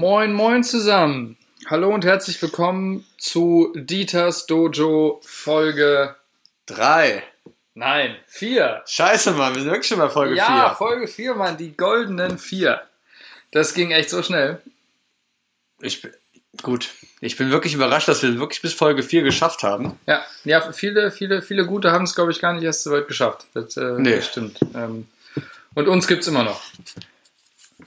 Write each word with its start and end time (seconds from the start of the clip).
Moin, 0.00 0.32
moin 0.32 0.64
zusammen. 0.64 1.36
Hallo 1.68 1.92
und 1.92 2.06
herzlich 2.06 2.40
willkommen 2.40 3.04
zu 3.18 3.70
Dieters 3.76 4.46
Dojo 4.46 5.20
Folge. 5.22 6.16
Drei. 6.64 7.22
Nein, 7.74 8.16
vier. 8.26 8.82
Scheiße, 8.86 9.32
Mann, 9.32 9.54
wir 9.54 9.60
sind 9.60 9.70
wirklich 9.70 9.88
schon 9.88 9.98
bei 9.98 10.08
Folge 10.08 10.36
Ja, 10.36 10.70
4. 10.70 10.76
Folge 10.76 11.06
vier, 11.06 11.34
Mann, 11.34 11.58
die 11.58 11.76
goldenen 11.76 12.38
vier. 12.38 12.80
Das 13.50 13.74
ging 13.74 13.90
echt 13.90 14.08
so 14.08 14.22
schnell. 14.22 14.62
Ich 15.82 16.00
bin, 16.00 16.12
gut. 16.62 16.88
Ich 17.20 17.36
bin 17.36 17.50
wirklich 17.50 17.74
überrascht, 17.74 18.08
dass 18.08 18.22
wir 18.22 18.38
wirklich 18.38 18.62
bis 18.62 18.72
Folge 18.72 19.02
4 19.02 19.22
geschafft 19.22 19.62
haben. 19.62 20.00
Ja, 20.06 20.24
ja 20.44 20.72
viele, 20.72 21.10
viele, 21.10 21.42
viele 21.42 21.66
gute 21.66 21.92
haben 21.92 22.04
es, 22.04 22.14
glaube 22.14 22.30
ich, 22.30 22.40
gar 22.40 22.54
nicht 22.54 22.64
erst 22.64 22.84
so 22.84 22.90
weit 22.92 23.06
geschafft. 23.06 23.44
Das, 23.52 23.76
äh, 23.76 23.96
Nee. 23.98 24.16
das 24.16 24.28
stimmt. 24.28 24.60
Ähm, 24.74 25.08
und 25.74 25.88
uns 25.88 26.06
gibt's 26.06 26.26
immer 26.26 26.44
noch. 26.44 26.62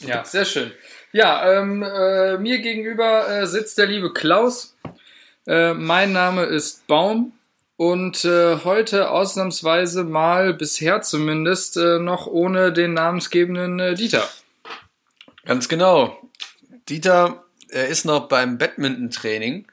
Ja, 0.02 0.24
sehr 0.24 0.46
schön. 0.46 0.72
Ja, 1.14 1.60
ähm, 1.60 1.84
äh, 1.84 2.40
mir 2.40 2.58
gegenüber 2.60 3.30
äh, 3.30 3.46
sitzt 3.46 3.78
der 3.78 3.86
liebe 3.86 4.12
Klaus. 4.14 4.76
Äh, 5.46 5.76
mein 5.76 6.12
Name 6.12 6.46
ist 6.46 6.88
Baum. 6.88 7.34
Und 7.78 8.26
äh, 8.26 8.58
heute 8.64 9.12
ausnahmsweise 9.12 10.06
mal, 10.06 10.56
bisher 10.56 11.04
zumindest, 11.04 11.78
äh, 11.78 12.00
noch 12.00 12.26
ohne 12.26 12.74
den 12.74 12.94
namensgebenden 12.94 13.80
äh, 13.80 13.94
Dieter. 13.94 14.28
Ganz 15.46 15.70
genau. 15.70 16.20
Dieter, 16.90 17.44
er 17.70 17.90
ist 17.90 18.06
noch 18.06 18.28
beim 18.28 18.58
Badminton-Training, 18.58 19.68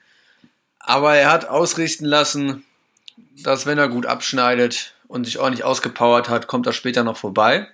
aber 0.78 1.16
er 1.16 1.30
hat 1.30 1.48
ausrichten 1.48 2.04
lassen, 2.04 2.64
dass 3.42 3.64
wenn 3.64 3.78
er 3.78 3.88
gut 3.88 4.04
abschneidet 4.04 4.94
und 5.08 5.24
sich 5.24 5.38
ordentlich 5.38 5.64
ausgepowert 5.64 6.28
hat, 6.28 6.48
kommt 6.48 6.66
er 6.66 6.74
später 6.74 7.02
noch 7.02 7.16
vorbei. 7.16 7.66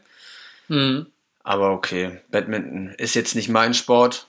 Mhm. 0.69 1.07
Aber 1.47 1.71
okay, 1.71 2.19
Badminton 2.33 2.93
ist 2.99 3.15
jetzt 3.15 3.37
nicht 3.37 3.49
mein 3.49 3.73
Sport. 3.73 4.27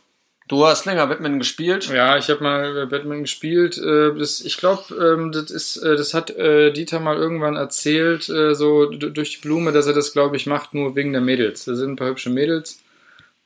Du 0.47 0.67
hast 0.67 0.85
länger 0.85 1.07
Badminton 1.07 1.39
gespielt. 1.39 1.89
Ja, 1.89 2.15
ich 2.15 2.29
habe 2.29 2.43
mal 2.43 2.77
äh, 2.77 2.85
Batman 2.85 3.21
gespielt. 3.21 3.75
Äh, 3.79 4.13
das, 4.13 4.39
ich 4.41 4.57
glaube, 4.57 4.93
ähm, 4.93 5.31
das 5.31 5.77
äh, 5.77 5.95
das 5.95 6.13
hat 6.13 6.29
äh, 6.29 6.71
Dieter 6.71 6.99
mal 6.99 7.17
irgendwann 7.17 7.55
erzählt, 7.55 8.29
äh, 8.29 8.53
so 8.53 8.85
durch 8.85 9.31
die 9.31 9.41
Blume, 9.41 9.71
dass 9.71 9.87
er 9.87 9.93
das, 9.93 10.13
glaube 10.13 10.35
ich, 10.35 10.45
macht 10.45 10.75
nur 10.75 10.95
wegen 10.95 11.11
der 11.11 11.21
Mädels. 11.21 11.65
Da 11.65 11.73
sind 11.73 11.93
ein 11.93 11.95
paar 11.95 12.09
hübsche 12.09 12.29
Mädels. 12.29 12.83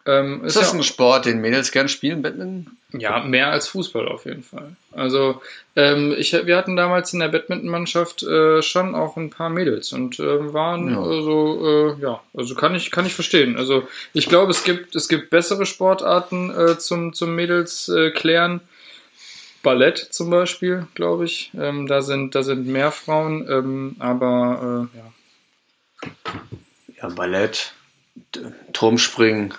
Ähm, 0.05 0.43
Ist 0.43 0.55
das 0.55 0.71
ja, 0.71 0.77
ein 0.79 0.83
Sport, 0.83 1.25
den 1.25 1.41
Mädels 1.41 1.71
gern 1.71 1.87
spielen, 1.89 2.21
Badminton? 2.21 2.77
ja, 2.93 3.19
mehr 3.23 3.51
als 3.51 3.67
Fußball 3.69 4.07
auf 4.07 4.25
jeden 4.25 4.43
Fall. 4.43 4.75
Also 4.91 5.41
ähm, 5.77 6.13
ich, 6.17 6.33
wir 6.33 6.57
hatten 6.57 6.75
damals 6.75 7.13
in 7.13 7.19
der 7.19 7.29
Badmintonmannschaft 7.29 8.23
äh, 8.23 8.61
schon 8.61 8.95
auch 8.95 9.15
ein 9.15 9.29
paar 9.29 9.49
Mädels 9.49 9.93
und 9.93 10.19
ähm, 10.19 10.51
waren 10.53 10.91
Ja. 10.91 11.01
also 11.01 11.95
äh, 11.97 12.01
ja, 12.01 12.21
also 12.33 12.53
kann 12.55 12.75
ich 12.75 12.91
kann 12.91 13.05
ich 13.05 13.13
verstehen. 13.13 13.55
Also 13.55 13.87
ich 14.13 14.27
glaube, 14.27 14.51
es 14.51 14.63
gibt 14.65 14.95
es 14.95 15.07
gibt 15.07 15.29
bessere 15.29 15.65
Sportarten 15.65 16.49
äh, 16.49 16.77
zum 16.79 17.13
zum 17.13 17.33
Mädels 17.35 17.87
äh, 17.87 18.11
klären. 18.11 18.59
Ballett 19.63 19.99
zum 19.99 20.29
Beispiel, 20.31 20.87
glaube 20.95 21.25
ich. 21.25 21.51
Ähm, 21.57 21.87
da 21.87 22.01
sind 22.01 22.35
da 22.35 22.43
sind 22.43 22.65
mehr 22.67 22.91
Frauen, 22.91 23.47
ähm, 23.49 23.95
aber 23.99 24.89
äh, 24.93 24.97
ja. 24.97 26.11
Ja, 27.01 27.09
Ballett, 27.09 27.73
Turmspringen, 28.73 29.53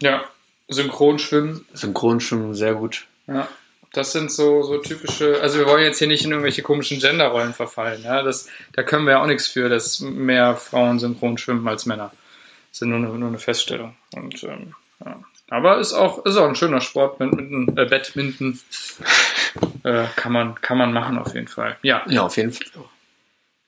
Ja, 0.00 0.24
Synchronschwimmen. 0.68 1.66
Synchronschwimmen, 1.72 2.54
sehr 2.54 2.74
gut. 2.74 3.06
Ja, 3.26 3.48
das 3.92 4.12
sind 4.12 4.30
so, 4.30 4.62
so 4.62 4.78
typische, 4.78 5.40
also 5.40 5.58
wir 5.58 5.66
wollen 5.66 5.82
jetzt 5.82 5.98
hier 5.98 6.08
nicht 6.08 6.24
in 6.24 6.30
irgendwelche 6.30 6.62
komischen 6.62 6.98
Genderrollen 6.98 7.54
verfallen. 7.54 8.02
Ja? 8.02 8.22
Das, 8.22 8.48
da 8.72 8.82
können 8.82 9.06
wir 9.06 9.12
ja 9.12 9.22
auch 9.22 9.26
nichts 9.26 9.46
für, 9.46 9.68
dass 9.68 10.00
mehr 10.00 10.56
Frauen 10.56 10.98
synchron 10.98 11.38
schwimmen 11.38 11.66
als 11.66 11.86
Männer. 11.86 12.12
Das 12.70 12.82
ist 12.82 12.86
nur 12.86 12.98
eine, 12.98 13.08
nur 13.08 13.28
eine 13.28 13.38
Feststellung. 13.38 13.96
Und, 14.14 14.42
ähm, 14.44 14.74
ja. 15.04 15.22
Aber 15.50 15.78
ist 15.78 15.94
auch, 15.94 16.24
ist 16.26 16.36
auch 16.36 16.48
ein 16.48 16.56
schöner 16.56 16.82
Sport, 16.82 17.18
Badminton, 17.18 17.76
äh, 17.78 17.86
Badminton. 17.86 18.60
äh, 19.84 20.04
kann, 20.16 20.32
man, 20.32 20.60
kann 20.60 20.76
man 20.76 20.92
machen 20.92 21.16
auf 21.18 21.34
jeden 21.34 21.48
Fall. 21.48 21.78
Ja, 21.82 22.02
Ja, 22.08 22.22
auf 22.22 22.36
jeden 22.36 22.52
Fall. 22.52 22.66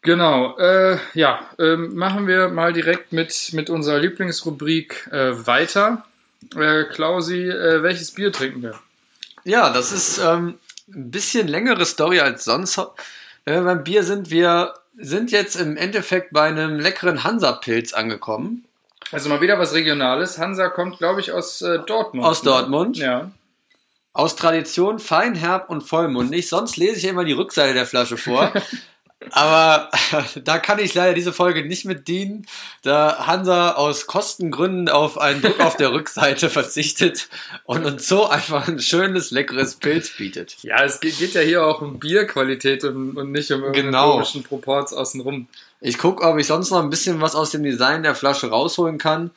Genau. 0.03 0.57
Äh, 0.59 0.99
ja, 1.15 1.41
ähm, 1.59 1.95
machen 1.95 2.27
wir 2.27 2.49
mal 2.49 2.73
direkt 2.73 3.13
mit, 3.13 3.51
mit 3.53 3.71
unserer 3.71 3.99
Lieblingsrubrik 3.99 5.09
äh, 5.13 5.47
weiter. 5.47 6.05
Äh, 6.57 6.85
Klausi, 6.85 7.49
äh, 7.49 7.83
welches 7.83 8.13
Bier 8.13 8.33
trinken 8.33 8.63
wir? 8.63 8.79
Ja, 9.45 9.71
das 9.71 9.93
ist 9.93 10.19
ähm, 10.19 10.59
ein 10.89 11.11
bisschen 11.11 11.49
längere 11.49 11.85
Story 11.85 12.21
als 12.21 12.45
sonst. 12.45 12.79
Wenn 13.45 13.55
wir 13.55 13.63
beim 13.63 13.85
Bier 13.85 14.03
sind, 14.03 14.31
wir 14.31 14.75
sind 14.97 15.31
jetzt 15.31 15.57
im 15.57 15.77
Endeffekt 15.77 16.33
bei 16.33 16.49
einem 16.49 16.79
leckeren 16.79 17.25
Hansa-Pilz 17.25 17.93
angekommen. 17.93 18.65
Also 19.13 19.29
mal 19.29 19.41
wieder 19.41 19.59
was 19.59 19.75
Regionales. 19.75 20.39
Hansa 20.39 20.69
kommt, 20.69 20.99
glaube 20.99 21.21
ich, 21.21 21.33
aus 21.33 21.63
äh, 21.63 21.79
Dortmund. 21.81 22.27
Aus 22.27 22.43
Dortmund. 22.43 22.97
Ja. 22.97 23.31
Aus 24.13 24.37
Tradition 24.37 24.99
fein, 24.99 25.35
herb 25.35 25.71
und 25.71 25.83
vollmundig. 25.83 26.49
Sonst 26.49 26.77
lese 26.77 26.97
ich 26.97 27.03
ja 27.05 27.11
immer 27.11 27.25
die 27.25 27.33
Rückseite 27.33 27.75
der 27.75 27.87
Flasche 27.87 28.17
vor. 28.17 28.53
Aber 29.33 29.91
da 30.45 30.59
kann 30.59 30.79
ich 30.79 30.95
leider 30.95 31.13
diese 31.15 31.33
Folge 31.33 31.65
nicht 31.65 31.85
mit 31.85 32.09
dienen, 32.09 32.47
da 32.83 33.27
Hansa 33.27 33.73
aus 33.73 34.07
Kostengründen 34.07 34.89
auf 34.89 35.19
einen 35.19 35.43
Druck 35.43 35.61
auf 35.61 35.77
der 35.77 35.93
Rückseite 35.93 36.49
verzichtet 36.51 37.29
und 37.65 37.85
uns 37.85 38.09
so 38.09 38.29
einfach 38.29 38.67
ein 38.67 38.81
schönes, 38.81 39.31
leckeres 39.31 39.77
Pilz 39.77 40.17
bietet. 40.17 40.57
Ja, 40.63 40.83
es 40.85 41.01
geht, 41.01 41.19
geht 41.19 41.35
ja 41.35 41.43
hier 41.43 41.67
auch 41.67 41.83
um 41.83 41.99
Bierqualität 41.99 42.83
und, 42.85 43.17
und 43.17 43.33
nicht 43.33 43.51
um 43.51 43.61
irgendeinen 43.61 43.87
Genau. 43.91 44.13
komischen 44.13 44.43
Proports 44.43 44.93
außenrum. 44.93 45.49
Ich 45.83 45.99
gucke, 45.99 46.25
ob 46.27 46.39
ich 46.39 46.47
sonst 46.47 46.71
noch 46.71 46.83
ein 46.83 46.91
bisschen 46.91 47.21
was 47.21 47.35
aus 47.35 47.51
dem 47.51 47.63
Design 47.63 48.03
der 48.03 48.15
Flasche 48.15 48.49
rausholen 48.51 48.99
kann. 48.99 49.31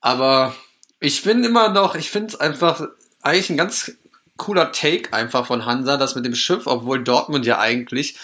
Aber 0.00 0.54
ich 1.00 1.22
bin 1.22 1.42
immer 1.44 1.68
noch, 1.68 1.94
ich 1.94 2.10
finde 2.10 2.28
es 2.28 2.40
einfach 2.40 2.86
eigentlich 3.22 3.50
ein 3.50 3.56
ganz 3.56 3.92
cooler 4.36 4.72
Take 4.72 5.12
einfach 5.12 5.46
von 5.46 5.64
Hansa, 5.64 5.96
das 5.96 6.14
mit 6.14 6.24
dem 6.24 6.34
Schiff, 6.34 6.66
obwohl 6.66 7.02
Dortmund 7.02 7.46
ja 7.46 7.58
eigentlich 7.58 8.16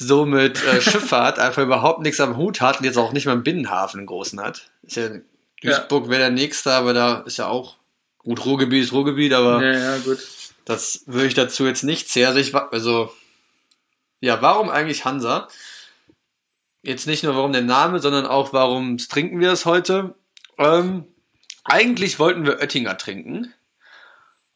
so 0.00 0.24
mit 0.24 0.64
äh, 0.64 0.80
Schifffahrt 0.80 1.38
einfach 1.38 1.62
überhaupt 1.62 2.00
nichts 2.00 2.20
am 2.20 2.36
Hut 2.36 2.60
hat 2.60 2.78
und 2.78 2.84
jetzt 2.86 2.96
auch 2.96 3.12
nicht 3.12 3.26
mal 3.26 3.32
einen 3.32 3.42
Binnenhafen 3.42 4.00
einen 4.00 4.06
großen 4.06 4.40
hat. 4.40 4.70
Ist 4.82 4.96
ja, 4.96 5.10
Duisburg 5.62 6.08
wäre 6.08 6.20
der 6.20 6.30
nächste, 6.30 6.72
aber 6.72 6.94
da 6.94 7.20
ist 7.20 7.36
ja 7.36 7.46
auch 7.46 7.76
gut 8.18 8.44
Ruhrgebiet 8.44 8.84
ist 8.84 8.92
Ruhrgebiet, 8.92 9.32
aber 9.34 9.62
Ja, 9.62 9.78
ja, 9.78 9.98
gut. 9.98 10.18
das 10.64 11.02
würde 11.06 11.26
ich 11.26 11.34
dazu 11.34 11.66
jetzt 11.66 11.84
nicht 11.84 12.08
zählen. 12.08 12.28
Also, 12.28 12.40
ich, 12.40 12.54
also, 12.54 13.12
ja, 14.20 14.40
warum 14.40 14.70
eigentlich 14.70 15.04
Hansa? 15.04 15.48
Jetzt 16.82 17.06
nicht 17.06 17.22
nur 17.22 17.36
warum 17.36 17.52
der 17.52 17.62
Name, 17.62 17.98
sondern 18.00 18.26
auch 18.26 18.54
warum 18.54 18.96
trinken 18.96 19.38
wir 19.38 19.52
es 19.52 19.66
heute. 19.66 20.14
Ähm, 20.56 21.04
eigentlich 21.64 22.18
wollten 22.18 22.46
wir 22.46 22.58
Oettinger 22.58 22.96
trinken. 22.96 23.52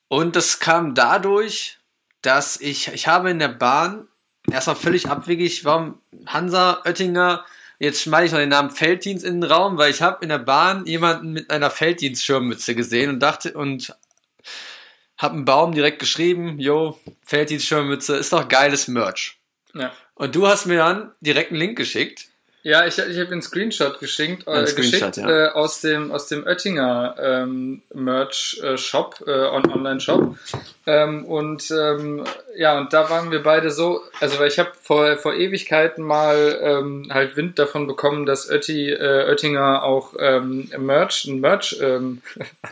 Und 0.08 0.36
das 0.36 0.58
kam 0.58 0.94
dadurch, 0.94 1.78
dass 2.22 2.58
ich, 2.58 2.88
ich 2.88 3.08
habe 3.08 3.30
in 3.30 3.38
der 3.38 3.48
Bahn 3.48 4.08
erstmal 4.50 4.76
völlig 4.76 5.08
abwegig, 5.08 5.64
warum 5.64 6.00
Hansa, 6.26 6.82
Oettinger, 6.84 7.44
jetzt 7.78 8.02
schmeiße 8.02 8.26
ich 8.26 8.32
noch 8.32 8.38
den 8.38 8.48
Namen 8.50 8.70
Felddienst 8.70 9.24
in 9.24 9.40
den 9.40 9.50
Raum, 9.50 9.78
weil 9.78 9.90
ich 9.90 10.02
habe 10.02 10.22
in 10.22 10.28
der 10.28 10.38
Bahn 10.38 10.86
jemanden 10.86 11.32
mit 11.32 11.50
einer 11.50 11.70
Felddienstschirmmütze 11.70 12.74
gesehen 12.74 13.10
und 13.10 13.20
dachte, 13.20 13.52
und 13.54 13.96
hab 15.18 15.32
einen 15.32 15.44
Baum 15.44 15.72
direkt 15.72 15.98
geschrieben, 15.98 16.58
yo, 16.58 16.98
Felddienstschirmmütze, 17.24 18.16
ist 18.16 18.32
doch 18.32 18.48
geiles 18.48 18.88
Merch. 18.88 19.38
Ja. 19.74 19.92
Und 20.14 20.34
du 20.34 20.46
hast 20.46 20.66
mir 20.66 20.78
dann 20.78 21.12
direkt 21.20 21.50
einen 21.50 21.60
Link 21.60 21.76
geschickt. 21.76 22.28
Ja, 22.64 22.86
ich, 22.86 22.96
ich 22.96 23.18
habe 23.20 23.30
einen 23.30 23.42
Screenshot 23.42 24.00
geschickt, 24.00 24.48
äh, 24.48 24.66
Screenshot, 24.66 24.76
geschickt 24.76 25.16
ja. 25.18 25.48
äh, 25.48 25.48
aus 25.50 25.82
dem 25.82 26.10
aus 26.10 26.28
dem 26.28 26.46
Oettinger 26.46 27.14
ähm, 27.20 27.82
Merch 27.92 28.58
äh, 28.64 28.78
Shop, 28.78 29.22
äh, 29.26 29.30
on 29.30 29.70
Online 29.70 30.00
Shop. 30.00 30.34
Ähm, 30.86 31.26
und 31.26 31.70
ähm, 31.70 32.24
ja, 32.56 32.78
und 32.78 32.90
da 32.94 33.10
waren 33.10 33.30
wir 33.30 33.42
beide 33.42 33.70
so, 33.70 34.00
also 34.18 34.38
weil 34.38 34.48
ich 34.48 34.58
habe 34.58 34.72
vor 34.80 35.14
vor 35.18 35.34
Ewigkeiten 35.34 36.02
mal 36.02 36.58
ähm, 36.62 37.08
halt 37.10 37.36
Wind 37.36 37.58
davon 37.58 37.86
bekommen, 37.86 38.24
dass 38.24 38.50
Oetti, 38.50 38.92
äh, 38.92 39.28
Oettinger 39.28 39.82
auch 39.82 40.14
ähm, 40.18 40.70
Merch, 40.78 41.26
ein 41.26 41.40
Merch 41.40 41.76
ähm, 41.82 42.22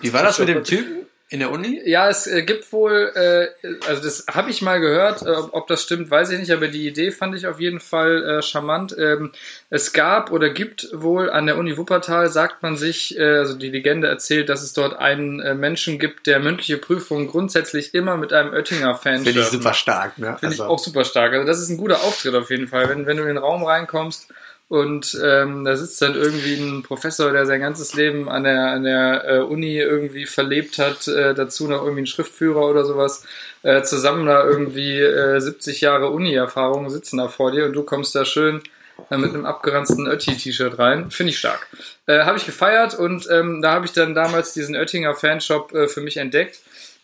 Wie 0.01 0.15
war 0.15 0.23
das 0.23 0.39
mit 0.41 0.49
dem 0.49 0.65
Typen 0.65 1.07
in 1.33 1.41
der 1.41 1.51
Uni? 1.51 1.81
Ja, 1.85 2.11
es 2.11 2.27
äh, 2.27 2.43
gibt 2.43 2.71
wohl, 2.73 3.11
äh, 3.15 3.67
also 3.89 4.03
das 4.03 4.27
habe 4.31 4.51
ich 4.51 4.61
mal 4.61 4.81
gehört, 4.81 5.23
äh, 5.23 5.31
ob 5.31 5.67
das 5.67 5.83
stimmt, 5.83 6.11
weiß 6.11 6.31
ich 6.31 6.39
nicht, 6.39 6.51
aber 6.53 6.69
die 6.69 6.87
Idee 6.87 7.11
fand 7.11 7.35
ich 7.35 7.47
auf 7.47 7.59
jeden 7.59 7.81
Fall 7.81 8.23
äh, 8.23 8.43
charmant. 8.43 8.95
Ähm, 8.99 9.33
es 9.71 9.95
gab 9.95 10.31
oder 10.31 10.51
gibt 10.51 10.89
wohl 10.93 11.31
an 11.31 11.47
der 11.47 11.57
Uni 11.57 11.79
Wuppertal, 11.79 12.29
sagt 12.29 12.63
man 12.63 12.77
sich, 12.77 13.19
äh, 13.19 13.39
also 13.39 13.55
die 13.55 13.71
Legende 13.71 14.09
erzählt, 14.09 14.51
dass 14.51 14.63
es 14.63 14.75
dort 14.75 14.99
einen 14.99 15.41
äh, 15.41 15.55
Menschen 15.55 15.99
gibt, 15.99 16.27
der 16.27 16.39
mündliche 16.39 16.77
Prüfungen 16.77 17.29
grundsätzlich 17.29 17.95
immer 17.95 18.19
mit 18.19 18.35
einem 18.35 18.53
Oettinger-Fan 18.53 19.25
Finde 19.25 19.41
ich 19.41 19.47
super 19.47 19.73
stark, 19.73 20.19
ne? 20.19 20.37
Finde 20.39 20.55
ich 20.55 20.61
Also, 20.61 20.73
auch 20.73 20.79
super 20.79 21.07
stark. 21.07 21.33
Also 21.33 21.47
das 21.47 21.61
ist 21.61 21.71
ein 21.71 21.79
guter 21.79 22.03
Auftritt 22.03 22.35
auf 22.35 22.51
jeden 22.51 22.69
Fall, 22.69 22.91
wenn, 22.91 23.07
wenn 23.07 23.17
du 23.17 23.23
in 23.23 23.29
den 23.31 23.39
Raum 23.39 23.65
reinkommst 23.65 24.29
und 24.73 25.21
ähm, 25.23 25.67
da 25.67 25.77
sitzt 25.77 26.01
dann 26.01 26.15
irgendwie 26.15 26.55
ein 26.55 26.83
Professor, 26.83 27.31
der 27.31 27.45
sein 27.45 27.61
ganzes 27.61 27.93
Leben 27.93 28.31
an 28.31 28.45
der, 28.45 28.69
an 28.69 28.85
der 28.85 29.25
äh, 29.29 29.39
Uni 29.41 29.77
irgendwie 29.77 30.25
verlebt 30.25 30.79
hat, 30.79 31.07
äh, 31.09 31.35
dazu 31.35 31.69
noch 31.69 31.83
irgendwie 31.83 32.05
ein 32.05 32.07
Schriftführer 32.07 32.63
oder 32.63 32.87
sowas, 32.87 33.23
äh, 33.65 33.83
zusammen 33.83 34.25
da 34.25 34.43
irgendwie 34.43 34.99
äh, 34.99 35.39
70 35.41 35.83
Jahre 35.83 36.09
Uni-Erfahrung 36.09 36.89
sitzen 36.89 37.19
da 37.19 37.29
vor 37.29 37.53
dir 37.53 37.67
und 37.67 37.75
du 37.75 37.83
kommst 37.83 38.15
da 38.15 38.25
schön 38.25 38.63
äh, 39.11 39.19
mit 39.19 39.35
einem 39.35 39.45
abgeranzten 39.45 40.07
Ötti-T-Shirt 40.07 40.79
rein. 40.79 41.11
Finde 41.11 41.33
ich 41.33 41.39
stark. 41.39 41.67
Äh, 42.07 42.21
habe 42.21 42.39
ich 42.39 42.47
gefeiert 42.47 42.99
und 42.99 43.29
ähm, 43.31 43.61
da 43.61 43.73
habe 43.73 43.85
ich 43.85 43.93
dann 43.93 44.15
damals 44.15 44.55
diesen 44.55 44.75
Oettinger 44.75 45.15
Fanshop 45.15 45.75
äh, 45.75 45.87
für 45.87 46.01
mich 46.01 46.17
entdeckt. 46.17 46.61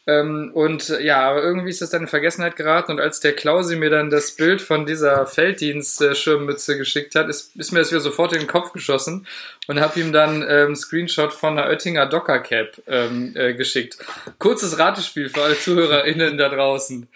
Ähm, 0.08 0.52
und 0.54 0.88
ja, 1.00 1.28
aber 1.28 1.42
irgendwie 1.42 1.68
ist 1.68 1.82
das 1.82 1.90
dann 1.90 2.00
in 2.00 2.08
Vergessenheit 2.08 2.56
geraten 2.56 2.92
und 2.92 2.98
als 2.98 3.20
der 3.20 3.34
Klausi 3.34 3.76
mir 3.76 3.90
dann 3.90 4.08
das 4.08 4.32
Bild 4.32 4.62
von 4.62 4.86
dieser 4.86 5.26
Felddienst-Schirmmütze 5.26 6.78
geschickt 6.78 7.14
hat, 7.14 7.28
ist, 7.28 7.54
ist 7.56 7.72
mir 7.72 7.80
das 7.80 7.90
wieder 7.90 8.00
sofort 8.00 8.32
in 8.32 8.38
den 8.38 8.48
Kopf 8.48 8.72
geschossen 8.72 9.26
und 9.66 9.80
habe 9.80 10.00
ihm 10.00 10.10
dann 10.10 10.42
ähm, 10.48 10.74
Screenshot 10.74 11.34
von 11.34 11.58
einer 11.58 11.68
Oettinger 11.68 12.06
Docker 12.06 12.38
Cap 12.38 12.80
ähm, 12.86 13.34
äh, 13.36 13.52
geschickt. 13.52 13.98
Kurzes 14.38 14.78
Ratespiel 14.78 15.28
für 15.28 15.42
alle 15.42 15.58
ZuhörerInnen 15.58 16.38
da 16.38 16.48
draußen. 16.48 17.06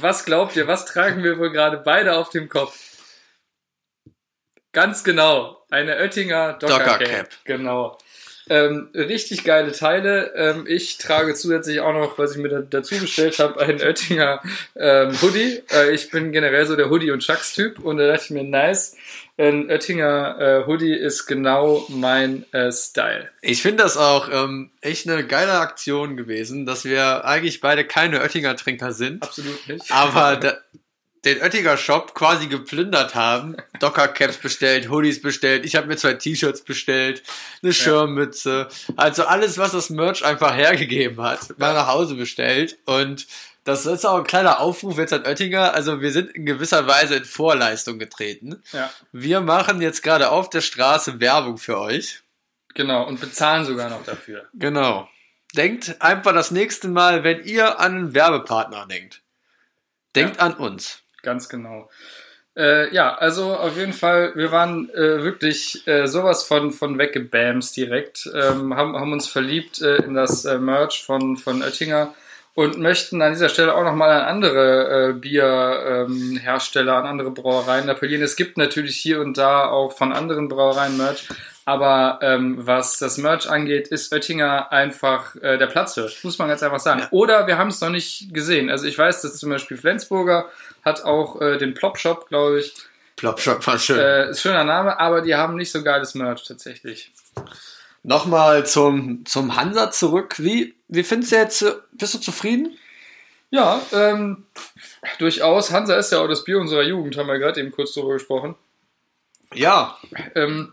Was 0.00 0.24
glaubt 0.24 0.56
ihr, 0.56 0.66
was 0.66 0.86
tragen 0.86 1.22
wir 1.22 1.38
wohl 1.38 1.52
gerade 1.52 1.76
beide 1.76 2.16
auf 2.16 2.30
dem 2.30 2.48
Kopf? 2.48 2.74
Ganz 4.72 5.04
genau, 5.04 5.62
eine 5.68 5.98
Oettinger 5.98 6.54
Docker, 6.54 6.78
Docker 6.78 6.98
Cap. 7.00 7.06
Cap. 7.06 7.28
Genau. 7.44 7.98
Ähm, 8.50 8.88
richtig 8.94 9.44
geile 9.44 9.70
Teile. 9.70 10.32
Ähm, 10.34 10.64
ich 10.66 10.98
trage 10.98 11.34
zusätzlich 11.34 11.78
auch 11.80 11.92
noch, 11.92 12.18
was 12.18 12.32
ich 12.32 12.38
mir 12.38 12.48
da, 12.48 12.60
dazu 12.60 12.96
bestellt 12.98 13.38
habe, 13.38 13.60
einen 13.60 13.80
Oettinger 13.80 14.42
ähm, 14.74 15.12
Hoodie. 15.22 15.62
Äh, 15.72 15.94
ich 15.94 16.10
bin 16.10 16.32
generell 16.32 16.66
so 16.66 16.74
der 16.74 16.90
Hoodie- 16.90 17.12
und 17.12 17.20
Chucks-Typ 17.20 17.78
und 17.78 17.98
da 17.98 18.08
dachte 18.08 18.24
ich 18.24 18.30
mir, 18.30 18.42
nice, 18.42 18.96
ein 19.38 19.70
Oettinger 19.70 20.36
äh, 20.40 20.66
Hoodie 20.66 20.92
ist 20.94 21.26
genau 21.26 21.86
mein 21.88 22.44
äh, 22.52 22.72
Style. 22.72 23.28
Ich 23.40 23.62
finde 23.62 23.84
das 23.84 23.96
auch 23.96 24.28
ähm, 24.30 24.70
echt 24.80 25.08
eine 25.08 25.24
geile 25.24 25.52
Aktion 25.52 26.16
gewesen, 26.16 26.66
dass 26.66 26.84
wir 26.84 27.24
eigentlich 27.24 27.60
beide 27.60 27.84
keine 27.84 28.20
Oettinger 28.20 28.56
Trinker 28.56 28.92
sind, 28.92 29.22
Absolut 29.22 29.68
nicht. 29.68 29.90
aber 29.90 30.36
da, 30.36 30.58
den 31.24 31.40
Oettinger 31.42 31.76
Shop 31.76 32.14
quasi 32.14 32.46
geplündert 32.46 33.14
haben, 33.14 33.56
Docker 33.80 34.08
Caps 34.08 34.38
bestellt, 34.38 34.88
Hoodies 34.88 35.20
bestellt, 35.20 35.64
ich 35.66 35.76
habe 35.76 35.86
mir 35.86 35.96
zwei 35.96 36.14
T-Shirts 36.14 36.62
bestellt, 36.62 37.22
eine 37.62 37.72
Schirmmütze, 37.72 38.68
also 38.96 39.24
alles, 39.24 39.58
was 39.58 39.72
das 39.72 39.90
Merch 39.90 40.24
einfach 40.24 40.54
hergegeben 40.54 41.20
hat, 41.22 41.58
mal 41.58 41.74
nach 41.74 41.86
Hause 41.88 42.14
bestellt 42.14 42.78
und 42.86 43.26
das 43.64 43.84
ist 43.84 44.06
auch 44.06 44.16
ein 44.16 44.24
kleiner 44.24 44.58
Aufruf 44.60 44.96
jetzt 44.96 45.12
an 45.12 45.26
Oettinger. 45.26 45.74
Also 45.74 46.00
wir 46.00 46.12
sind 46.12 46.30
in 46.34 46.46
gewisser 46.46 46.86
Weise 46.86 47.16
in 47.16 47.26
Vorleistung 47.26 47.98
getreten. 47.98 48.62
Ja, 48.72 48.90
Wir 49.12 49.42
machen 49.42 49.82
jetzt 49.82 50.02
gerade 50.02 50.30
auf 50.30 50.48
der 50.48 50.62
Straße 50.62 51.20
Werbung 51.20 51.58
für 51.58 51.78
euch. 51.78 52.22
genau. 52.74 53.06
Und 53.06 53.20
bezahlen 53.20 53.66
sogar 53.66 53.90
noch 53.90 54.02
dafür. 54.02 54.48
Genau. 54.54 55.08
Denkt 55.54 56.00
einfach 56.00 56.32
das 56.32 56.50
nächste 56.50 56.88
Mal, 56.88 57.22
wenn 57.22 57.44
ihr 57.44 57.78
an 57.78 57.94
einen 57.96 58.14
Werbepartner 58.14 58.86
denkt. 58.86 59.20
Denkt 60.16 60.38
Ja. 60.38 60.42
an 60.44 60.54
uns. 60.54 61.02
Ganz 61.22 61.48
genau. 61.48 61.88
Äh, 62.56 62.92
ja, 62.92 63.14
also 63.14 63.54
auf 63.54 63.76
jeden 63.76 63.92
Fall, 63.92 64.32
wir 64.34 64.50
waren 64.50 64.90
äh, 64.90 65.22
wirklich 65.22 65.86
äh, 65.86 66.06
sowas 66.06 66.44
von, 66.44 66.72
von 66.72 66.98
weggebams 66.98 67.72
direkt, 67.72 68.28
ähm, 68.34 68.74
haben, 68.74 68.96
haben 68.96 69.12
uns 69.12 69.28
verliebt 69.28 69.80
äh, 69.80 69.96
in 69.96 70.14
das 70.14 70.44
äh, 70.44 70.58
Merch 70.58 71.04
von, 71.04 71.36
von 71.36 71.62
Oettinger 71.62 72.12
und 72.54 72.78
möchten 72.78 73.22
an 73.22 73.32
dieser 73.32 73.48
Stelle 73.48 73.74
auch 73.74 73.84
nochmal 73.84 74.10
an 74.10 74.26
andere 74.26 75.10
äh, 75.10 75.12
Bierhersteller, 75.12 76.96
an 76.96 77.06
andere 77.06 77.30
Brauereien 77.30 77.88
appellieren. 77.88 78.24
Es 78.24 78.34
gibt 78.34 78.56
natürlich 78.56 78.96
hier 78.96 79.20
und 79.20 79.38
da 79.38 79.68
auch 79.68 79.96
von 79.96 80.12
anderen 80.12 80.48
Brauereien 80.48 80.96
Merch, 80.96 81.28
aber 81.64 82.18
ähm, 82.22 82.56
was 82.58 82.98
das 82.98 83.18
Merch 83.18 83.48
angeht, 83.48 83.88
ist 83.88 84.12
Oettinger 84.12 84.72
einfach 84.72 85.36
äh, 85.36 85.58
der 85.58 85.66
Platzhirsch, 85.66 86.24
muss 86.24 86.38
man 86.38 86.48
ganz 86.48 86.62
einfach 86.62 86.80
sagen. 86.80 87.00
Ja. 87.00 87.08
Oder 87.10 87.46
wir 87.46 87.58
haben 87.58 87.68
es 87.68 87.80
noch 87.80 87.90
nicht 87.90 88.32
gesehen. 88.32 88.70
Also 88.70 88.86
ich 88.86 88.96
weiß, 88.96 89.22
dass 89.22 89.36
zum 89.36 89.50
Beispiel 89.50 89.76
Flensburger 89.76 90.48
hat 90.84 91.04
auch 91.04 91.40
äh, 91.40 91.58
den 91.58 91.74
Plop 91.74 91.98
Shop, 91.98 92.28
glaube 92.28 92.60
ich. 92.60 92.74
Plopshop 93.16 93.66
war 93.66 93.78
schön. 93.78 93.98
Äh, 93.98 94.30
ist 94.30 94.40
schöner 94.40 94.64
Name, 94.64 94.98
aber 94.98 95.20
die 95.20 95.34
haben 95.34 95.56
nicht 95.56 95.70
so 95.70 95.82
geiles 95.82 96.14
Merch 96.14 96.44
tatsächlich. 96.44 97.12
Nochmal 98.02 98.64
zum, 98.66 99.26
zum 99.26 99.56
Hansa 99.56 99.90
zurück. 99.90 100.36
Wie, 100.38 100.74
wie 100.88 101.02
findest 101.02 101.32
du 101.32 101.36
jetzt, 101.36 101.62
äh, 101.62 101.72
bist 101.92 102.14
du 102.14 102.18
zufrieden? 102.18 102.78
Ja, 103.50 103.82
ähm, 103.92 104.46
durchaus. 105.18 105.70
Hansa 105.70 105.96
ist 105.96 106.12
ja 106.12 106.20
auch 106.20 106.28
das 106.28 106.44
Bier 106.44 106.58
unserer 106.58 106.82
Jugend, 106.82 107.18
haben 107.18 107.26
wir 107.26 107.38
gerade 107.38 107.60
eben 107.60 107.72
kurz 107.72 107.92
drüber 107.92 108.14
gesprochen. 108.14 108.54
Ja. 109.52 109.98
Ähm, 110.34 110.72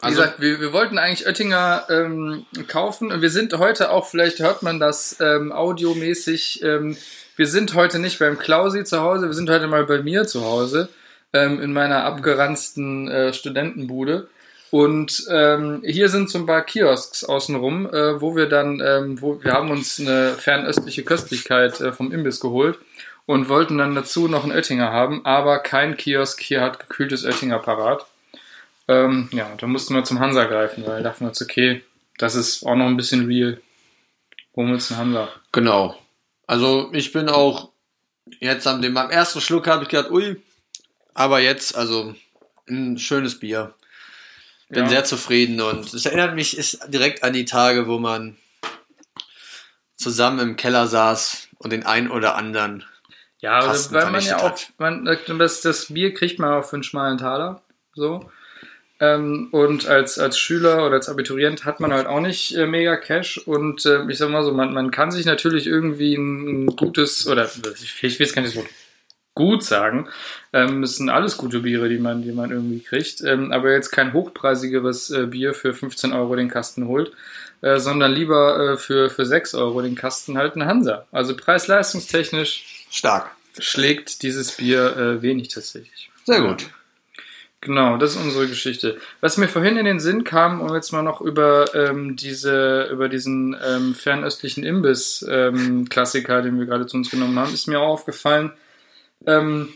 wie 0.00 0.06
Also- 0.06 0.20
gesagt, 0.20 0.40
wir, 0.40 0.60
wir 0.60 0.72
wollten 0.72 0.98
eigentlich 0.98 1.26
Oettinger 1.26 1.86
ähm, 1.88 2.46
kaufen 2.68 3.10
und 3.12 3.22
wir 3.22 3.30
sind 3.30 3.56
heute 3.58 3.90
auch, 3.90 4.06
vielleicht 4.06 4.40
hört 4.40 4.62
man 4.62 4.78
das 4.80 5.16
ähm, 5.20 5.52
audiomäßig, 5.52 6.62
ähm, 6.62 6.96
wir 7.36 7.46
sind 7.46 7.74
heute 7.74 7.98
nicht 7.98 8.18
beim 8.18 8.38
Klausi 8.38 8.84
zu 8.84 9.00
Hause, 9.00 9.26
wir 9.26 9.34
sind 9.34 9.50
heute 9.50 9.66
mal 9.66 9.84
bei 9.84 10.02
mir 10.02 10.26
zu 10.26 10.44
Hause 10.44 10.88
ähm, 11.32 11.60
in 11.62 11.72
meiner 11.72 12.04
abgeranzten 12.04 13.08
äh, 13.08 13.32
Studentenbude. 13.32 14.28
Und 14.70 15.24
ähm, 15.30 15.82
hier 15.84 16.08
sind 16.08 16.28
so 16.28 16.38
ein 16.38 16.46
paar 16.46 16.62
Kiosks 16.62 17.24
außenrum, 17.24 17.86
äh, 17.86 18.20
wo 18.20 18.34
wir 18.36 18.48
dann, 18.48 18.82
ähm, 18.84 19.20
wo 19.22 19.42
wir 19.42 19.52
haben 19.52 19.70
uns 19.70 20.00
eine 20.00 20.32
fernöstliche 20.34 21.04
Köstlichkeit 21.04 21.80
äh, 21.80 21.92
vom 21.92 22.12
Imbiss 22.12 22.40
geholt 22.40 22.78
und 23.26 23.48
wollten 23.48 23.78
dann 23.78 23.94
dazu 23.94 24.28
noch 24.28 24.42
einen 24.42 24.52
Oettinger 24.52 24.90
haben, 24.92 25.24
aber 25.24 25.60
kein 25.60 25.96
Kiosk 25.96 26.40
hier 26.40 26.62
hat 26.62 26.80
gekühltes 26.80 27.24
Oettinger 27.24 27.58
parat. 27.60 28.06
Ähm, 28.88 29.28
ja, 29.32 29.54
da 29.56 29.66
mussten 29.66 29.94
wir 29.94 30.04
zum 30.04 30.20
Hansa 30.20 30.44
greifen, 30.44 30.86
weil 30.86 31.02
dachten 31.02 31.24
wir 31.24 31.28
uns, 31.28 31.42
okay, 31.42 31.82
das 32.18 32.34
ist 32.34 32.64
auch 32.64 32.76
noch 32.76 32.86
ein 32.86 32.96
bisschen 32.96 33.26
real. 33.26 33.60
Holen 34.54 34.68
wir 34.68 34.74
uns 34.74 34.90
einen 34.90 35.00
Hansa. 35.00 35.28
Genau. 35.52 35.98
Also 36.46 36.90
ich 36.92 37.12
bin 37.12 37.28
auch 37.28 37.70
jetzt 38.40 38.66
am 38.66 38.80
dem 38.82 38.94
beim 38.94 39.10
ersten 39.10 39.40
Schluck 39.40 39.66
habe 39.66 39.82
ich 39.82 39.88
gedacht, 39.88 40.10
ui, 40.10 40.40
aber 41.14 41.40
jetzt 41.40 41.76
also 41.76 42.14
ein 42.68 42.98
schönes 42.98 43.38
Bier. 43.38 43.74
Bin 44.68 44.84
Ja. 44.84 44.88
sehr 44.88 45.04
zufrieden 45.04 45.60
und 45.60 45.94
es 45.94 46.06
erinnert 46.06 46.34
mich 46.34 46.56
ist 46.58 46.80
direkt 46.88 47.22
an 47.22 47.32
die 47.32 47.44
Tage, 47.44 47.86
wo 47.86 47.98
man 47.98 48.36
zusammen 49.96 50.40
im 50.40 50.56
Keller 50.56 50.88
saß 50.88 51.48
und 51.58 51.72
den 51.72 51.86
einen 51.86 52.10
oder 52.10 52.34
anderen. 52.34 52.84
Ja, 53.38 53.58
aber 53.58 53.68
Kasten 53.68 53.94
weil 53.94 54.10
man 54.10 54.24
ja 54.24 54.38
auch, 54.38 54.58
man, 54.78 55.04
das, 55.04 55.60
das 55.60 55.86
Bier 55.86 56.14
kriegt 56.14 56.40
man 56.40 56.52
auch 56.52 56.64
für 56.64 56.76
einen 56.76 56.82
schmalen 56.82 57.18
Taler, 57.18 57.62
so. 57.94 58.28
Ähm, 58.98 59.48
und 59.52 59.86
als, 59.86 60.18
als 60.18 60.38
Schüler 60.38 60.86
oder 60.86 60.94
als 60.94 61.08
Abiturient 61.08 61.64
hat 61.66 61.80
man 61.80 61.92
halt 61.92 62.06
auch 62.06 62.20
nicht 62.20 62.56
äh, 62.56 62.66
mega 62.66 62.96
Cash 62.96 63.38
und 63.46 63.84
äh, 63.84 64.06
ich 64.08 64.16
sag 64.16 64.30
mal 64.30 64.42
so, 64.42 64.52
man, 64.52 64.72
man 64.72 64.90
kann 64.90 65.10
sich 65.10 65.26
natürlich 65.26 65.66
irgendwie 65.66 66.14
ein, 66.14 66.66
gutes, 66.76 67.26
oder 67.26 67.44
ich, 67.44 68.02
ich 68.02 68.18
will 68.18 68.26
jetzt 68.26 68.34
gar 68.34 68.40
nicht 68.40 68.54
so 68.54 68.64
gut 69.34 69.62
sagen, 69.62 70.08
ähm, 70.54 70.82
es 70.82 70.96
sind 70.96 71.10
alles 71.10 71.36
gute 71.36 71.60
Biere, 71.60 71.90
die 71.90 71.98
man, 71.98 72.22
die 72.22 72.32
man 72.32 72.50
irgendwie 72.50 72.80
kriegt, 72.80 73.22
ähm, 73.22 73.52
aber 73.52 73.70
jetzt 73.72 73.90
kein 73.90 74.14
hochpreisigeres 74.14 75.10
äh, 75.10 75.26
Bier 75.26 75.52
für 75.52 75.74
15 75.74 76.14
Euro 76.14 76.34
den 76.34 76.48
Kasten 76.48 76.88
holt, 76.88 77.12
äh, 77.60 77.78
sondern 77.78 78.12
lieber 78.12 78.72
äh, 78.72 78.76
für, 78.78 79.10
für 79.10 79.26
6 79.26 79.54
Euro 79.54 79.82
den 79.82 79.94
Kasten 79.94 80.38
halt 80.38 80.56
ein 80.56 80.64
Hansa. 80.64 81.06
Also 81.12 81.36
preis-leistungstechnisch 81.36 82.86
Stark. 82.90 83.30
schlägt 83.58 84.22
dieses 84.22 84.52
Bier 84.52 84.96
äh, 84.96 85.22
wenig 85.22 85.48
tatsächlich. 85.48 86.10
Sehr 86.24 86.40
gut. 86.40 86.70
Genau, 87.60 87.96
das 87.96 88.14
ist 88.14 88.22
unsere 88.22 88.46
Geschichte. 88.46 88.98
Was 89.20 89.38
mir 89.38 89.48
vorhin 89.48 89.76
in 89.76 89.86
den 89.86 89.98
Sinn 89.98 90.24
kam, 90.24 90.60
um 90.60 90.72
jetzt 90.74 90.92
mal 90.92 91.02
noch 91.02 91.20
über 91.20 91.74
ähm, 91.74 92.14
diese, 92.14 92.88
über 92.92 93.08
diesen 93.08 93.56
ähm, 93.66 93.94
fernöstlichen 93.94 94.62
Imbiss-Klassiker, 94.62 96.42
den 96.42 96.58
wir 96.58 96.66
gerade 96.66 96.86
zu 96.86 96.96
uns 96.96 97.10
genommen 97.10 97.38
haben, 97.38 97.52
ist 97.52 97.66
mir 97.66 97.80
auch 97.80 97.88
aufgefallen. 97.88 98.52
Ähm, 99.26 99.72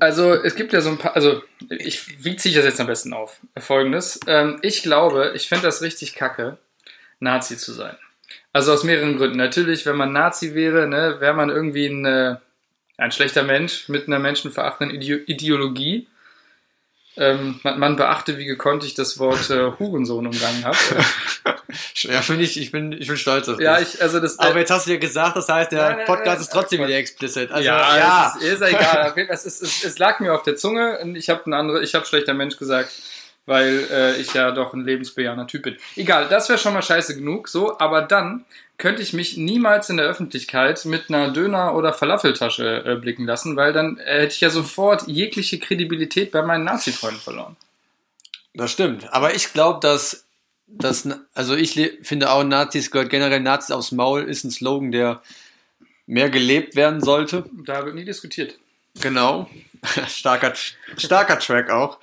also 0.00 0.34
es 0.34 0.54
gibt 0.54 0.72
ja 0.72 0.80
so 0.80 0.90
ein 0.90 0.98
paar, 0.98 1.14
also 1.16 1.42
ich, 1.70 2.24
wie 2.24 2.36
ziehe 2.36 2.50
ich 2.50 2.56
das 2.56 2.66
jetzt 2.66 2.80
am 2.80 2.88
besten 2.88 3.14
auf? 3.14 3.40
Folgendes. 3.56 4.20
Ähm, 4.26 4.58
ich 4.62 4.82
glaube, 4.82 5.32
ich 5.34 5.48
finde 5.48 5.64
das 5.64 5.82
richtig 5.82 6.14
kacke, 6.14 6.58
Nazi 7.20 7.56
zu 7.56 7.72
sein. 7.72 7.96
Also 8.52 8.72
aus 8.72 8.84
mehreren 8.84 9.16
Gründen. 9.16 9.36
Natürlich, 9.36 9.86
wenn 9.86 9.96
man 9.96 10.12
Nazi 10.12 10.54
wäre, 10.54 10.86
ne, 10.86 11.16
wäre 11.20 11.34
man 11.34 11.48
irgendwie 11.48 11.86
ein, 11.86 12.04
äh, 12.04 12.36
ein 12.98 13.12
schlechter 13.12 13.44
Mensch 13.44 13.88
mit 13.88 14.08
einer 14.08 14.18
menschenverachtenden 14.18 15.00
Ide 15.00 15.22
Ideologie. 15.26 16.08
Ähm, 17.18 17.60
man, 17.62 17.78
man 17.78 17.96
beachte, 17.96 18.36
wie 18.36 18.44
gekonnt 18.44 18.84
ich 18.84 18.94
das 18.94 19.18
Wort 19.18 19.48
äh, 19.48 19.72
Hurensohn 19.78 20.26
umgangen 20.26 20.64
habe. 20.64 20.76
Ja, 21.94 22.22
finde 22.22 22.44
ich, 22.44 22.60
ich 22.60 22.70
bin, 22.70 22.92
ich 22.92 23.08
bin 23.08 23.16
stolz 23.16 23.48
auf 23.48 23.60
ja, 23.60 23.78
dich. 23.78 23.94
ich, 23.94 24.02
also 24.02 24.20
das. 24.20 24.38
Aber 24.38 24.58
jetzt 24.58 24.70
hast 24.70 24.86
du 24.86 24.92
ja 24.92 24.98
gesagt, 24.98 25.36
das 25.36 25.48
heißt, 25.48 25.72
der 25.72 25.82
Nein, 25.82 25.96
nein, 25.96 26.06
Podcast 26.06 26.26
nein, 26.26 26.40
ist 26.40 26.52
trotzdem 26.52 26.80
wieder 26.80 26.96
explicit. 26.96 27.50
Also, 27.50 27.66
ja, 27.66 27.96
ja. 27.96 28.34
Es 28.36 28.42
ist, 28.42 28.52
ist 28.52 28.60
ja 28.60 28.68
egal. 28.68 29.14
Es, 29.28 29.44
ist, 29.44 29.62
es, 29.62 29.84
es 29.84 29.98
lag 29.98 30.20
mir 30.20 30.32
auf 30.32 30.42
der 30.42 30.56
Zunge 30.56 30.98
und 31.00 31.16
ich 31.16 31.28
habe 31.28 31.42
ein 31.46 31.52
andere, 31.52 31.82
ich 31.82 31.94
habe 31.94 32.06
schlechter 32.06 32.34
Mensch 32.34 32.56
gesagt, 32.56 32.92
weil 33.46 33.86
äh, 33.90 34.20
ich 34.20 34.34
ja 34.34 34.50
doch 34.50 34.74
ein 34.74 34.84
lebensbejahender 34.84 35.46
Typ 35.46 35.62
bin. 35.62 35.76
Egal, 35.94 36.28
das 36.28 36.48
wäre 36.48 36.58
schon 36.58 36.74
mal 36.74 36.82
scheiße 36.82 37.14
genug, 37.14 37.48
so, 37.48 37.78
aber 37.78 38.02
dann 38.02 38.44
könnte 38.78 39.02
ich 39.02 39.12
mich 39.12 39.36
niemals 39.36 39.88
in 39.88 39.96
der 39.96 40.06
Öffentlichkeit 40.06 40.84
mit 40.84 41.08
einer 41.08 41.30
Döner- 41.30 41.74
oder 41.74 41.94
Falafeltasche 41.94 42.84
äh, 42.84 42.96
blicken 42.96 43.24
lassen, 43.24 43.56
weil 43.56 43.72
dann 43.72 43.98
äh, 43.98 44.22
hätte 44.22 44.34
ich 44.34 44.40
ja 44.40 44.50
sofort 44.50 45.06
jegliche 45.06 45.58
Kredibilität 45.58 46.30
bei 46.30 46.42
meinen 46.42 46.64
Nazi-Freunden 46.64 47.20
verloren. 47.20 47.56
Das 48.52 48.72
stimmt. 48.72 49.12
Aber 49.12 49.34
ich 49.34 49.52
glaube, 49.52 49.80
dass, 49.80 50.26
dass, 50.66 51.08
also 51.34 51.54
ich 51.54 51.74
finde 52.02 52.30
auch, 52.30 52.44
Nazis 52.44 52.90
gehört 52.90 53.10
generell 53.10 53.40
Nazis 53.40 53.70
aufs 53.70 53.92
Maul, 53.92 54.22
ist 54.22 54.44
ein 54.44 54.50
Slogan, 54.50 54.92
der 54.92 55.22
mehr 56.06 56.30
gelebt 56.30 56.76
werden 56.76 57.00
sollte. 57.00 57.44
Da 57.64 57.84
wird 57.84 57.94
nie 57.94 58.04
diskutiert. 58.04 58.58
Genau. 59.00 59.48
starker, 60.08 60.54
starker 60.96 61.38
Track 61.38 61.70
auch. 61.70 61.98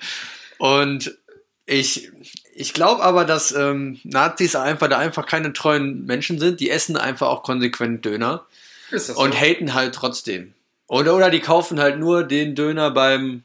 Und 0.58 1.16
ich, 1.66 2.10
ich 2.54 2.74
glaube 2.74 3.02
aber, 3.02 3.24
dass 3.24 3.52
ähm, 3.52 3.98
Nazis 4.04 4.54
einfach 4.54 4.88
da 4.88 4.98
einfach 4.98 5.26
keine 5.26 5.52
treuen 5.52 6.04
Menschen 6.04 6.38
sind. 6.38 6.60
Die 6.60 6.70
essen 6.70 6.96
einfach 6.96 7.28
auch 7.28 7.42
konsequent 7.42 8.04
Döner 8.04 8.46
das 8.90 9.10
und 9.10 9.32
so? 9.32 9.40
haten 9.40 9.74
halt 9.74 9.94
trotzdem. 9.94 10.52
Oder, 10.86 11.16
oder 11.16 11.30
die 11.30 11.40
kaufen 11.40 11.80
halt 11.80 11.98
nur 11.98 12.24
den 12.24 12.54
Döner 12.54 12.90
beim, 12.90 13.42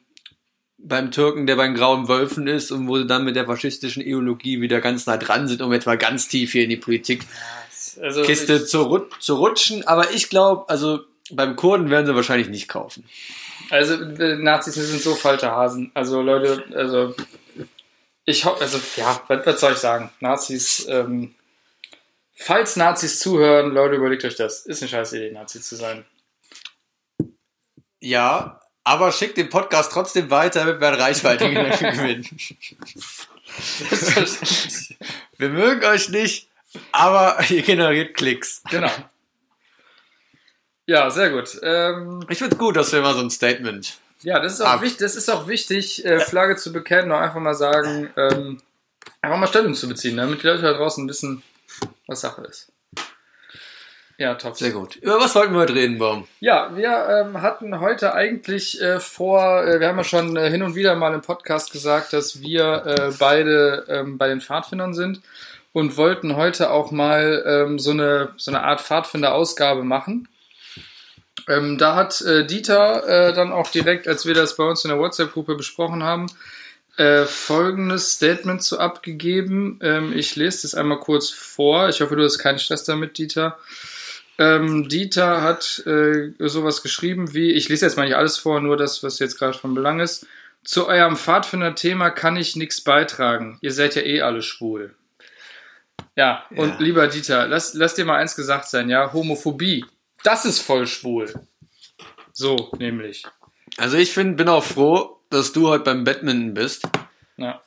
beim 0.77 1.11
Türken, 1.11 1.47
der 1.47 1.55
beim 1.55 1.75
Grauen 1.75 2.09
Wölfen 2.09 2.47
ist 2.47 2.71
und 2.71 2.87
wo 2.87 2.97
sie 2.97 3.07
dann 3.07 3.23
mit 3.23 3.37
der 3.37 3.45
faschistischen 3.45 4.01
Ideologie 4.01 4.59
wieder 4.59 4.81
ganz 4.81 5.05
nah 5.05 5.17
dran 5.17 5.47
sind, 5.47 5.61
um 5.61 5.71
jetzt 5.71 5.85
mal 5.85 5.97
ganz 5.97 6.27
tief 6.27 6.51
hier 6.51 6.63
in 6.65 6.69
die 6.69 6.77
Politikkiste 6.77 7.29
Also 8.01 8.65
zu, 8.65 8.81
rut 8.83 9.13
zu 9.19 9.35
rutschen. 9.35 9.87
Aber 9.87 10.11
ich 10.11 10.29
glaube, 10.29 10.67
also 10.67 10.99
beim 11.31 11.55
Kurden 11.55 11.89
werden 11.89 12.05
sie 12.05 12.15
wahrscheinlich 12.15 12.49
nicht 12.49 12.67
kaufen. 12.67 13.05
Also 13.69 13.93
äh, 13.93 14.35
Nazis 14.35 14.73
sind 14.73 15.01
so 15.01 15.15
falsche 15.15 15.51
Hasen. 15.51 15.91
Also 15.93 16.21
Leute, 16.21 16.65
also 16.75 17.15
ich 18.29 18.45
hoffe, 18.45 18.61
also 18.61 18.79
ja, 18.95 19.21
was, 19.27 19.45
was 19.45 19.59
soll 19.59 19.73
ich 19.73 19.79
sagen? 19.79 20.11
Nazis, 20.19 20.85
ähm, 20.87 21.35
falls 22.35 22.75
Nazis 22.75 23.19
zuhören, 23.19 23.71
Leute, 23.71 23.95
überlegt 23.95 24.23
euch 24.25 24.35
das. 24.35 24.65
Ist 24.65 24.81
eine 24.81 24.89
scheiß 24.89 25.13
Idee, 25.13 25.31
Nazi 25.31 25.61
zu 25.61 25.75
sein. 25.75 26.05
Ja, 27.99 28.61
aber 28.83 29.11
schickt 29.11 29.37
den 29.37 29.49
Podcast 29.49 29.91
trotzdem 29.91 30.29
weiter, 30.29 30.65
damit 30.65 30.79
wir 30.79 30.87
an 30.87 30.95
Reichweite 30.95 31.49
gewinnen. 31.49 32.27
Wir 35.37 35.49
mögen 35.49 35.83
euch 35.85 36.09
nicht, 36.09 36.47
aber 36.91 37.39
ihr 37.49 37.61
generiert 37.63 38.15
Klicks. 38.15 38.61
genau. 38.69 38.91
Ja, 40.85 41.09
sehr 41.09 41.29
gut. 41.31 41.59
Ähm, 41.63 42.25
Ich 42.29 42.37
find's 42.37 42.57
gut, 42.57 42.75
dass 42.75 42.91
wir 42.91 43.01
mal 43.01 43.13
so 43.13 43.21
ein 43.21 43.29
Statement. 43.29 43.99
Ja, 44.21 44.39
das 44.39 44.53
ist 44.53 44.61
auch, 44.61 44.67
Ab. 44.67 44.81
wichtig, 44.81 44.99
das 44.99 45.15
ist 45.15 45.29
auch 45.29 45.47
wichtig, 45.47 46.03
äh, 46.05 46.19
Flagge 46.19 46.55
zu 46.57 46.73
bekennen 46.73 47.11
und 47.11 47.17
einfach 47.17 47.39
mal 47.39 47.53
sagen, 47.53 48.09
ähm, 48.17 48.61
einfach 49.21 49.37
mal 49.37 49.47
Stellung 49.47 49.73
zu 49.73 49.87
beziehen, 49.87 50.17
damit 50.17 50.43
die 50.43 50.47
Leute 50.47 50.63
da 50.63 50.73
draußen 50.73 51.07
wissen, 51.07 51.43
was 52.07 52.21
Sache 52.21 52.41
ist. 52.43 52.71
Ja, 54.19 54.35
top. 54.35 54.57
Sehr 54.57 54.71
gut. 54.71 54.97
Über 54.97 55.17
was 55.17 55.33
wollten 55.33 55.53
wir 55.53 55.61
heute 55.61 55.75
reden, 55.75 55.97
Baum? 55.97 56.27
Ja, 56.41 56.75
wir 56.75 57.07
ähm, 57.07 57.41
hatten 57.41 57.79
heute 57.79 58.13
eigentlich 58.13 58.81
äh, 58.81 58.99
vor, 58.99 59.63
äh, 59.63 59.79
wir 59.79 59.87
haben 59.87 59.97
ja 59.97 60.03
schon 60.03 60.35
äh, 60.35 60.49
hin 60.49 60.61
und 60.61 60.75
wieder 60.75 60.93
mal 60.97 61.13
im 61.13 61.21
Podcast 61.21 61.71
gesagt, 61.71 62.11
dass 62.11 62.41
wir 62.41 62.85
äh, 62.85 63.13
beide 63.17 63.85
ähm, 63.87 64.17
bei 64.17 64.27
den 64.27 64.41
Pfadfindern 64.41 64.93
sind 64.93 65.21
und 65.71 65.95
wollten 65.95 66.35
heute 66.35 66.69
auch 66.71 66.91
mal 66.91 67.43
ähm, 67.47 67.79
so, 67.79 67.91
eine, 67.91 68.33
so 68.35 68.51
eine 68.51 68.63
Art 68.63 68.81
Pfadfinder-Ausgabe 68.81 69.85
machen. 69.85 70.27
Ähm, 71.49 71.77
da 71.77 71.95
hat 71.95 72.21
äh, 72.21 72.45
Dieter 72.45 73.07
äh, 73.07 73.33
dann 73.33 73.51
auch 73.51 73.69
direkt, 73.71 74.07
als 74.07 74.25
wir 74.25 74.33
das 74.35 74.55
bei 74.55 74.63
uns 74.63 74.85
in 74.85 74.89
der 74.91 74.99
WhatsApp-Gruppe 74.99 75.55
besprochen 75.55 76.03
haben, 76.03 76.27
äh, 76.97 77.25
folgendes 77.25 78.11
Statement 78.13 78.61
zu 78.61 78.79
abgegeben. 78.79 79.79
Ähm, 79.81 80.13
ich 80.15 80.35
lese 80.35 80.61
das 80.61 80.75
einmal 80.75 80.99
kurz 80.99 81.29
vor. 81.29 81.89
Ich 81.89 82.01
hoffe, 82.01 82.15
du 82.15 82.23
hast 82.23 82.37
keinen 82.37 82.59
Stress 82.59 82.83
damit, 82.83 83.17
Dieter. 83.17 83.57
Ähm, 84.37 84.87
Dieter 84.87 85.41
hat 85.41 85.83
äh, 85.85 86.31
sowas 86.39 86.81
geschrieben 86.83 87.33
wie, 87.33 87.51
ich 87.51 87.67
lese 87.67 87.85
jetzt 87.85 87.97
mal 87.97 88.05
nicht 88.05 88.15
alles 88.15 88.37
vor, 88.37 88.61
nur 88.61 88.77
das, 88.77 89.03
was 89.03 89.19
jetzt 89.19 89.37
gerade 89.37 89.57
von 89.57 89.73
Belang 89.73 89.99
ist. 89.99 90.27
Zu 90.63 90.87
eurem 90.87 91.17
Pfadfinder-Thema 91.17 92.09
kann 92.11 92.37
ich 92.37 92.55
nichts 92.55 92.81
beitragen. 92.81 93.57
Ihr 93.61 93.73
seid 93.73 93.95
ja 93.95 94.01
eh 94.03 94.21
alle 94.21 94.41
schwul. 94.41 94.93
Ja, 96.15 96.43
und 96.51 96.69
Ja. 96.69 96.79
lieber 96.79 97.07
Dieter, 97.07 97.47
lass, 97.47 97.73
lass 97.73 97.95
dir 97.95 98.05
mal 98.05 98.17
eins 98.17 98.35
gesagt 98.35 98.69
sein, 98.69 98.89
ja, 98.89 99.11
Homophobie, 99.13 99.85
das 100.23 100.45
ist 100.45 100.59
voll 100.59 100.87
schwul. 100.87 101.33
So, 102.33 102.71
nämlich. 102.77 103.23
Also 103.77 103.97
ich 103.97 104.13
find, 104.13 104.37
bin 104.37 104.49
auch 104.49 104.63
froh, 104.63 105.19
dass 105.29 105.51
du 105.53 105.69
heute 105.69 105.83
beim 105.85 106.03
Badminton 106.03 106.53
bist, 106.53 106.87
Ja. 107.37 107.61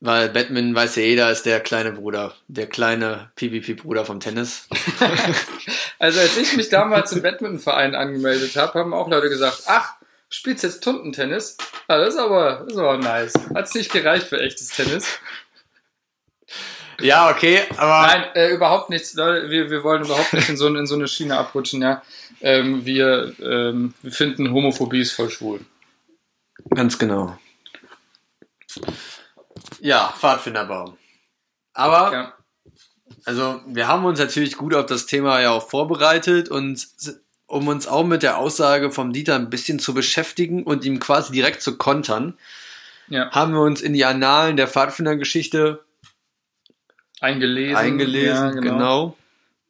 weil 0.00 0.28
Badminton 0.28 0.74
weiß 0.74 0.96
ja 0.96 1.02
jeder 1.02 1.30
ist 1.30 1.44
der 1.46 1.60
kleine 1.60 1.92
Bruder, 1.92 2.34
der 2.48 2.66
kleine 2.68 3.30
PvP-Bruder 3.36 4.04
vom 4.04 4.20
Tennis. 4.20 4.68
Also 6.00 6.20
als 6.20 6.36
ich 6.36 6.56
mich 6.56 6.68
damals 6.68 7.10
im 7.10 7.22
Badmintonverein 7.22 7.96
angemeldet 7.96 8.54
habe, 8.54 8.78
haben 8.78 8.94
auch 8.94 9.08
Leute 9.08 9.28
gesagt, 9.28 9.64
ach, 9.66 9.94
spielst 10.28 10.62
jetzt 10.62 10.84
Tuntentennis? 10.84 11.56
Ah, 11.88 11.98
das 11.98 12.14
ist 12.14 12.20
aber, 12.20 12.60
das 12.64 12.74
ist 12.74 12.78
aber 12.78 12.98
nice. 12.98 13.32
Hat's 13.52 13.74
nicht 13.74 13.90
gereicht 13.90 14.28
für 14.28 14.38
echtes 14.38 14.68
Tennis? 14.68 15.18
Ja, 17.00 17.30
okay, 17.30 17.62
aber 17.76 18.06
Nein, 18.06 18.24
äh, 18.34 18.48
überhaupt 18.48 18.90
nichts. 18.90 19.14
Leute, 19.14 19.50
wir, 19.50 19.70
wir 19.70 19.84
wollen 19.84 20.04
überhaupt 20.04 20.32
nicht 20.32 20.48
in 20.48 20.56
so, 20.56 20.66
in 20.66 20.86
so 20.86 20.96
eine 20.96 21.06
Schiene 21.06 21.38
abrutschen, 21.38 21.80
ja. 21.80 22.02
Ähm, 22.40 22.84
wir, 22.84 23.34
ähm, 23.40 23.94
wir 24.02 24.12
finden 24.12 24.52
Homophobie 24.52 25.00
ist 25.00 25.12
voll 25.12 25.30
schwul. 25.30 25.60
ganz 26.70 26.98
genau. 26.98 27.38
Ja, 29.80 30.12
Pfadfinderbaum. 30.18 30.96
Aber 31.72 32.12
Ja. 32.12 32.32
Also, 33.24 33.60
wir 33.66 33.88
haben 33.88 34.06
uns 34.06 34.18
natürlich 34.18 34.56
gut 34.56 34.74
auf 34.74 34.86
das 34.86 35.04
Thema 35.04 35.40
ja 35.40 35.50
auch 35.50 35.68
vorbereitet 35.68 36.48
und 36.48 36.88
um 37.46 37.68
uns 37.68 37.86
auch 37.86 38.04
mit 38.04 38.22
der 38.22 38.38
Aussage 38.38 38.90
vom 38.90 39.12
Dieter 39.12 39.34
ein 39.34 39.50
bisschen 39.50 39.78
zu 39.78 39.92
beschäftigen 39.92 40.62
und 40.62 40.84
ihm 40.84 40.98
quasi 40.98 41.32
direkt 41.32 41.60
zu 41.60 41.76
kontern, 41.76 42.38
ja. 43.08 43.30
haben 43.30 43.52
wir 43.52 43.60
uns 43.60 43.82
in 43.82 43.92
die 43.92 44.06
Annalen 44.06 44.56
der 44.56 44.66
Pfadfindergeschichte 44.66 45.84
Eingelesen. 47.20 47.76
eingelesen. 47.76 48.54
Ja, 48.54 48.60
genau. 48.60 49.16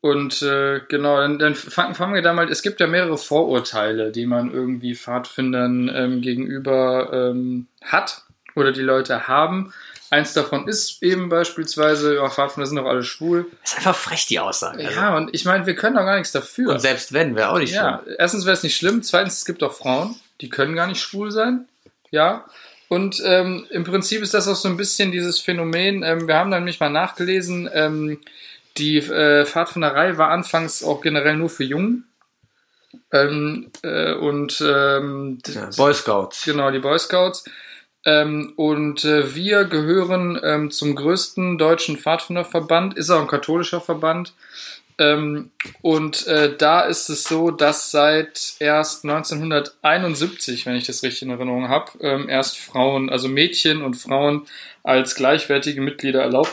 Und 0.00 0.42
äh, 0.42 0.80
genau, 0.88 1.16
dann, 1.16 1.38
dann 1.38 1.54
fangen, 1.54 1.94
fangen 1.94 2.14
wir 2.14 2.22
da 2.22 2.32
mal, 2.32 2.48
es 2.48 2.62
gibt 2.62 2.78
ja 2.80 2.86
mehrere 2.86 3.18
Vorurteile, 3.18 4.12
die 4.12 4.26
man 4.26 4.52
irgendwie 4.52 4.94
Pfadfindern 4.94 5.90
ähm, 5.92 6.20
gegenüber 6.20 7.10
ähm, 7.12 7.66
hat 7.82 8.22
oder 8.54 8.70
die 8.70 8.82
Leute 8.82 9.26
haben. 9.26 9.72
Eins 10.10 10.32
davon 10.32 10.68
ist 10.68 11.02
eben 11.02 11.28
beispielsweise, 11.28 12.14
ja, 12.14 12.30
Pfadfinder 12.30 12.66
sind 12.66 12.76
doch 12.76 12.86
alle 12.86 13.02
schwul. 13.02 13.46
Ist 13.62 13.76
einfach 13.76 13.96
frech, 13.96 14.26
die 14.26 14.38
Aussage. 14.38 14.86
Also, 14.86 14.98
Ja, 15.00 15.16
und 15.16 15.34
ich 15.34 15.44
meine, 15.44 15.66
wir 15.66 15.74
können 15.74 15.96
doch 15.96 16.04
gar 16.04 16.16
nichts 16.16 16.32
dafür. 16.32 16.70
Und 16.72 16.78
selbst 16.78 17.12
wenn, 17.12 17.36
wäre 17.36 17.50
auch 17.50 17.58
nicht 17.58 17.74
Ja, 17.74 18.02
erstens 18.16 18.46
wäre 18.46 18.54
es 18.54 18.62
nicht 18.62 18.76
schlimm. 18.76 19.02
Zweitens, 19.02 19.38
es 19.38 19.44
gibt 19.44 19.62
auch 19.62 19.72
Frauen, 19.72 20.16
die 20.40 20.48
können 20.48 20.74
gar 20.74 20.86
nicht 20.86 21.02
schwul 21.02 21.30
sein. 21.30 21.68
Ja. 22.10 22.46
Und 22.88 23.22
ähm, 23.24 23.66
im 23.70 23.84
Prinzip 23.84 24.22
ist 24.22 24.34
das 24.34 24.48
auch 24.48 24.56
so 24.56 24.68
ein 24.68 24.76
bisschen 24.76 25.12
dieses 25.12 25.38
Phänomen. 25.40 26.02
Ähm, 26.02 26.26
wir 26.26 26.36
haben 26.36 26.50
dann 26.50 26.60
nämlich 26.60 26.80
mal 26.80 26.88
nachgelesen, 26.88 27.68
ähm, 27.72 28.18
die 28.78 28.98
äh, 28.98 29.44
Pfadfinderei 29.44 30.16
war 30.16 30.30
anfangs 30.30 30.82
auch 30.82 31.00
generell 31.00 31.36
nur 31.36 31.50
für 31.50 31.64
Jungen. 31.64 32.04
Ähm, 33.12 33.70
äh, 33.82 34.14
und 34.14 34.62
ähm, 34.66 35.38
Ja, 35.46 35.70
Boy 35.76 35.92
Scouts. 35.92 36.44
Genau, 36.44 36.70
die 36.70 36.78
Boy 36.78 36.98
Scouts. 36.98 37.44
Ähm, 38.04 38.52
und 38.56 39.04
äh, 39.04 39.34
wir 39.34 39.64
gehören 39.64 40.40
ähm, 40.42 40.70
zum 40.70 40.94
größten 40.94 41.58
deutschen 41.58 41.98
Pfadfinderverband, 41.98 42.96
ist 42.96 43.10
auch 43.10 43.20
ein 43.20 43.26
katholischer 43.26 43.80
Verband. 43.80 44.32
Ähm, 44.98 45.52
und 45.80 46.26
äh, 46.26 46.56
da 46.56 46.80
ist 46.80 47.08
es 47.08 47.24
so, 47.24 47.50
dass 47.50 47.92
seit 47.92 48.54
erst 48.58 49.04
1971, 49.04 50.66
wenn 50.66 50.74
ich 50.74 50.86
das 50.86 51.02
richtig 51.02 51.22
in 51.22 51.30
Erinnerung 51.30 51.68
habe, 51.68 51.92
ähm, 52.00 52.28
erst 52.28 52.58
Frauen, 52.58 53.08
also 53.08 53.28
Mädchen 53.28 53.82
und 53.82 53.94
Frauen 53.94 54.46
als 54.82 55.14
gleichwertige 55.14 55.80
Mitglieder 55.80 56.22
erlaubt. 56.22 56.52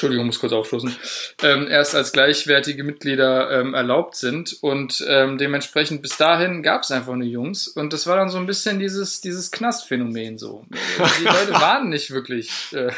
Entschuldigung, 0.00 0.26
muss 0.26 0.40
kurz 0.40 0.54
aufstoßen. 0.54 0.96
Ähm, 1.42 1.68
erst 1.68 1.94
als 1.94 2.12
gleichwertige 2.12 2.84
Mitglieder 2.84 3.50
ähm, 3.50 3.74
erlaubt 3.74 4.16
sind 4.16 4.56
und 4.62 5.04
ähm, 5.06 5.36
dementsprechend 5.36 6.00
bis 6.00 6.16
dahin 6.16 6.62
gab 6.62 6.84
es 6.84 6.90
einfach 6.90 7.14
nur 7.14 7.26
Jungs 7.26 7.68
und 7.68 7.92
das 7.92 8.06
war 8.06 8.16
dann 8.16 8.30
so 8.30 8.38
ein 8.38 8.46
bisschen 8.46 8.78
dieses, 8.78 9.20
dieses 9.20 9.50
Knastphänomen 9.50 10.38
so. 10.38 10.64
Die 10.70 11.24
Leute 11.24 11.52
waren 11.52 11.90
nicht 11.90 12.12
wirklich 12.12 12.50
äh, 12.72 12.90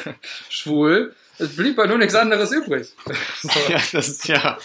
schwul. 0.49 1.13
Es 1.41 1.57
blieb 1.57 1.77
ja 1.77 1.89
nur 1.89 1.99
nichts 1.99 2.15
anderes 2.15 2.53
übrig. 2.53 2.87
So. 3.43 3.49
Ja, 3.69 3.81
das 3.93 4.09
ist 4.09 4.29
ja. 4.29 4.59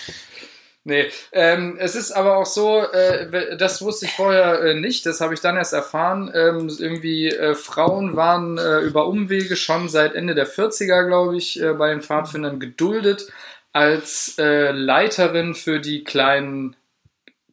Nee, 0.88 1.12
ähm, 1.34 1.75
es 1.82 1.96
ist 1.96 2.13
aber 2.13 2.38
auch 2.38 2.46
so, 2.46 2.82
äh, 2.82 3.58
das 3.58 3.82
wusste 3.82 4.06
ich 4.06 4.13
vorher 4.13 4.62
äh, 4.62 4.74
nicht, 4.74 5.06
das 5.06 5.20
habe 5.20 5.34
ich 5.34 5.41
dann 5.41 5.58
erst 5.58 5.74
erfahren. 5.74 6.32
Ähm, 6.34 6.74
irgendwie 6.79 7.27
äh, 7.27 7.56
Frauen 7.56 8.15
waren 8.15 8.58
äh, 8.58 8.79
über 8.79 9.06
Umwege 9.06 9.58
schon 9.58 9.89
seit 9.89 10.15
Ende 10.15 10.34
der 10.34 10.48
40er, 10.48 11.06
glaube 11.06 11.36
ich, 11.36 11.62
äh, 11.62 11.74
bei 11.74 11.89
den 11.89 12.01
Pfadfindern 12.01 12.62
geduldet 12.62 13.27
als 13.74 14.36
äh, 14.39 14.72
Leiterin 14.72 15.56
für 15.56 15.82
die 15.82 16.06
kleinen 16.06 16.77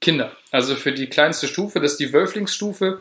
Kinder. 0.00 0.30
Also 0.52 0.76
für 0.76 0.92
die 0.92 1.08
kleinste 1.08 1.48
Stufe, 1.48 1.80
das 1.80 1.92
ist 1.92 2.00
die 2.00 2.12
Wölflingsstufe. 2.12 3.00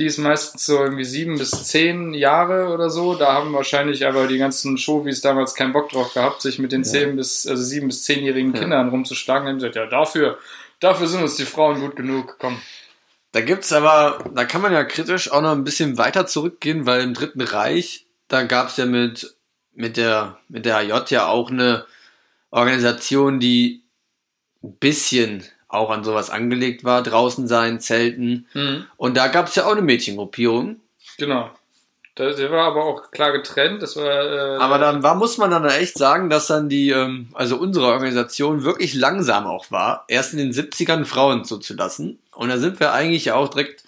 Die 0.00 0.06
ist 0.06 0.16
meistens 0.16 0.64
so 0.64 0.82
irgendwie 0.82 1.04
sieben 1.04 1.36
bis 1.36 1.50
zehn 1.50 2.14
Jahre 2.14 2.72
oder 2.72 2.88
so. 2.88 3.16
Da 3.16 3.34
haben 3.34 3.52
wahrscheinlich 3.52 4.06
aber 4.06 4.26
die 4.26 4.38
ganzen 4.38 4.78
Showies 4.78 5.20
damals 5.20 5.54
keinen 5.54 5.74
Bock 5.74 5.90
drauf 5.90 6.14
gehabt, 6.14 6.40
sich 6.40 6.58
mit 6.58 6.72
den 6.72 6.84
zehn 6.84 7.16
bis, 7.16 7.46
also 7.46 7.62
sieben 7.62 7.88
bis 7.88 8.04
zehnjährigen 8.04 8.54
Ja. 8.54 8.60
Kindern 8.60 8.88
rumzuschlagen. 8.88 9.44
Dann 9.44 9.52
haben 9.56 9.60
sie 9.60 9.66
gesagt, 9.66 9.92
ja, 9.92 9.98
dafür, 9.98 10.38
dafür 10.80 11.06
sind 11.06 11.20
uns 11.20 11.36
die 11.36 11.44
Frauen 11.44 11.80
gut 11.80 11.96
genug. 11.96 12.36
Komm. 12.38 12.58
Da 13.32 13.42
gibt's 13.42 13.74
aber, 13.74 14.24
da 14.34 14.46
kann 14.46 14.62
man 14.62 14.72
ja 14.72 14.84
kritisch 14.84 15.30
auch 15.30 15.42
noch 15.42 15.52
ein 15.52 15.64
bisschen 15.64 15.98
weiter 15.98 16.26
zurückgehen, 16.26 16.86
weil 16.86 17.02
im 17.02 17.12
Dritten 17.12 17.42
Reich, 17.42 18.06
da 18.26 18.42
gab's 18.44 18.78
ja 18.78 18.86
mit, 18.86 19.36
mit 19.74 19.98
der, 19.98 20.38
mit 20.48 20.64
der 20.64 20.78
HJ 20.78 21.12
ja 21.12 21.26
auch 21.26 21.50
eine 21.50 21.84
Organisation, 22.50 23.38
die 23.38 23.84
ein 24.64 24.78
bisschen 24.78 25.44
auch 25.70 25.90
an 25.90 26.04
sowas 26.04 26.30
angelegt 26.30 26.84
war, 26.84 27.02
draußen 27.02 27.46
sein, 27.48 27.80
Zelten. 27.80 28.46
Mhm. 28.54 28.86
Und 28.96 29.16
da 29.16 29.28
gab 29.28 29.48
es 29.48 29.54
ja 29.54 29.66
auch 29.66 29.72
eine 29.72 29.82
Mädchengruppierung. 29.82 30.76
Genau. 31.16 31.50
Der 32.18 32.50
war 32.50 32.66
aber 32.66 32.84
auch 32.84 33.10
klar 33.12 33.32
getrennt. 33.32 33.82
Das 33.82 33.96
war, 33.96 34.04
äh, 34.04 34.56
Aber 34.58 34.78
dann 34.78 35.02
war, 35.02 35.14
muss 35.14 35.38
man 35.38 35.50
dann 35.50 35.64
echt 35.64 35.96
sagen, 35.96 36.28
dass 36.28 36.48
dann 36.48 36.68
die, 36.68 36.90
ähm, 36.90 37.28
also 37.32 37.56
unsere 37.56 37.86
Organisation 37.86 38.62
wirklich 38.62 38.94
langsam 38.94 39.46
auch 39.46 39.70
war, 39.70 40.04
erst 40.08 40.34
in 40.34 40.38
den 40.38 40.52
70ern 40.52 41.06
Frauen 41.06 41.44
zuzulassen. 41.44 42.18
Und 42.32 42.50
da 42.50 42.58
sind 42.58 42.78
wir 42.78 42.92
eigentlich 42.92 43.32
auch 43.32 43.48
direkt 43.48 43.84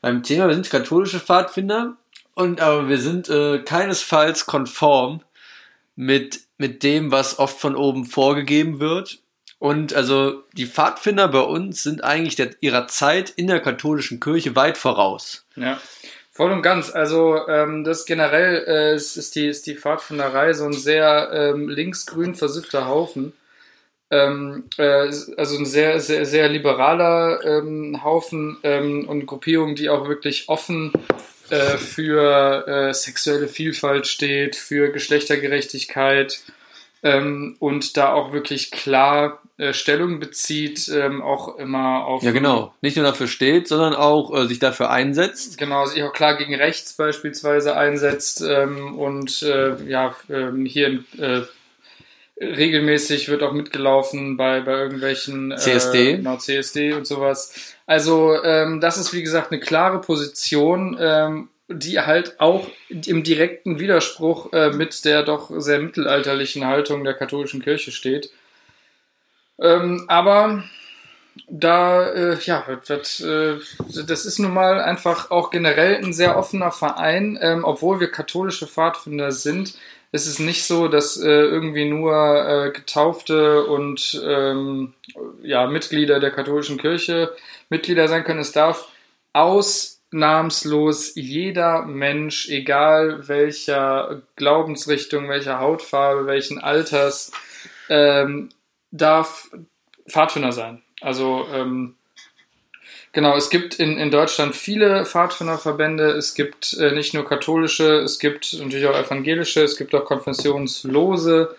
beim 0.00 0.22
Thema, 0.22 0.48
wir 0.48 0.54
sind 0.54 0.70
katholische 0.70 1.20
Pfadfinder 1.20 1.96
und 2.34 2.60
aber 2.60 2.88
wir 2.88 2.98
sind 2.98 3.28
äh, 3.28 3.58
keinesfalls 3.58 4.46
konform 4.46 5.20
mit, 5.96 6.40
mit 6.58 6.82
dem, 6.82 7.10
was 7.10 7.38
oft 7.38 7.58
von 7.58 7.76
oben 7.76 8.04
vorgegeben 8.04 8.80
wird. 8.80 9.18
Und 9.64 9.94
also 9.94 10.42
die 10.52 10.66
Pfadfinder 10.66 11.26
bei 11.26 11.40
uns 11.40 11.82
sind 11.82 12.04
eigentlich 12.04 12.36
der, 12.36 12.50
ihrer 12.60 12.86
Zeit 12.86 13.30
in 13.30 13.46
der 13.46 13.60
katholischen 13.60 14.20
Kirche 14.20 14.54
weit 14.54 14.76
voraus. 14.76 15.46
Ja, 15.56 15.80
voll 16.32 16.52
und 16.52 16.60
ganz. 16.60 16.90
Also 16.90 17.48
ähm, 17.48 17.82
das 17.82 18.04
generell 18.04 18.62
äh, 18.68 18.94
ist, 18.94 19.34
die, 19.34 19.46
ist 19.46 19.66
die 19.66 19.74
Pfadfinderei 19.74 20.52
so 20.52 20.66
ein 20.66 20.74
sehr 20.74 21.30
ähm, 21.32 21.70
linksgrün 21.70 22.34
versiffter 22.34 22.88
Haufen. 22.88 23.32
Ähm, 24.10 24.64
äh, 24.76 24.82
also 25.38 25.56
ein 25.56 25.64
sehr, 25.64 25.98
sehr, 25.98 26.26
sehr 26.26 26.50
liberaler 26.50 27.42
ähm, 27.42 28.04
Haufen 28.04 28.58
ähm, 28.64 29.08
und 29.08 29.24
Gruppierung, 29.24 29.76
die 29.76 29.88
auch 29.88 30.06
wirklich 30.06 30.50
offen 30.50 30.92
äh, 31.48 31.78
für 31.78 32.68
äh, 32.68 32.92
sexuelle 32.92 33.48
Vielfalt 33.48 34.08
steht, 34.08 34.56
für 34.56 34.92
Geschlechtergerechtigkeit 34.92 36.42
ähm, 37.04 37.56
und 37.60 37.98
da 37.98 38.14
auch 38.14 38.32
wirklich 38.32 38.70
klar 38.70 39.42
äh, 39.58 39.74
Stellung 39.74 40.18
bezieht, 40.18 40.88
ähm, 40.88 41.22
auch 41.22 41.58
immer 41.58 42.06
auf 42.06 42.22
Ja, 42.22 42.32
genau. 42.32 42.74
Nicht 42.80 42.96
nur 42.96 43.04
dafür 43.04 43.28
steht, 43.28 43.68
sondern 43.68 43.94
auch 43.94 44.34
äh, 44.34 44.48
sich 44.48 44.58
dafür 44.58 44.90
einsetzt. 44.90 45.58
Genau, 45.58 45.84
sich 45.84 46.02
auch 46.02 46.14
klar 46.14 46.36
gegen 46.36 46.54
rechts 46.54 46.94
beispielsweise 46.94 47.76
einsetzt 47.76 48.42
ähm, 48.42 48.98
und 48.98 49.42
äh, 49.42 49.84
ja, 49.84 50.16
ähm, 50.30 50.64
hier 50.64 51.04
äh, 51.18 51.42
regelmäßig 52.40 53.28
wird 53.28 53.42
auch 53.42 53.52
mitgelaufen 53.52 54.38
bei, 54.38 54.62
bei 54.62 54.72
irgendwelchen 54.72 55.52
äh, 55.52 55.56
CSD. 55.56 56.16
genau, 56.16 56.38
CSD 56.38 56.94
und 56.94 57.06
sowas. 57.06 57.76
Also 57.86 58.42
ähm, 58.42 58.80
das 58.80 58.96
ist 58.96 59.12
wie 59.12 59.22
gesagt 59.22 59.52
eine 59.52 59.60
klare 59.60 60.00
Position, 60.00 60.96
ähm, 60.98 61.48
die 61.68 62.00
halt 62.00 62.40
auch 62.40 62.68
im 62.88 63.22
direkten 63.22 63.78
Widerspruch 63.78 64.52
äh, 64.52 64.70
mit 64.70 65.04
der 65.04 65.22
doch 65.22 65.50
sehr 65.56 65.78
mittelalterlichen 65.78 66.66
Haltung 66.66 67.04
der 67.04 67.14
katholischen 67.14 67.62
Kirche 67.62 67.90
steht. 67.90 68.30
Ähm, 69.58 70.04
aber 70.08 70.64
da, 71.48 72.10
äh, 72.10 72.38
ja, 72.44 72.64
wird, 72.66 72.88
wird, 72.88 73.20
äh, 73.20 73.58
das 74.06 74.24
ist 74.24 74.38
nun 74.38 74.52
mal 74.52 74.80
einfach 74.80 75.30
auch 75.30 75.50
generell 75.50 75.96
ein 75.96 76.12
sehr 76.12 76.36
offener 76.36 76.70
Verein, 76.70 77.38
ähm, 77.40 77.64
obwohl 77.64 77.98
wir 77.98 78.10
katholische 78.10 78.66
Pfadfinder 78.66 79.32
sind. 79.32 79.74
ist 80.12 80.26
Es 80.26 80.38
nicht 80.38 80.64
so, 80.64 80.88
dass 80.88 81.16
äh, 81.16 81.28
irgendwie 81.28 81.86
nur 81.86 82.14
äh, 82.14 82.70
Getaufte 82.70 83.64
und 83.64 84.20
ähm, 84.24 84.94
ja, 85.42 85.66
Mitglieder 85.66 86.20
der 86.20 86.30
katholischen 86.30 86.78
Kirche 86.78 87.34
Mitglieder 87.68 88.06
sein 88.08 88.24
können. 88.24 88.40
Es 88.40 88.52
darf 88.52 88.88
ausnahmslos 90.14 91.12
jeder 91.16 91.82
Mensch, 91.82 92.48
egal 92.48 93.26
welcher 93.26 94.22
Glaubensrichtung, 94.36 95.28
welcher 95.28 95.58
Hautfarbe, 95.58 96.26
welchen 96.26 96.60
Alters, 96.60 97.32
ähm, 97.88 98.50
darf 98.92 99.50
Pfadfinder 100.08 100.52
sein. 100.52 100.82
Also 101.00 101.46
ähm, 101.52 101.96
genau, 103.12 103.36
es 103.36 103.50
gibt 103.50 103.74
in, 103.80 103.98
in 103.98 104.12
Deutschland 104.12 104.54
viele 104.54 105.04
Pfadfinderverbände. 105.04 106.10
Es 106.10 106.34
gibt 106.34 106.74
äh, 106.74 106.92
nicht 106.92 107.12
nur 107.12 107.26
katholische, 107.26 107.96
es 107.96 108.20
gibt 108.20 108.52
natürlich 108.52 108.86
auch 108.86 108.96
evangelische, 108.96 109.62
es 109.62 109.76
gibt 109.76 109.96
auch 109.96 110.04
konfessionslose. 110.04 111.56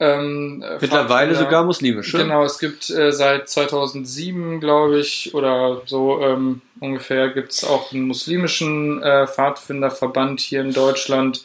Ähm, 0.00 0.64
äh, 0.66 0.78
Mittlerweile 0.80 1.34
sogar 1.36 1.64
muslimische. 1.64 2.18
Genau, 2.18 2.44
es 2.44 2.58
gibt 2.58 2.90
äh, 2.90 3.12
seit 3.12 3.48
2007, 3.48 4.58
glaube 4.60 4.98
ich, 4.98 5.34
oder 5.34 5.82
so 5.86 6.20
ähm, 6.20 6.62
ungefähr, 6.80 7.28
gibt 7.28 7.52
es 7.52 7.64
auch 7.64 7.92
einen 7.92 8.02
muslimischen 8.02 9.02
äh, 9.02 9.26
Pfadfinderverband 9.26 10.40
hier 10.40 10.62
in 10.62 10.72
Deutschland. 10.72 11.44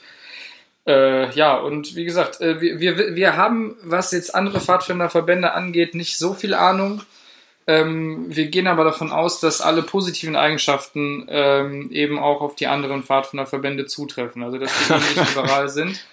Äh, 0.87 1.29
ja, 1.31 1.57
und 1.57 1.95
wie 1.95 2.05
gesagt, 2.05 2.41
äh, 2.41 2.59
wir, 2.59 2.79
wir, 2.79 3.15
wir 3.15 3.37
haben, 3.37 3.77
was 3.83 4.11
jetzt 4.11 4.33
andere 4.33 4.59
Pfadfinderverbände 4.59 5.53
angeht, 5.53 5.93
nicht 5.93 6.17
so 6.17 6.33
viel 6.33 6.55
Ahnung. 6.55 7.03
Ähm, 7.67 8.25
wir 8.35 8.47
gehen 8.47 8.65
aber 8.65 8.83
davon 8.83 9.11
aus, 9.11 9.39
dass 9.39 9.61
alle 9.61 9.83
positiven 9.83 10.35
Eigenschaften 10.35 11.27
ähm, 11.29 11.91
eben 11.91 12.17
auch 12.17 12.41
auf 12.41 12.55
die 12.55 12.65
anderen 12.65 13.03
Pfadfinderverbände 13.03 13.85
zutreffen. 13.85 14.41
Also, 14.41 14.57
dass 14.57 14.71
die 14.87 14.93
nicht 14.93 15.15
liberal 15.15 15.69
sind. 15.69 16.03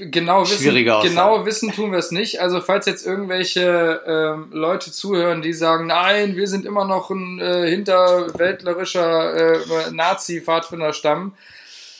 Genau 0.00 0.42
wissen, 0.42 0.74
genau 0.74 1.46
wissen 1.46 1.70
tun 1.70 1.92
wir 1.92 2.00
es 2.00 2.10
nicht. 2.10 2.40
Also, 2.40 2.60
falls 2.60 2.86
jetzt 2.86 3.06
irgendwelche 3.06 4.02
ähm, 4.06 4.48
Leute 4.50 4.90
zuhören, 4.90 5.40
die 5.40 5.52
sagen, 5.52 5.86
nein, 5.86 6.34
wir 6.34 6.48
sind 6.48 6.66
immer 6.66 6.84
noch 6.84 7.10
ein 7.10 7.38
äh, 7.38 7.70
hinterwäldlerischer 7.70 9.34
äh, 9.86 9.90
Nazi-Pfadfinderstamm, 9.92 11.36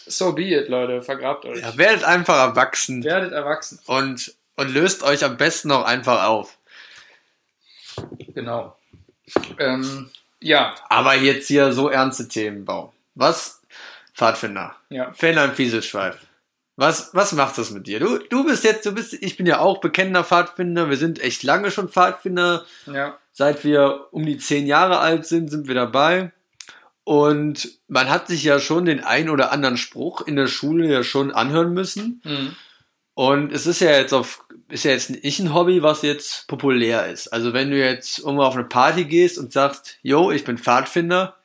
so 0.09 0.33
be 0.33 0.55
it, 0.55 0.69
Leute, 0.69 1.03
vergrabt 1.03 1.45
euch. 1.45 1.61
Ja, 1.61 1.77
werdet 1.77 2.03
einfach 2.03 2.38
erwachsen 2.49 3.05
Werdet 3.05 3.33
erwachsen. 3.33 3.79
und, 3.87 4.35
und 4.57 4.75
löst 4.75 5.05
euch 5.05 5.25
am 5.25 5.37
besten 5.37 5.71
auch 5.71 5.85
einfach 5.85 6.25
auf. 6.27 6.59
Genau. 8.35 8.77
Ähm, 9.61 10.11
ja, 10.41 10.75
Aber 10.88 11.14
jetzt 11.14 11.47
hier 11.47 11.73
so 11.73 11.88
ernste 11.91 12.27
Themen, 12.27 12.64
Bau. 12.64 12.93
Was? 13.14 13.61
Pfadfinder. 14.14 14.75
ja. 14.88 15.12
Fähnlein 15.12 15.55
Fieselschweif. 15.55 16.17
Was, 16.79 17.11
was 17.12 17.33
macht 17.33 17.59
das 17.59 17.73
mit 17.73 17.88
dir? 17.88 17.99
Du, 17.99 18.19
du 18.19 18.45
bist 18.45 18.62
jetzt, 18.62 18.87
du 18.87 18.93
bist, 18.93 19.12
ich 19.12 19.37
bin 19.37 19.47
ja 19.47 19.59
auch 19.59 19.81
bekennender 19.81 20.23
Pfadfinder. 20.23 20.88
Wir 20.88 20.97
sind 20.97 21.21
echt 21.21 21.43
lange 21.43 21.73
schon 21.73 21.88
Pfadfinder. 21.88 22.64
Ja, 22.87 23.19
Seit 23.33 23.64
wir 23.64 24.07
um 24.12 24.25
die 24.25 24.38
zehn 24.38 24.64
Jahre 24.64 25.01
alt 25.01 25.27
sind, 25.27 25.51
sind 25.51 25.67
wir 25.67 25.75
dabei. 25.75 26.31
Und 27.03 27.69
man 27.88 28.09
hat 28.09 28.29
sich 28.29 28.45
ja 28.45 28.61
schon 28.61 28.85
den 28.85 29.03
ein 29.03 29.29
oder 29.29 29.51
anderen 29.51 29.77
Spruch 29.77 30.21
in 30.25 30.37
der 30.37 30.47
Schule 30.47 30.88
ja 30.88 31.03
schon 31.03 31.33
anhören 31.33 31.75
müssen. 31.75 32.23
mhm. 32.25 32.55
Und 33.14 33.53
es 33.53 33.67
ist 33.67 33.81
ja 33.81 33.91
jetzt 33.91 34.14
auf, 34.14 34.45
ist 34.69 34.85
ja 34.85 34.93
jetzt 34.93 35.11
nicht 35.11 35.41
ein 35.41 35.53
Hobby, 35.53 35.83
was 35.83 36.03
jetzt 36.03 36.47
populär 36.47 37.09
ist. 37.09 37.33
Also 37.33 37.53
wenn 37.53 37.73
du 37.73 37.77
jetzt 37.77 38.21
irgendwo 38.21 38.45
auf 38.45 38.55
eine 38.55 38.62
Party 38.62 39.07
gehst 39.07 39.37
und 39.37 39.53
sagst, 39.53 39.99
yo, 40.03 40.31
ich 40.31 40.45
bin 40.45 40.59
Pfadfinder, 40.59 41.38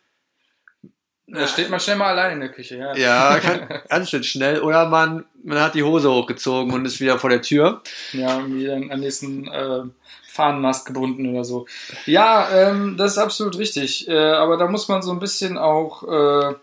da 1.28 1.48
steht 1.48 1.70
man 1.70 1.80
schnell 1.80 1.96
mal 1.96 2.08
allein 2.08 2.34
in 2.34 2.40
der 2.42 2.50
Küche. 2.50 2.78
Ja, 2.78 2.96
ja, 2.96 3.40
ganz 3.90 4.10
schön 4.10 4.24
schnell. 4.24 4.62
Oder 4.62 4.90
man, 4.90 5.26
man 5.44 5.60
hat 5.60 5.76
die 5.76 5.84
Hose 5.84 6.12
hochgezogen 6.12 6.74
und 6.74 6.86
ist 6.86 7.00
wieder 7.00 7.18
vor 7.18 7.30
der 7.30 7.42
Tür. 7.42 7.82
ja 8.12 8.40
irgendwie 8.40 8.68
dann 8.68 8.92
an 8.92 9.00
nächsten 9.00 9.48
äh, 9.48 9.84
Fahnenmast 10.28 10.86
gebunden 10.86 11.30
oder 11.30 11.46
so. 11.46 11.66
Ja, 12.06 12.50
ähm, 12.52 12.98
das 12.98 13.14
ist 13.14 13.18
absolut 13.20 13.58
richtig. 13.58 14.08
Äh, 14.08 14.32
aber 14.32 14.58
da 14.58 14.68
muss 14.68 14.88
man 14.88 15.02
so 15.02 15.12
ein 15.12 15.20
bisschen 15.20 15.58
auch, 15.58 16.04
äh, 16.04 16.56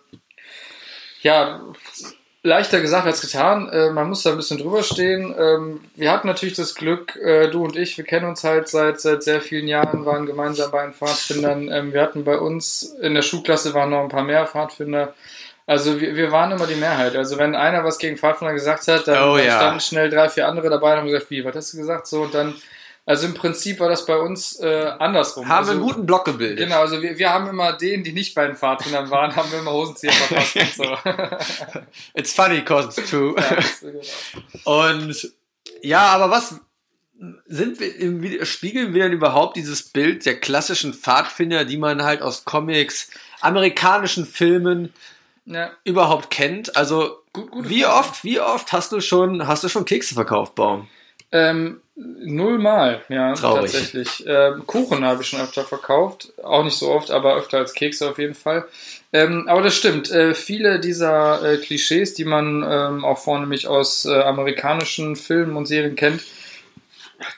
ja, 1.23 1.61
leichter 2.43 2.81
gesagt 2.81 3.07
als 3.07 3.21
getan. 3.21 3.69
Äh, 3.69 3.91
man 3.91 4.09
muss 4.09 4.23
da 4.23 4.31
ein 4.31 4.37
bisschen 4.37 4.59
drüber 4.59 4.83
stehen. 4.83 5.35
Ähm, 5.39 5.81
wir 5.95 6.11
hatten 6.11 6.27
natürlich 6.27 6.55
das 6.57 6.75
Glück, 6.75 7.17
äh, 7.17 7.49
du 7.49 7.65
und 7.65 7.77
ich, 7.77 7.97
wir 7.99 8.05
kennen 8.05 8.27
uns 8.27 8.45
halt 8.45 8.69
seit, 8.69 9.01
seit 9.01 9.23
sehr 9.23 9.41
vielen 9.41 9.69
Jahren, 9.69 10.07
waren 10.07 10.27
gemeinsam 10.27 10.71
bei 10.71 10.83
den 10.83 10.95
Pfadfindern. 10.95 11.71
Ähm, 11.71 11.93
wir 11.93 12.03
hatten 12.03 12.25
bei 12.25 12.39
uns 12.39 12.83
in 13.01 13.15
der 13.15 13.23
Schulklasse 13.23 13.75
waren 13.75 13.91
noch 13.91 14.03
ein 14.03 14.09
paar 14.09 14.25
mehr 14.25 14.47
Pfadfinder. 14.47 15.15
Also 15.67 16.01
wir, 16.01 16.17
wir 16.17 16.33
waren 16.33 16.51
immer 16.51 16.67
die 16.67 16.75
Mehrheit. 16.75 17.15
Also 17.15 17.39
wenn 17.39 17.55
einer 17.55 17.85
was 17.85 17.99
gegen 17.99 18.17
Pfadfinder 18.17 18.55
gesagt 18.55 18.89
hat, 18.89 19.07
dann, 19.07 19.23
Oh 19.29 19.37
dann 19.37 19.47
ja. 19.47 19.57
standen 19.57 19.81
schnell 19.81 20.11
drei, 20.11 20.29
vier 20.29 20.49
andere 20.49 20.71
dabei 20.71 20.95
und 20.95 21.01
haben 21.01 21.07
gesagt, 21.07 21.31
wie, 21.31 21.45
was 21.45 21.55
hast 21.55 21.75
du 21.75 21.79
gesagt? 21.79 22.07
So 22.07 22.23
und 22.23 22.35
dann, 22.35 22.55
also 23.07 23.27
im 23.27 23.35
Prinzip 23.35 23.81
war 23.81 23.89
das 23.89 24.07
bei 24.07 24.17
uns 24.17 24.61
äh, 24.61 24.93
andersrum. 24.99 25.49
Haben 25.49 25.59
also, 25.59 25.73
einen 25.73 25.81
guten 25.81 26.07
Block 26.07 26.25
gebildet. 26.25 26.59
Genau, 26.59 26.81
also 26.81 27.03
wir, 27.03 27.19
wir 27.19 27.31
haben 27.31 27.49
immer 27.49 27.73
denen, 27.73 28.05
die 28.05 28.13
nicht 28.13 28.35
bei 28.35 28.47
den 28.47 28.57
Pfadfindern 28.57 29.11
waren, 29.11 29.35
haben 29.37 29.51
wir 29.51 29.59
immer 29.59 29.73
Hosenzieher 29.73 30.13
verpasst 30.13 30.57
und 30.57 30.75
so. 30.75 30.97
It's 32.15 32.33
funny 32.33 32.63
cause 32.63 33.01
it's 33.01 33.11
true. 33.11 33.35
genau. 33.81 34.83
Und 34.87 35.33
ja, 35.83 36.07
aber 36.07 36.31
was 36.31 36.61
sind 37.47 37.81
wir 37.81 37.97
im, 37.97 38.45
spiegeln 38.45 38.95
wir 38.95 39.05
denn 39.05 39.13
überhaupt 39.13 39.57
dieses 39.57 39.83
Bild 39.83 40.25
der 40.25 40.41
klassischen 40.41 40.95
Pfadfinder, 40.95 41.65
die 41.65 41.77
man 41.77 42.03
halt 42.03 42.23
aus 42.23 42.45
Comics, 42.45 43.11
amerikanischen 43.41 44.25
Filmen 44.25 44.95
ja. 45.45 45.71
überhaupt 45.85 46.31
kennt? 46.31 46.77
Also 46.77 47.21
Gut, 47.33 47.69
wie 47.69 47.83
Frage. 47.83 47.95
oft, 47.99 48.25
wie 48.25 48.41
oft 48.41 48.73
hast 48.73 48.93
du 48.93 49.01
schon, 49.01 49.47
hast 49.47 49.63
du 49.63 49.69
schon 49.69 49.85
Kekse 49.85 50.15
verkauft, 50.15 50.55
Baum? 50.55 50.89
Ähm, 51.31 51.81
nullmal, 52.01 53.03
ja, 53.09 53.35
Traurig. 53.35 53.73
tatsächlich. 53.73 54.25
Ähm, 54.27 54.67
Kuchen 54.67 55.05
habe 55.05 55.23
ich 55.23 55.29
schon 55.29 55.41
öfter 55.41 55.65
verkauft. 55.65 56.33
Auch 56.43 56.65
nicht 56.65 56.77
so 56.77 56.91
oft, 56.91 57.11
aber 57.11 57.37
öfter 57.37 57.59
als 57.59 57.75
Kekse 57.75 58.09
auf 58.09 58.19
jeden 58.19 58.35
Fall. 58.35 58.67
Ähm, 59.13 59.47
aber 59.49 59.63
das 59.63 59.77
stimmt. 59.77 60.11
Äh, 60.11 60.35
viele 60.35 60.81
dieser 60.81 61.43
äh, 61.43 61.57
Klischees, 61.59 62.15
die 62.15 62.25
man 62.25 62.65
ähm, 62.69 63.05
auch 63.05 63.19
vornehmlich 63.19 63.67
aus 63.67 64.05
äh, 64.05 64.23
amerikanischen 64.23 65.17
Filmen 65.17 65.57
und 65.57 65.67
Serien 65.67 65.97
kennt, 65.97 66.23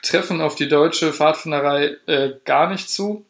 treffen 0.01 0.39
auf 0.39 0.55
die 0.55 0.67
deutsche 0.67 1.11
Pfadfinderei 1.11 1.97
äh, 2.05 2.31
gar 2.45 2.69
nicht 2.69 2.89
zu. 2.89 3.25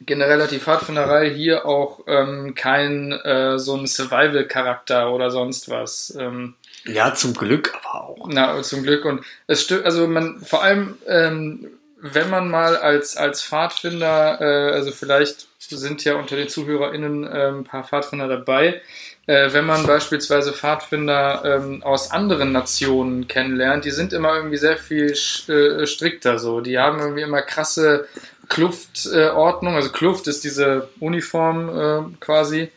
generell 0.00 0.42
hat 0.42 0.50
die 0.50 0.58
Pfadfinderei 0.58 1.30
hier 1.30 1.66
auch 1.66 2.00
ähm, 2.06 2.54
kein 2.54 3.12
äh, 3.12 3.58
so 3.58 3.76
ein 3.76 3.86
Survival-Charakter 3.86 5.12
oder 5.12 5.30
sonst 5.30 5.70
was. 5.70 6.16
Ähm, 6.18 6.54
ja, 6.84 7.14
zum 7.14 7.34
Glück 7.34 7.74
aber 7.74 8.04
auch. 8.04 8.28
Na, 8.28 8.60
zum 8.62 8.82
Glück. 8.82 9.04
Und 9.04 9.24
es 9.46 9.62
stimmt, 9.62 9.84
also 9.84 10.06
man, 10.06 10.40
vor 10.40 10.62
allem, 10.62 10.98
ähm, 11.06 11.68
wenn 12.00 12.30
man 12.30 12.48
mal 12.48 12.76
als, 12.76 13.16
als 13.16 13.42
Pfadfinder, 13.42 14.40
äh, 14.40 14.72
also 14.72 14.90
vielleicht 14.90 15.46
sind 15.58 16.04
ja 16.04 16.16
unter 16.16 16.36
den 16.36 16.48
ZuhörerInnen 16.48 17.24
äh, 17.24 17.48
ein 17.48 17.64
paar 17.64 17.84
Pfadfinder 17.84 18.28
dabei, 18.28 18.82
äh, 19.26 19.52
wenn 19.52 19.64
man 19.64 19.86
beispielsweise 19.86 20.52
Pfadfinder 20.52 21.42
ähm, 21.44 21.82
aus 21.84 22.10
anderen 22.10 22.50
Nationen 22.50 23.28
kennenlernt, 23.28 23.84
die 23.84 23.92
sind 23.92 24.12
immer 24.12 24.34
irgendwie 24.34 24.56
sehr 24.56 24.76
viel 24.76 25.12
äh, 25.12 25.86
strikter 25.86 26.38
so. 26.38 26.60
Die 26.60 26.78
haben 26.78 26.98
irgendwie 26.98 27.22
immer 27.22 27.42
krasse 27.42 28.08
Kluftordnung. 28.48 29.76
also 29.76 29.90
Kluft 29.90 30.26
ist 30.26 30.42
diese 30.42 30.88
Uniform 30.98 31.68
äh, 31.68 32.16
quasi. 32.18 32.70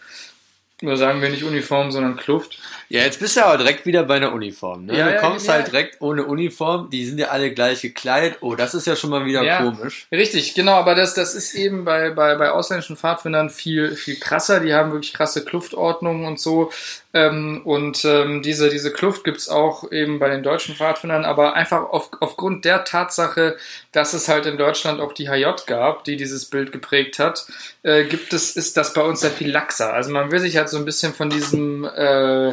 Oder 0.83 0.97
sagen 0.97 1.21
wir 1.21 1.29
nicht 1.29 1.43
Uniform, 1.43 1.91
sondern 1.91 2.17
Kluft. 2.17 2.59
Ja, 2.89 3.02
jetzt 3.02 3.19
bist 3.19 3.36
du 3.36 3.45
aber 3.45 3.58
direkt 3.58 3.86
wieder 3.86 4.04
bei 4.04 4.15
einer 4.15 4.32
Uniform. 4.34 4.86
Ne? 4.86 4.98
Ja, 4.98 5.06
du 5.08 5.15
ja, 5.15 5.21
kommst 5.21 5.48
ja. 5.48 5.54
halt 5.54 5.67
direkt 5.67 6.02
ohne 6.02 6.26
Uniform, 6.26 6.89
die 6.89 7.06
sind 7.06 7.17
ja 7.17 7.28
alle 7.28 7.52
gleich 7.52 7.82
gekleidet. 7.82 8.38
Oh, 8.41 8.56
das 8.56 8.74
ist 8.76 8.86
ja 8.88 8.95
schon 8.95 9.10
mal 9.10 9.26
wieder 9.26 9.43
Ja. 9.43 9.63
komisch. 9.63 10.08
Richtig, 10.12 10.54
genau, 10.54 10.74
aber 10.74 10.95
das, 10.95 11.13
das 11.13 11.34
ist 11.34 11.56
eben 11.56 11.86
bei, 11.86 12.12
bei, 12.12 12.36
bei 12.36 12.52
ausländischen 12.52 12.98
Pfadfindern 12.98 13.50
viel, 13.50 13.95
viel 13.95 14.19
krasser. 14.19 14.60
Die 14.60 14.74
haben 14.74 14.91
wirklich 14.91 15.13
krasse 15.13 15.43
Kluftordnungen 15.43 16.26
und 16.26 16.39
so. 16.39 16.71
Ähm, 17.15 17.62
und 17.63 18.04
ähm, 18.04 18.41
diese, 18.41 18.69
diese 18.69 18.91
Kluft 18.91 19.24
gibt's 19.24 19.48
auch 19.48 19.89
eben 19.89 20.19
bei 20.19 20.30
den 20.30 20.43
deutschen 20.43 20.76
Pfadfindern, 20.76 21.24
aber 21.24 21.54
einfach 21.56 21.89
auf, 21.89 22.10
aufgrund 22.19 22.65
der 22.65 22.84
Tatsache, 22.84 23.56
dass 23.93 24.13
es 24.13 24.28
halt 24.28 24.45
in 24.45 24.58
Deutschland 24.58 25.00
auch 25.00 25.13
die 25.13 25.30
HJ 25.30 25.45
gab, 25.65 26.04
die 26.04 26.17
dieses 26.17 26.45
Bild 26.45 26.74
geprägt 26.74 27.17
hat, 27.17 27.48
äh, 27.84 28.04
gibt 28.04 28.34
es, 28.34 28.58
ist 28.58 28.76
das 28.76 28.93
bei 28.93 29.02
uns 29.02 29.21
sehr 29.21 29.32
viel 29.32 29.50
laxer. 29.50 29.93
Also 29.93 30.12
man 30.12 30.30
will 30.30 30.39
sich 30.39 30.58
halt 30.58 30.67
so 30.67 30.78
ein 30.78 30.84
bisschen 30.84 31.13
von 31.13 31.30
diesem 31.30 31.86
äh, 31.86 32.52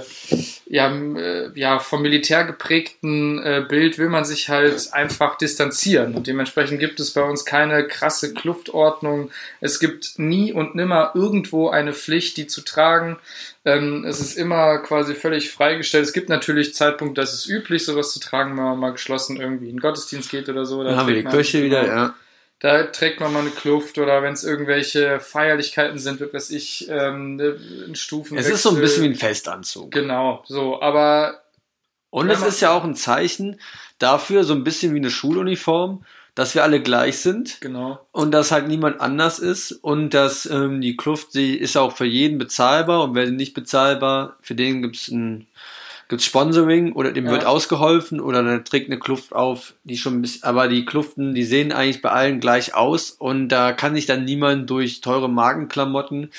ja, 0.66 0.90
äh, 0.90 1.50
ja, 1.54 1.78
vom 1.78 2.02
Militär 2.02 2.44
geprägten 2.44 3.38
äh, 3.42 3.64
Bild 3.68 3.98
will 3.98 4.08
man 4.08 4.24
sich 4.24 4.48
halt 4.48 4.92
einfach 4.92 5.36
distanzieren. 5.36 6.14
Und 6.14 6.26
dementsprechend 6.26 6.80
gibt 6.80 6.98
es 7.00 7.10
bei 7.12 7.22
uns 7.22 7.44
keine 7.44 7.86
krasse 7.86 8.32
Kluftordnung. 8.32 9.30
Es 9.60 9.80
gibt 9.80 10.18
nie 10.18 10.52
und 10.52 10.74
nimmer 10.74 11.12
irgendwo 11.14 11.68
eine 11.68 11.92
Pflicht, 11.92 12.36
die 12.38 12.46
zu 12.46 12.62
tragen. 12.62 13.18
Ähm, 13.64 14.04
es 14.04 14.20
ist 14.20 14.38
immer 14.38 14.78
quasi 14.78 15.14
völlig 15.14 15.50
freigestellt. 15.50 16.06
Es 16.06 16.12
gibt 16.12 16.28
natürlich 16.28 16.74
Zeitpunkt, 16.74 17.18
das 17.18 17.34
ist 17.34 17.46
üblich, 17.46 17.84
sowas 17.84 18.12
zu 18.12 18.20
tragen, 18.20 18.56
wenn 18.56 18.64
man 18.64 18.78
mal 18.78 18.92
geschlossen 18.92 19.38
irgendwie 19.38 19.66
in 19.66 19.76
den 19.76 19.80
Gottesdienst 19.80 20.30
geht 20.30 20.48
oder 20.48 20.64
so. 20.64 20.82
Dann 20.82 20.96
haben 20.96 21.08
wir 21.08 21.16
die 21.16 21.24
Kirche 21.24 21.62
wieder, 21.62 21.86
ja. 21.86 22.14
Da 22.62 22.84
trägt 22.84 23.18
man 23.18 23.32
mal 23.32 23.40
eine 23.40 23.50
Kluft 23.50 23.98
oder 23.98 24.22
wenn 24.22 24.34
es 24.34 24.44
irgendwelche 24.44 25.18
Feierlichkeiten 25.18 25.98
sind, 25.98 26.20
wird 26.20 26.32
was 26.32 26.48
ich, 26.48 26.88
ähm, 26.88 27.40
ein 27.88 27.96
Stufen. 27.96 28.38
Es 28.38 28.48
ist 28.48 28.62
so 28.62 28.70
ein 28.70 28.80
bisschen 28.80 29.02
wie 29.02 29.08
ein 29.08 29.14
Festanzug. 29.16 29.90
Genau, 29.90 30.44
so, 30.46 30.80
aber 30.80 31.42
Und 32.10 32.30
es 32.30 32.40
ist 32.40 32.60
ja 32.60 32.70
auch 32.70 32.84
ein 32.84 32.94
Zeichen 32.94 33.58
dafür, 33.98 34.44
so 34.44 34.54
ein 34.54 34.62
bisschen 34.62 34.94
wie 34.94 34.98
eine 34.98 35.10
Schuluniform, 35.10 36.04
dass 36.36 36.54
wir 36.54 36.62
alle 36.62 36.80
gleich 36.80 37.18
sind 37.18 37.60
genau. 37.60 37.98
und 38.12 38.30
dass 38.30 38.52
halt 38.52 38.68
niemand 38.68 39.00
anders 39.00 39.40
ist 39.40 39.72
und 39.72 40.10
dass 40.10 40.46
ähm, 40.46 40.80
die 40.80 40.96
Kluft 40.96 41.32
sie 41.32 41.56
ist 41.56 41.76
auch 41.76 41.96
für 41.96 42.06
jeden 42.06 42.38
bezahlbar 42.38 43.02
und 43.02 43.16
wer 43.16 43.28
nicht 43.28 43.54
bezahlbar, 43.54 44.36
für 44.40 44.54
den 44.54 44.82
gibt's 44.82 45.08
ein 45.08 45.48
gibt's 46.08 46.24
Sponsoring 46.24 46.92
oder 46.92 47.12
dem 47.12 47.26
Ja. 47.26 47.32
wird 47.32 47.46
ausgeholfen 47.46 48.20
oder 48.20 48.42
der 48.42 48.64
trägt 48.64 48.90
eine 48.90 48.98
Kluft 48.98 49.32
auf, 49.34 49.74
die 49.84 49.96
schon 49.96 50.18
ein 50.18 50.22
bisschen, 50.22 50.44
aber 50.44 50.68
die 50.68 50.84
Kluften, 50.84 51.34
die 51.34 51.44
sehen 51.44 51.72
eigentlich 51.72 52.02
bei 52.02 52.10
allen 52.10 52.40
gleich 52.40 52.74
aus 52.74 53.10
und 53.10 53.48
da 53.48 53.72
kann 53.72 53.94
sich 53.94 54.06
dann 54.06 54.24
niemand 54.24 54.68
durch 54.68 55.00
teure 55.00 55.28
Markenklamotten 55.28 56.30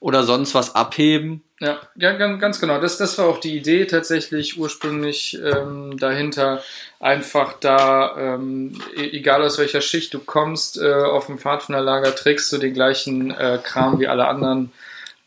oder 0.00 0.22
sonst 0.22 0.54
was 0.54 0.74
abheben. 0.74 1.42
Ja, 1.60 1.78
ja 1.96 2.12
ganz, 2.12 2.40
ganz 2.40 2.60
genau. 2.60 2.80
Das, 2.80 2.98
das 2.98 3.18
war 3.18 3.26
auch 3.26 3.40
die 3.40 3.56
Idee 3.56 3.86
tatsächlich 3.86 4.58
ursprünglich 4.60 5.36
ähm, 5.42 5.98
dahinter. 5.98 6.62
Einfach 7.00 7.54
da, 7.58 8.16
ähm, 8.16 8.80
e- 8.96 9.10
egal 9.16 9.42
aus 9.42 9.58
welcher 9.58 9.80
Schicht 9.80 10.14
du 10.14 10.20
kommst, 10.20 10.80
äh, 10.80 10.92
auf 10.92 11.26
dem 11.26 11.38
Pfadfinderlager 11.38 12.14
trägst 12.14 12.52
du 12.52 12.58
den 12.58 12.74
gleichen 12.74 13.32
äh, 13.32 13.58
Kram 13.62 13.98
wie 13.98 14.06
alle 14.06 14.28
anderen 14.28 14.70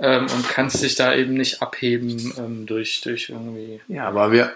ähm, 0.01 0.25
und 0.33 0.49
kannst 0.49 0.81
dich 0.81 0.95
da 0.95 1.13
eben 1.13 1.35
nicht 1.35 1.61
abheben 1.61 2.33
ähm, 2.37 2.65
durch, 2.65 3.01
durch 3.01 3.29
irgendwie. 3.29 3.79
Ja, 3.87 4.07
aber 4.07 4.31
wir, 4.31 4.53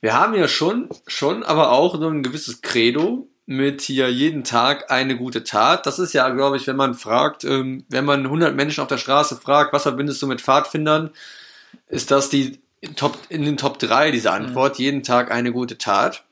wir 0.00 0.14
haben 0.14 0.34
ja 0.34 0.48
schon, 0.48 0.88
schon, 1.06 1.42
aber 1.42 1.70
auch 1.70 1.98
so 2.00 2.08
ein 2.08 2.22
gewisses 2.22 2.62
Credo 2.62 3.28
mit 3.44 3.82
hier 3.82 4.10
jeden 4.10 4.42
Tag 4.42 4.90
eine 4.90 5.16
gute 5.16 5.44
Tat. 5.44 5.84
Das 5.84 5.98
ist 5.98 6.14
ja, 6.14 6.28
glaube 6.30 6.56
ich, 6.56 6.66
wenn 6.66 6.76
man 6.76 6.94
fragt, 6.94 7.44
ähm, 7.44 7.84
wenn 7.90 8.06
man 8.06 8.24
100 8.24 8.56
Menschen 8.56 8.80
auf 8.80 8.88
der 8.88 8.98
Straße 8.98 9.36
fragt, 9.36 9.74
was 9.74 9.82
verbindest 9.82 10.22
du 10.22 10.26
mit 10.26 10.40
Pfadfindern, 10.40 11.10
ist 11.88 12.10
das 12.10 12.30
die 12.30 12.58
Top, 12.96 13.18
in 13.28 13.44
den 13.44 13.58
Top 13.58 13.78
3 13.78 14.10
diese 14.10 14.32
Antwort, 14.32 14.78
jeden 14.78 15.02
Tag 15.02 15.30
eine 15.30 15.52
gute 15.52 15.76
Tat. 15.76 16.24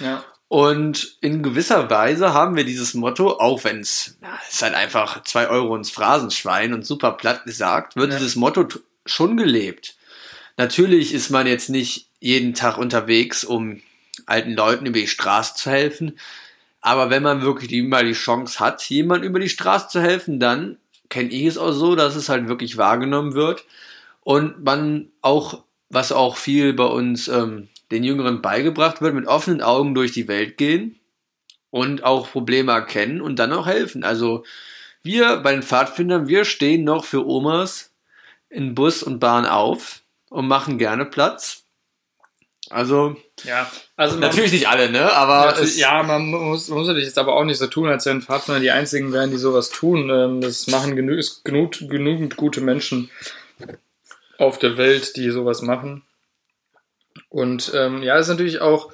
Ja, 0.00 0.24
Und 0.48 1.16
in 1.20 1.42
gewisser 1.42 1.90
Weise 1.90 2.34
haben 2.34 2.54
wir 2.54 2.64
dieses 2.64 2.94
Motto, 2.94 3.38
auch 3.40 3.64
wenn 3.64 3.80
es 3.80 4.18
ist 4.50 4.62
halt 4.62 4.74
einfach 4.74 5.24
zwei 5.24 5.48
Euro 5.48 5.74
ins 5.74 5.90
Phrasenschwein 5.90 6.74
und 6.74 6.86
super 6.86 7.12
platt 7.12 7.44
gesagt, 7.44 7.96
wird 7.96 8.12
Ja. 8.12 8.18
dieses 8.18 8.36
Motto 8.36 8.66
schon 9.06 9.36
gelebt. 9.36 9.96
Natürlich 10.56 11.12
ist 11.12 11.30
man 11.30 11.46
jetzt 11.46 11.70
nicht 11.70 12.08
jeden 12.20 12.54
Tag 12.54 12.78
unterwegs, 12.78 13.42
um 13.42 13.80
alten 14.26 14.52
Leuten 14.52 14.86
über 14.86 14.98
die 14.98 15.08
Straße 15.08 15.54
zu 15.56 15.70
helfen. 15.70 16.18
Aber 16.80 17.10
wenn 17.10 17.22
man 17.22 17.42
wirklich 17.42 17.68
die, 17.70 17.82
mal 17.82 18.04
die 18.04 18.12
Chance 18.12 18.60
hat, 18.60 18.82
jemand 18.88 19.24
über 19.24 19.40
die 19.40 19.48
Straße 19.48 19.88
zu 19.88 20.00
helfen, 20.00 20.38
dann 20.38 20.76
kenne 21.08 21.30
ich 21.30 21.46
es 21.46 21.58
auch 21.58 21.72
so, 21.72 21.96
dass 21.96 22.14
es 22.14 22.28
halt 22.28 22.46
wirklich 22.46 22.76
wahrgenommen 22.76 23.34
wird. 23.34 23.64
Und 24.22 24.62
man 24.62 25.08
auch, 25.22 25.64
was 25.88 26.12
auch 26.12 26.36
viel 26.36 26.72
bei 26.74 26.84
uns 26.84 27.28
ähm, 27.28 27.68
den 27.90 28.04
Jüngeren 28.04 28.42
beigebracht 28.42 29.00
wird, 29.00 29.14
mit 29.14 29.26
offenen 29.26 29.62
Augen 29.62 29.94
durch 29.94 30.12
die 30.12 30.28
Welt 30.28 30.56
gehen 30.56 30.98
und 31.70 32.04
auch 32.04 32.30
Probleme 32.30 32.72
erkennen 32.72 33.20
und 33.20 33.38
dann 33.38 33.52
auch 33.52 33.66
helfen. 33.66 34.04
Also 34.04 34.44
wir 35.02 35.38
bei 35.38 35.52
den 35.52 35.62
Pfadfindern, 35.62 36.28
wir 36.28 36.44
stehen 36.44 36.84
noch 36.84 37.04
für 37.04 37.26
Omas 37.26 37.90
in 38.48 38.74
Bus 38.74 39.02
und 39.02 39.18
Bahn 39.18 39.46
auf 39.46 40.02
und 40.30 40.46
machen 40.46 40.78
gerne 40.78 41.04
Platz. 41.04 41.64
Also 42.70 43.16
ja. 43.44 43.70
Also 43.96 44.14
man, 44.14 44.28
natürlich 44.28 44.52
nicht 44.52 44.68
alle, 44.68 44.90
ne? 44.90 45.12
Aber 45.12 45.58
es, 45.60 45.76
ja, 45.76 46.02
man 46.02 46.26
muss, 46.26 46.68
muss 46.68 46.86
natürlich 46.86 47.08
jetzt 47.08 47.18
aber 47.18 47.36
auch 47.36 47.44
nicht 47.44 47.58
so 47.58 47.66
tun, 47.66 47.88
als 47.88 48.06
wenn 48.06 48.22
Pfadfinder 48.22 48.60
die 48.60 48.70
einzigen 48.70 49.12
wären, 49.12 49.30
die 49.30 49.36
sowas 49.36 49.70
tun. 49.70 50.08
Ähm, 50.10 50.40
das 50.40 50.66
machen 50.68 50.96
genü 50.96 51.20
genug, 51.44 51.72
genügend 51.78 52.36
gute 52.36 52.60
Menschen 52.60 53.10
auf 54.38 54.58
der 54.58 54.76
Welt, 54.76 55.16
die 55.16 55.30
sowas 55.30 55.60
machen. 55.62 56.02
Und 57.34 57.72
ähm, 57.74 58.04
ja, 58.04 58.16
ist 58.16 58.28
natürlich 58.28 58.60
auch, 58.60 58.92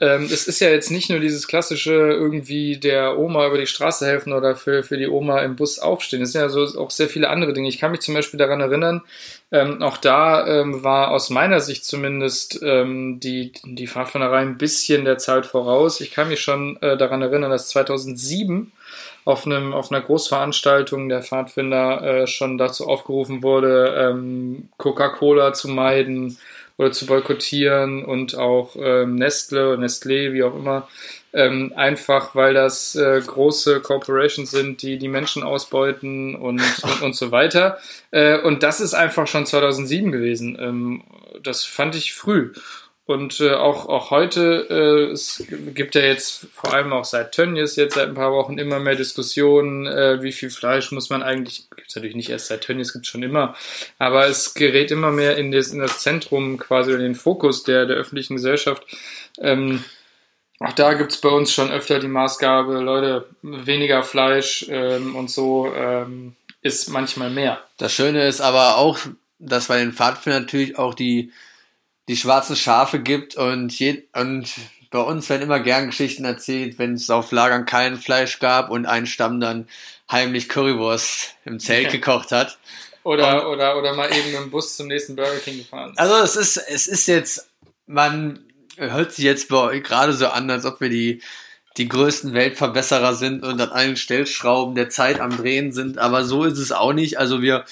ähm, 0.00 0.28
es 0.30 0.46
ist 0.46 0.60
ja 0.60 0.70
jetzt 0.70 0.92
nicht 0.92 1.10
nur 1.10 1.18
dieses 1.18 1.48
klassische 1.48 1.92
irgendwie 1.92 2.76
der 2.76 3.18
Oma 3.18 3.48
über 3.48 3.58
die 3.58 3.66
Straße 3.66 4.06
helfen 4.06 4.32
oder 4.32 4.54
für, 4.54 4.84
für 4.84 4.96
die 4.96 5.08
Oma 5.08 5.40
im 5.40 5.56
Bus 5.56 5.80
aufstehen. 5.80 6.22
Es 6.22 6.30
sind 6.30 6.40
ja 6.40 6.48
so 6.48 6.62
auch 6.78 6.92
sehr 6.92 7.08
viele 7.08 7.30
andere 7.30 7.52
Dinge. 7.52 7.68
Ich 7.68 7.80
kann 7.80 7.90
mich 7.90 7.98
zum 7.98 8.14
Beispiel 8.14 8.38
daran 8.38 8.60
erinnern, 8.60 9.02
ähm, 9.50 9.82
auch 9.82 9.96
da 9.96 10.46
ähm, 10.46 10.84
war 10.84 11.10
aus 11.10 11.30
meiner 11.30 11.58
Sicht 11.58 11.84
zumindest 11.84 12.60
ähm, 12.62 13.18
die, 13.18 13.50
die 13.64 13.88
Pfadfinderei 13.88 14.38
ein 14.38 14.56
bisschen 14.56 15.04
der 15.04 15.18
Zeit 15.18 15.44
voraus. 15.44 16.00
Ich 16.00 16.12
kann 16.12 16.28
mich 16.28 16.42
schon 16.42 16.80
äh, 16.80 16.96
daran 16.96 17.22
erinnern, 17.22 17.50
dass 17.50 17.70
2007 17.70 18.70
auf, 19.24 19.46
einem, 19.46 19.72
auf 19.72 19.90
einer 19.90 20.00
Großveranstaltung 20.00 21.08
der 21.08 21.22
Pfadfinder 21.22 22.02
äh, 22.02 22.26
schon 22.28 22.56
dazu 22.56 22.86
aufgerufen 22.86 23.42
wurde, 23.42 23.96
ähm, 23.98 24.68
Coca-Cola 24.76 25.54
zu 25.54 25.66
meiden 25.66 26.38
oder 26.76 26.92
zu 26.92 27.06
boykottieren 27.06 28.04
und 28.04 28.36
auch 28.36 28.76
ähm, 28.78 29.14
Nestle, 29.16 29.76
Nestlé, 29.76 30.32
wie 30.32 30.42
auch 30.42 30.56
immer, 30.56 30.88
ähm, 31.32 31.72
einfach 31.76 32.34
weil 32.34 32.54
das 32.54 32.94
äh, 32.94 33.20
große 33.24 33.80
Corporations 33.80 34.50
sind, 34.50 34.82
die 34.82 34.98
die 34.98 35.08
Menschen 35.08 35.42
ausbeuten 35.42 36.34
und, 36.34 36.60
und, 36.82 37.02
und 37.02 37.16
so 37.16 37.30
weiter. 37.30 37.78
Äh, 38.10 38.38
und 38.38 38.62
das 38.62 38.80
ist 38.80 38.94
einfach 38.94 39.26
schon 39.26 39.46
2007 39.46 40.12
gewesen. 40.12 40.56
Ähm, 40.60 41.02
das 41.42 41.64
fand 41.64 41.94
ich 41.96 42.14
früh. 42.14 42.52
Und 43.06 43.38
äh, 43.40 43.52
auch, 43.52 43.86
auch 43.86 44.10
heute, 44.10 44.66
äh, 44.70 45.12
es 45.12 45.44
gibt 45.48 45.94
ja 45.94 46.00
jetzt 46.00 46.46
vor 46.54 46.72
allem 46.72 46.90
auch 46.94 47.04
seit 47.04 47.32
Tönnies 47.32 47.76
jetzt 47.76 47.96
seit 47.96 48.08
ein 48.08 48.14
paar 48.14 48.32
Wochen 48.32 48.56
immer 48.56 48.78
mehr 48.78 48.94
Diskussionen, 48.94 49.86
äh, 49.86 50.22
wie 50.22 50.32
viel 50.32 50.48
Fleisch 50.48 50.90
muss 50.90 51.10
man 51.10 51.22
eigentlich, 51.22 51.68
gibt 51.76 51.90
es 51.90 51.96
natürlich 51.96 52.16
nicht 52.16 52.30
erst 52.30 52.46
seit 52.46 52.62
Tönnies, 52.62 52.94
gibt 52.94 53.04
es 53.04 53.10
schon 53.10 53.22
immer, 53.22 53.54
aber 53.98 54.26
es 54.26 54.54
gerät 54.54 54.90
immer 54.90 55.10
mehr 55.10 55.36
in 55.36 55.52
das, 55.52 55.68
in 55.68 55.80
das 55.80 55.98
Zentrum 56.00 56.58
quasi, 56.58 56.92
in 56.92 57.00
den 57.00 57.14
Fokus 57.14 57.62
der, 57.62 57.84
der 57.84 57.96
öffentlichen 57.96 58.36
Gesellschaft. 58.36 58.82
Ähm, 59.38 59.84
auch 60.60 60.72
da 60.72 60.94
gibt 60.94 61.12
es 61.12 61.20
bei 61.20 61.28
uns 61.28 61.52
schon 61.52 61.70
öfter 61.70 61.98
die 61.98 62.08
Maßgabe, 62.08 62.78
Leute, 62.78 63.26
weniger 63.42 64.02
Fleisch 64.02 64.64
ähm, 64.70 65.14
und 65.14 65.30
so 65.30 65.70
ähm, 65.76 66.36
ist 66.62 66.88
manchmal 66.88 67.28
mehr. 67.28 67.62
das 67.76 67.92
Schöne 67.92 68.26
ist 68.26 68.40
aber 68.40 68.78
auch, 68.78 68.98
dass 69.38 69.66
bei 69.66 69.76
den 69.78 69.92
Pfadfindern 69.92 70.44
natürlich 70.44 70.78
auch 70.78 70.94
die, 70.94 71.32
die 72.08 72.16
schwarzen 72.16 72.56
Schafe 72.56 73.00
gibt 73.00 73.36
und, 73.36 73.78
je, 73.78 74.04
und 74.12 74.52
bei 74.90 75.00
uns 75.00 75.28
werden 75.28 75.42
immer 75.42 75.60
gern 75.60 75.86
Geschichten 75.86 76.24
erzählt, 76.24 76.78
wenn 76.78 76.94
es 76.94 77.10
auf 77.10 77.32
Lagern 77.32 77.64
kein 77.64 77.96
Fleisch 77.96 78.38
gab 78.38 78.70
und 78.70 78.86
ein 78.86 79.06
Stamm 79.06 79.40
dann 79.40 79.66
heimlich 80.10 80.48
Currywurst 80.48 81.34
im 81.44 81.58
Zelt 81.58 81.90
gekocht 81.92 82.30
hat. 82.30 82.58
Oder, 83.02 83.50
oder, 83.50 83.76
oder 83.76 83.94
mal 83.94 84.10
eben 84.16 84.34
im 84.34 84.50
Bus 84.50 84.76
zum 84.76 84.88
nächsten 84.88 85.16
Burger 85.16 85.38
King 85.38 85.58
gefahren. 85.58 85.92
Also 85.96 86.16
es 86.16 86.36
ist, 86.36 86.56
es 86.56 86.86
ist 86.86 87.06
jetzt, 87.06 87.50
man 87.86 88.44
hört 88.76 89.12
sich 89.12 89.24
jetzt 89.24 89.48
bei 89.48 89.56
euch 89.58 89.82
gerade 89.82 90.12
so 90.14 90.28
an, 90.28 90.50
als 90.50 90.64
ob 90.64 90.80
wir 90.80 90.88
die, 90.88 91.20
die 91.76 91.88
größten 91.88 92.32
Weltverbesserer 92.32 93.14
sind 93.14 93.42
und 93.42 93.60
an 93.60 93.70
allen 93.70 93.96
Stellschrauben 93.96 94.74
der 94.74 94.90
Zeit 94.90 95.20
am 95.20 95.36
Drehen 95.36 95.72
sind, 95.72 95.98
aber 95.98 96.24
so 96.24 96.44
ist 96.44 96.58
es 96.58 96.72
auch 96.72 96.92
nicht. 96.92 97.18
Also 97.18 97.42
wir, 97.42 97.64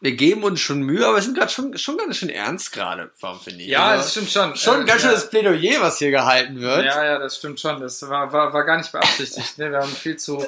wir 0.00 0.12
geben 0.12 0.44
uns 0.44 0.60
schon 0.60 0.80
Mühe, 0.82 1.04
aber 1.06 1.16
wir 1.16 1.22
sind 1.22 1.36
gerade 1.36 1.50
schon, 1.50 1.76
schon 1.76 1.96
ganz 1.98 2.16
schön 2.16 2.28
ernst 2.28 2.72
gerade, 2.72 3.10
finde 3.42 3.62
ich. 3.62 3.68
Ja, 3.68 3.86
also, 3.88 4.02
das 4.04 4.12
stimmt 4.12 4.30
schon. 4.30 4.56
Schon 4.56 4.82
Äh, 4.82 4.84
ganz 4.84 5.00
schön 5.02 5.10
ja. 5.10 5.14
das 5.16 5.28
Plädoyer, 5.30 5.80
was 5.80 5.98
hier 5.98 6.10
gehalten 6.10 6.60
wird. 6.60 6.84
Ja, 6.84 7.04
ja, 7.04 7.18
das 7.18 7.36
stimmt 7.36 7.58
schon. 7.60 7.80
Das 7.80 8.00
war, 8.08 8.32
war, 8.32 8.52
war 8.52 8.64
gar 8.64 8.76
nicht 8.76 8.92
beabsichtigt. 8.92 9.58
Ne? 9.58 9.70
Wir 9.72 9.78
haben 9.78 9.90
viel 9.90 10.16
zu, 10.16 10.44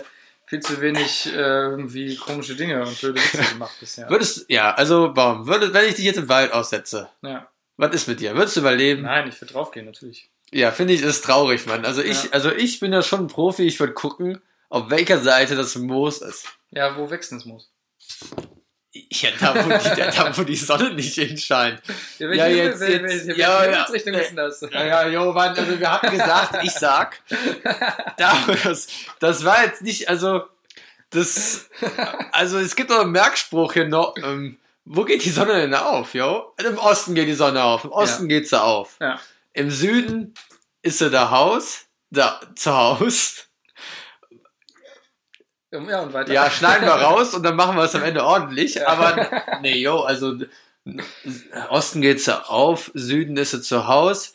viel 0.47 0.61
zu 0.61 0.81
wenig 0.81 1.27
äh, 1.27 1.37
irgendwie 1.37 2.17
komische 2.17 2.55
Dinge 2.55 2.85
und 2.87 2.99
blöde 3.01 3.21
Witze 3.21 3.43
gemacht 3.53 3.75
bisher. 3.81 4.09
Würdest, 4.09 4.45
ja, 4.49 4.73
also 4.75 5.13
Baum, 5.13 5.47
würde, 5.47 5.73
wenn 5.75 5.87
ich 5.89 5.95
dich 5.97 6.05
jetzt 6.05 6.19
im 6.19 6.29
Wald 6.29 6.53
aussetze, 6.53 7.09
Ja. 7.23 7.49
was 7.77 7.93
ist 7.95 8.07
mit 8.09 8.21
dir? 8.21 8.35
Würdest 8.37 8.57
du 8.57 8.61
überleben? 8.61 9.03
Nein, 9.03 9.29
ich 9.29 9.41
würde 9.41 9.53
draufgehen, 9.53 9.87
natürlich. 9.87 10.31
Ja, 10.53 10.71
finde 10.73 10.95
ich, 10.95 11.03
ist 11.03 11.25
traurig, 11.25 11.67
Mann. 11.67 11.85
Also 11.85 12.03
ich, 12.03 12.25
Ja. 12.25 12.31
also 12.33 12.53
ich 12.53 12.79
bin 12.81 12.93
ja 12.93 13.03
schon 13.03 13.21
ein 13.21 13.27
Profi, 13.29 13.67
ich 13.67 13.79
würde 13.81 13.93
gucken, 13.95 14.41
auf 14.69 14.91
welcher 14.91 15.19
Seite 15.19 15.57
das 15.57 15.75
Moos 15.77 16.19
ist. 16.23 16.47
Ja, 16.71 16.97
wo 16.97 17.11
wächst 17.11 17.33
denn 17.33 17.39
das 17.39 17.47
Moos? 17.47 17.71
Ja, 18.93 19.31
da 19.39 19.55
wo, 19.55 19.69
die, 19.69 20.01
da, 20.17 20.37
wo 20.37 20.43
die 20.43 20.57
Sonne 20.57 20.93
nicht 20.95 21.15
hinscheint. 21.15 21.81
Ja, 22.19 22.33
Ja, 22.33 22.47
jetzt- 22.49 22.81
welche, 22.81 22.93
jetzt- 22.95 23.03
welche, 23.05 23.27
welche 23.29 23.41
ja, 23.41 23.65
ja. 23.65 23.71
Himmelsrichtung 23.71 24.15
ist 24.15 24.29
denn 24.31 24.37
das? 24.37 24.61
Ja, 24.73 24.85
ja, 24.85 25.07
Jovan, 25.09 25.57
also 25.57 25.79
wir 25.79 25.93
hatten 25.93 26.11
gesagt, 26.11 26.65
ich 26.65 26.73
sag, 26.73 27.21
da, 28.17 28.37
das, 28.65 28.89
das 29.21 29.45
war 29.45 29.63
jetzt 29.65 29.83
nicht, 29.83 30.09
also, 30.09 30.43
das, 31.11 31.69
also 32.33 32.59
es 32.59 32.75
gibt 32.75 32.91
noch 32.91 33.01
einen 33.01 33.13
Merkspruch 33.13 33.75
hier 33.75 33.87
noch, 33.89 34.15
ähm, 34.17 34.59
wo 34.85 35.05
geht 35.05 35.25
die 35.25 35.31
Sonne 35.31 35.53
denn 35.61 35.75
auf, 35.75 36.15
jo? 36.15 36.53
Im 36.59 36.79
Osten 36.79 37.15
geht 37.15 37.29
die 37.29 37.35
Sonne 37.35 37.63
auf, 37.63 37.85
im 37.85 37.93
Osten 37.93 38.29
geht 38.29 38.49
sie 38.49 38.61
auf. 38.61 38.97
Ja. 39.01 39.21
Im 39.53 39.71
Süden 39.71 40.35
ist 40.83 40.99
sie 40.99 41.11
da 41.11 41.31
Haus, 41.31 41.83
da, 42.11 42.41
zu 42.57 42.73
Haus. 42.77 43.47
Ja, 45.73 46.01
und 46.01 46.13
weiter. 46.13 46.33
Ja, 46.33 46.51
schneiden 46.51 46.87
wir 46.87 46.93
raus 46.95 47.35
und 47.35 47.43
dann 47.45 47.57
machen 47.57 47.77
wir 47.77 47.85
es 47.85 47.95
am 47.95 48.03
Ende 48.03 48.25
ordentlich. 48.25 48.75
Ja. 48.75 48.89
Aber 48.89 49.43
nee, 49.63 49.79
yo, 49.79 50.01
also 50.01 50.37
Osten 51.69 52.01
geht 52.01 52.21
sie 52.21 52.49
auf, 52.49 52.91
Süden 52.95 53.37
ist 53.37 53.53
sie 53.53 53.63
zu 53.63 53.87
Haus. 53.87 54.35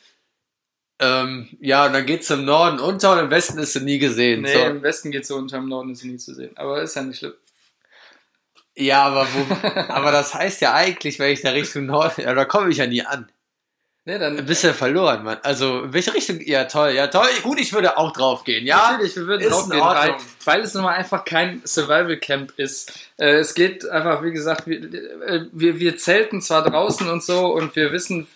Ähm, 1.00 1.50
ja, 1.60 1.86
und 1.88 1.94
dann 1.94 2.06
geht 2.06 2.24
sie 2.24 2.36
im 2.36 2.46
Norden 2.46 2.80
unter 2.80 3.14
und 3.14 3.20
im 3.20 3.30
Westen 3.30 3.60
ist 3.60 3.74
sie 3.74 3.82
nie 3.82 4.00
gesehen. 4.00 4.42
Nee, 4.42 4.54
so. 4.54 4.60
im 4.60 4.82
Westen 4.82 5.12
geht 5.12 5.26
so 5.26 5.36
unter, 5.36 5.58
im 5.58 5.68
Norden 5.68 5.92
ist 5.92 6.00
sie 6.00 6.10
nie 6.10 6.18
zu 6.18 6.34
sehen. 6.34 6.56
Aber 6.56 6.82
ist 6.82 6.96
ja 6.96 7.02
nicht 7.02 7.20
schlimm. 7.20 7.34
Ja, 8.78 9.04
aber, 9.04 9.28
wo, 9.34 9.70
aber 9.94 10.12
das 10.12 10.34
heißt 10.34 10.62
ja 10.62 10.74
eigentlich, 10.74 11.20
wenn 11.20 11.32
ich 11.32 11.42
da 11.42 11.52
Richtung 11.52 11.86
Norden, 11.86 12.22
ja, 12.22 12.34
da 12.34 12.46
komme 12.46 12.70
ich 12.70 12.78
ja 12.78 12.88
nie 12.88 13.04
an. 13.04 13.30
Nee, 14.08 14.20
dann. 14.20 14.46
Bist 14.46 14.64
ja 14.64 14.72
verloren, 14.74 15.24
Mann. 15.24 15.40
Also, 15.42 15.82
in 15.82 15.94
welche 15.94 16.14
Richtung? 16.14 16.40
Ja, 16.42 16.66
toll, 16.66 16.92
ja, 16.92 17.08
toll. 17.08 17.28
Gut, 17.42 17.60
ich 17.60 17.74
würde 17.74 17.98
auch 17.98 18.14
drauf 18.14 18.44
gehen, 18.44 18.68
ja. 18.68 18.92
Natürlich, 18.92 19.16
wir 19.16 19.26
würden 19.26 19.48
in 19.48 19.52
Ordnung. 19.52 19.82
weil, 19.82 20.16
weil 20.44 20.62
es 20.62 20.76
nun 20.76 20.84
mal 20.84 20.94
einfach 20.94 21.26
kein 21.26 21.64
Survival 21.66 22.18
Camp 22.18 22.54
ist. 22.56 22.94
Äh, 23.18 23.38
es 23.38 23.56
geht 23.56 23.90
einfach, 23.90 24.22
wie 24.22 24.32
gesagt, 24.32 24.68
wir, 24.68 24.78
äh, 24.78 25.46
wir, 25.52 25.80
wir 25.80 25.98
zelten 25.98 26.40
zwar 26.40 26.64
draußen 26.64 27.10
und 27.10 27.24
so 27.24 27.48
und 27.48 27.76
wir 27.76 27.92
wissen, 27.92 28.28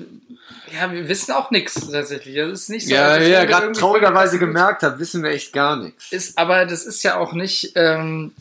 ja, 0.73 0.91
wir 0.91 1.07
wissen 1.07 1.33
auch 1.33 1.51
nichts 1.51 1.87
tatsächlich. 1.91 2.35
Das 2.35 2.61
ist 2.61 2.69
nicht 2.69 2.87
so. 2.87 2.95
Ja, 2.95 3.09
als 3.09 3.19
wie 3.19 3.27
ihr 3.27 3.33
wären 3.33 3.47
wir 3.47 3.55
gerade 3.55 3.71
traurigerweise 3.73 4.39
gemerkt 4.39 4.81
habt, 4.81 4.97
wissen 4.97 5.21
wir 5.21 5.29
echt 5.29 5.53
gar 5.53 5.75
nichts. 5.75 6.11
ist, 6.11 6.37
aber 6.39 6.65
das 6.65 6.83
ist 6.87 7.03
ja 7.03 7.17
auch 7.17 7.33
nicht, 7.33 7.73
ähm, 7.75 8.33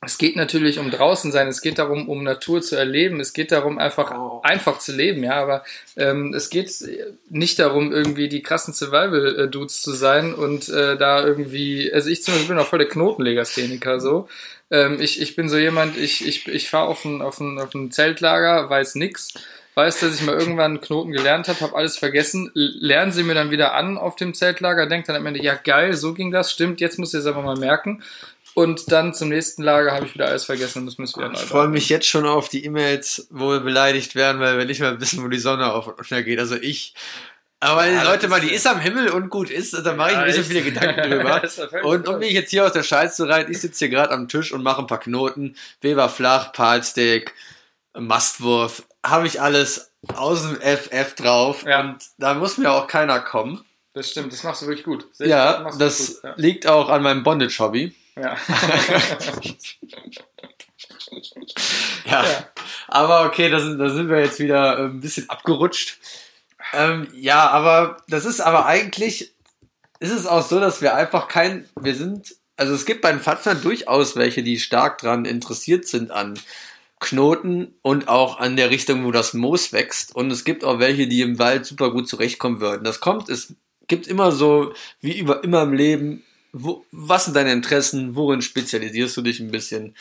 es 0.00 0.16
geht 0.16 0.36
natürlich 0.36 0.78
um 0.78 0.90
draußen 0.92 1.32
sein, 1.32 1.48
es 1.48 1.60
geht 1.60 1.78
darum, 1.78 2.08
um 2.08 2.22
Natur 2.22 2.62
zu 2.62 2.76
erleben, 2.76 3.18
es 3.18 3.32
geht 3.32 3.50
darum, 3.50 3.78
einfach, 3.78 4.12
Oh. 4.12 4.40
einfach 4.44 4.78
zu 4.78 4.92
leben, 4.92 5.24
ja, 5.24 5.34
aber 5.34 5.64
ähm, 5.96 6.32
es 6.34 6.50
geht 6.50 6.72
nicht 7.30 7.58
darum, 7.58 7.92
irgendwie 7.92 8.28
die 8.28 8.42
krassen 8.42 8.72
Survival-Dudes 8.72 9.82
zu 9.82 9.92
sein 9.92 10.34
und 10.34 10.68
äh, 10.68 10.96
da 10.96 11.24
irgendwie, 11.26 11.92
also 11.92 12.10
ich 12.10 12.22
zum 12.22 12.34
Beispiel 12.34 12.54
bin 12.54 12.62
auch 12.62 12.68
voll 12.68 12.78
der 12.78 12.88
Knotenlegastheniker, 12.88 13.98
so. 13.98 14.28
Ähm, 14.70 15.00
ich, 15.00 15.20
ich 15.20 15.34
bin 15.34 15.48
so 15.48 15.56
jemand, 15.58 15.96
ich, 15.96 16.26
ich, 16.26 16.46
ich 16.46 16.70
fahre 16.70 16.86
auf 16.86 17.04
ein, 17.04 17.20
auf, 17.20 17.40
ein, 17.40 17.58
auf 17.58 17.74
ein 17.74 17.90
Zeltlager, 17.90 18.70
weiß 18.70 18.94
nix, 18.94 19.34
weiß, 19.74 20.00
dass 20.00 20.14
ich 20.14 20.22
mal 20.26 20.38
irgendwann 20.38 20.72
einen 20.72 20.80
Knoten 20.80 21.12
gelernt 21.12 21.48
habe, 21.48 21.60
habe 21.60 21.76
alles 21.76 21.96
vergessen, 21.96 22.50
lernen 22.54 23.12
sie 23.12 23.22
mir 23.22 23.34
dann 23.34 23.50
wieder 23.50 23.74
an 23.74 23.96
auf 23.96 24.16
dem 24.16 24.34
Zeltlager, 24.34 24.86
denkt 24.86 25.08
dann 25.08 25.16
am 25.16 25.26
Ende, 25.26 25.42
ja 25.42 25.54
geil, 25.54 25.94
so 25.94 26.14
ging 26.14 26.30
das, 26.30 26.52
stimmt, 26.52 26.80
jetzt 26.80 26.98
muss 26.98 27.14
ich 27.14 27.20
es 27.20 27.26
aber 27.26 27.42
mal 27.42 27.56
merken. 27.56 28.02
Und 28.58 28.90
dann 28.90 29.14
zum 29.14 29.28
nächsten 29.28 29.62
Lager 29.62 29.92
habe 29.92 30.06
ich 30.06 30.14
wieder 30.14 30.26
alles 30.26 30.46
vergessen 30.46 30.80
und 30.80 30.86
das 30.86 30.98
müssen 30.98 31.20
wir 31.20 31.28
neu 31.28 31.34
Ich 31.34 31.42
freue 31.42 31.68
mich 31.68 31.88
jetzt 31.88 32.08
schon 32.08 32.26
auf 32.26 32.48
die 32.48 32.64
E-Mails, 32.64 33.28
wo 33.30 33.50
wir 33.50 33.60
beleidigt 33.60 34.16
werden, 34.16 34.40
weil 34.40 34.58
wir 34.58 34.64
nicht 34.64 34.80
mehr 34.80 35.00
wissen, 35.00 35.22
wo 35.22 35.28
die 35.28 35.38
Sonne 35.38 35.72
auf 35.72 35.86
und 35.86 35.96
unter 35.96 36.24
geht. 36.24 36.40
Also 36.40 36.56
ich. 36.56 36.92
Aber 37.60 37.86
Ja, 37.86 38.02
Leute, 38.02 38.26
mal, 38.26 38.40
die 38.40 38.52
ist 38.52 38.66
am 38.66 38.80
Himmel 38.80 39.10
und 39.10 39.30
gut 39.30 39.48
ist, 39.48 39.74
da 39.74 39.94
mache 39.94 40.10
ich 40.10 40.16
mir 40.16 40.24
nicht 40.24 40.34
so 40.34 40.40
echt. 40.40 40.50
viele 40.50 40.62
Gedanken 40.62 41.08
drüber. 41.08 41.40
Ja 41.72 41.82
Und 41.82 42.08
um 42.08 42.18
mich 42.18 42.32
jetzt 42.32 42.50
hier 42.50 42.66
aus 42.66 42.72
der 42.72 42.82
Scheiße 42.82 43.14
zu 43.14 43.28
reiten, 43.28 43.52
ich 43.52 43.60
sitze 43.60 43.78
hier 43.78 43.90
gerade 43.90 44.10
am 44.10 44.26
Tisch 44.26 44.50
und 44.50 44.64
mache 44.64 44.80
ein 44.80 44.88
paar 44.88 44.98
Knoten. 44.98 45.54
Weber 45.80 46.08
flach, 46.08 46.52
Palsteak, 46.52 47.34
Mastwurf, 47.96 48.82
habe 49.06 49.28
ich 49.28 49.40
alles 49.40 49.92
aus 50.16 50.42
dem 50.42 50.56
FF 50.56 51.14
drauf. 51.14 51.64
Ja. 51.64 51.78
Und 51.82 51.98
da 52.18 52.34
muss 52.34 52.58
mir 52.58 52.72
auch 52.72 52.88
keiner 52.88 53.20
kommen. 53.20 53.64
Das 53.92 54.10
stimmt, 54.10 54.32
das 54.32 54.42
machst 54.42 54.62
du 54.62 54.66
wirklich 54.66 54.84
gut. 54.84 55.06
Ich 55.20 55.28
Ja, 55.28 55.70
das 55.78 56.20
gut, 56.22 56.32
liegt 56.34 56.66
auch 56.66 56.88
an 56.88 57.04
meinem 57.04 57.22
Bondage-Hobby. 57.22 57.94
Ja. 58.20 58.36
Ja. 62.04 62.24
Aber 62.88 63.26
okay, 63.26 63.50
da 63.50 63.60
sind, 63.60 63.78
da 63.78 63.90
sind 63.90 64.08
wir 64.08 64.20
jetzt 64.20 64.38
wieder 64.38 64.78
äh, 64.78 64.84
ein 64.84 65.00
bisschen 65.00 65.28
abgerutscht. 65.28 65.98
Ähm, 66.72 67.08
ja, 67.14 67.48
aber 67.48 67.98
das 68.08 68.24
ist 68.24 68.40
aber 68.40 68.66
eigentlich, 68.66 69.32
ist 70.00 70.12
es 70.12 70.26
auch 70.26 70.46
so, 70.46 70.60
dass 70.60 70.82
wir 70.82 70.94
einfach 70.94 71.28
kein, 71.28 71.68
wir 71.80 71.94
sind, 71.94 72.34
also 72.56 72.74
es 72.74 72.86
gibt 72.86 73.02
bei 73.02 73.10
den 73.10 73.20
Pfadfindern 73.20 73.62
durchaus 73.62 74.16
welche, 74.16 74.42
die 74.42 74.58
stark 74.58 74.98
dran 74.98 75.24
interessiert 75.24 75.86
sind 75.86 76.10
an 76.10 76.38
Knoten 77.00 77.74
und 77.82 78.08
auch 78.08 78.38
an 78.38 78.56
der 78.56 78.70
Richtung, 78.70 79.04
wo 79.04 79.12
das 79.12 79.32
Moos 79.32 79.72
wächst. 79.72 80.14
Und 80.14 80.30
es 80.30 80.44
gibt 80.44 80.64
auch 80.64 80.78
welche, 80.78 81.06
die 81.06 81.22
im 81.22 81.38
Wald 81.38 81.64
super 81.64 81.90
gut 81.90 82.08
zurechtkommen 82.08 82.60
würden. 82.60 82.84
Das 82.84 83.00
kommt, 83.00 83.28
es 83.28 83.54
gibt 83.86 84.06
immer 84.06 84.32
so, 84.32 84.72
wie 85.00 85.18
über 85.18 85.44
immer 85.44 85.62
im 85.62 85.72
Leben, 85.72 86.24
wo, 86.62 86.84
was 86.90 87.24
sind 87.24 87.34
deine 87.36 87.52
Interessen, 87.52 88.14
worin 88.14 88.42
spezialisierst 88.42 89.16
du 89.16 89.22
dich 89.22 89.40
ein 89.40 89.50
bisschen? 89.50 89.94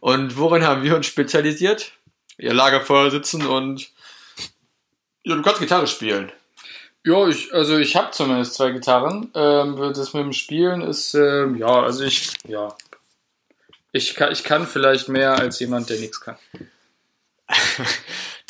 Und 0.00 0.36
worin 0.36 0.66
haben 0.66 0.82
wir 0.82 0.96
uns 0.96 1.06
spezialisiert? 1.06 1.92
Ihr 2.38 2.54
Lagerfeuer 2.54 3.10
sitzen 3.10 3.46
und 3.46 3.90
ja, 5.24 5.36
du 5.36 5.42
kannst 5.42 5.60
Gitarre 5.60 5.86
spielen. 5.86 6.32
Ja, 7.04 7.26
ich, 7.28 7.52
also 7.52 7.78
ich 7.78 7.96
habe 7.96 8.12
zumindest 8.12 8.54
zwei 8.54 8.70
Gitarren. 8.70 9.30
Ähm, 9.34 9.76
das 9.94 10.12
mit 10.12 10.22
dem 10.22 10.32
Spielen 10.32 10.82
ist, 10.82 11.14
ähm, 11.14 11.56
ja, 11.56 11.82
also 11.82 12.04
ich, 12.04 12.32
ja. 12.46 12.76
Ich 13.92 14.14
kann, 14.14 14.32
ich 14.32 14.42
kann 14.44 14.66
vielleicht 14.66 15.08
mehr 15.08 15.38
als 15.38 15.58
jemand, 15.60 15.90
der 15.90 15.98
nichts 15.98 16.20
kann. 16.20 16.36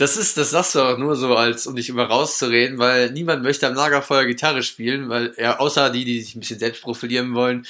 Das 0.03 0.17
ist, 0.17 0.37
das 0.37 0.51
sagst 0.51 0.75
du 0.75 0.81
auch 0.81 0.99
nur 0.99 1.15
so, 1.15 1.37
als 1.37 1.69
um 1.69 1.77
dich 1.77 1.89
immer 1.89 2.07
rauszureden, 2.07 2.79
weil 2.79 3.13
niemand 3.13 3.45
möchte 3.45 3.69
am 3.69 3.75
Lagerfeuer 3.75 4.25
Gitarre 4.25 4.65
spielen, 4.65 5.09
weil 5.09 5.33
er, 5.37 5.61
außer 5.61 5.91
die, 5.91 6.05
die 6.05 6.21
sich 6.21 6.35
ein 6.35 6.41
bisschen 6.41 6.59
selbst 6.59 6.83
profilieren 6.83 7.35
wollen. 7.37 7.65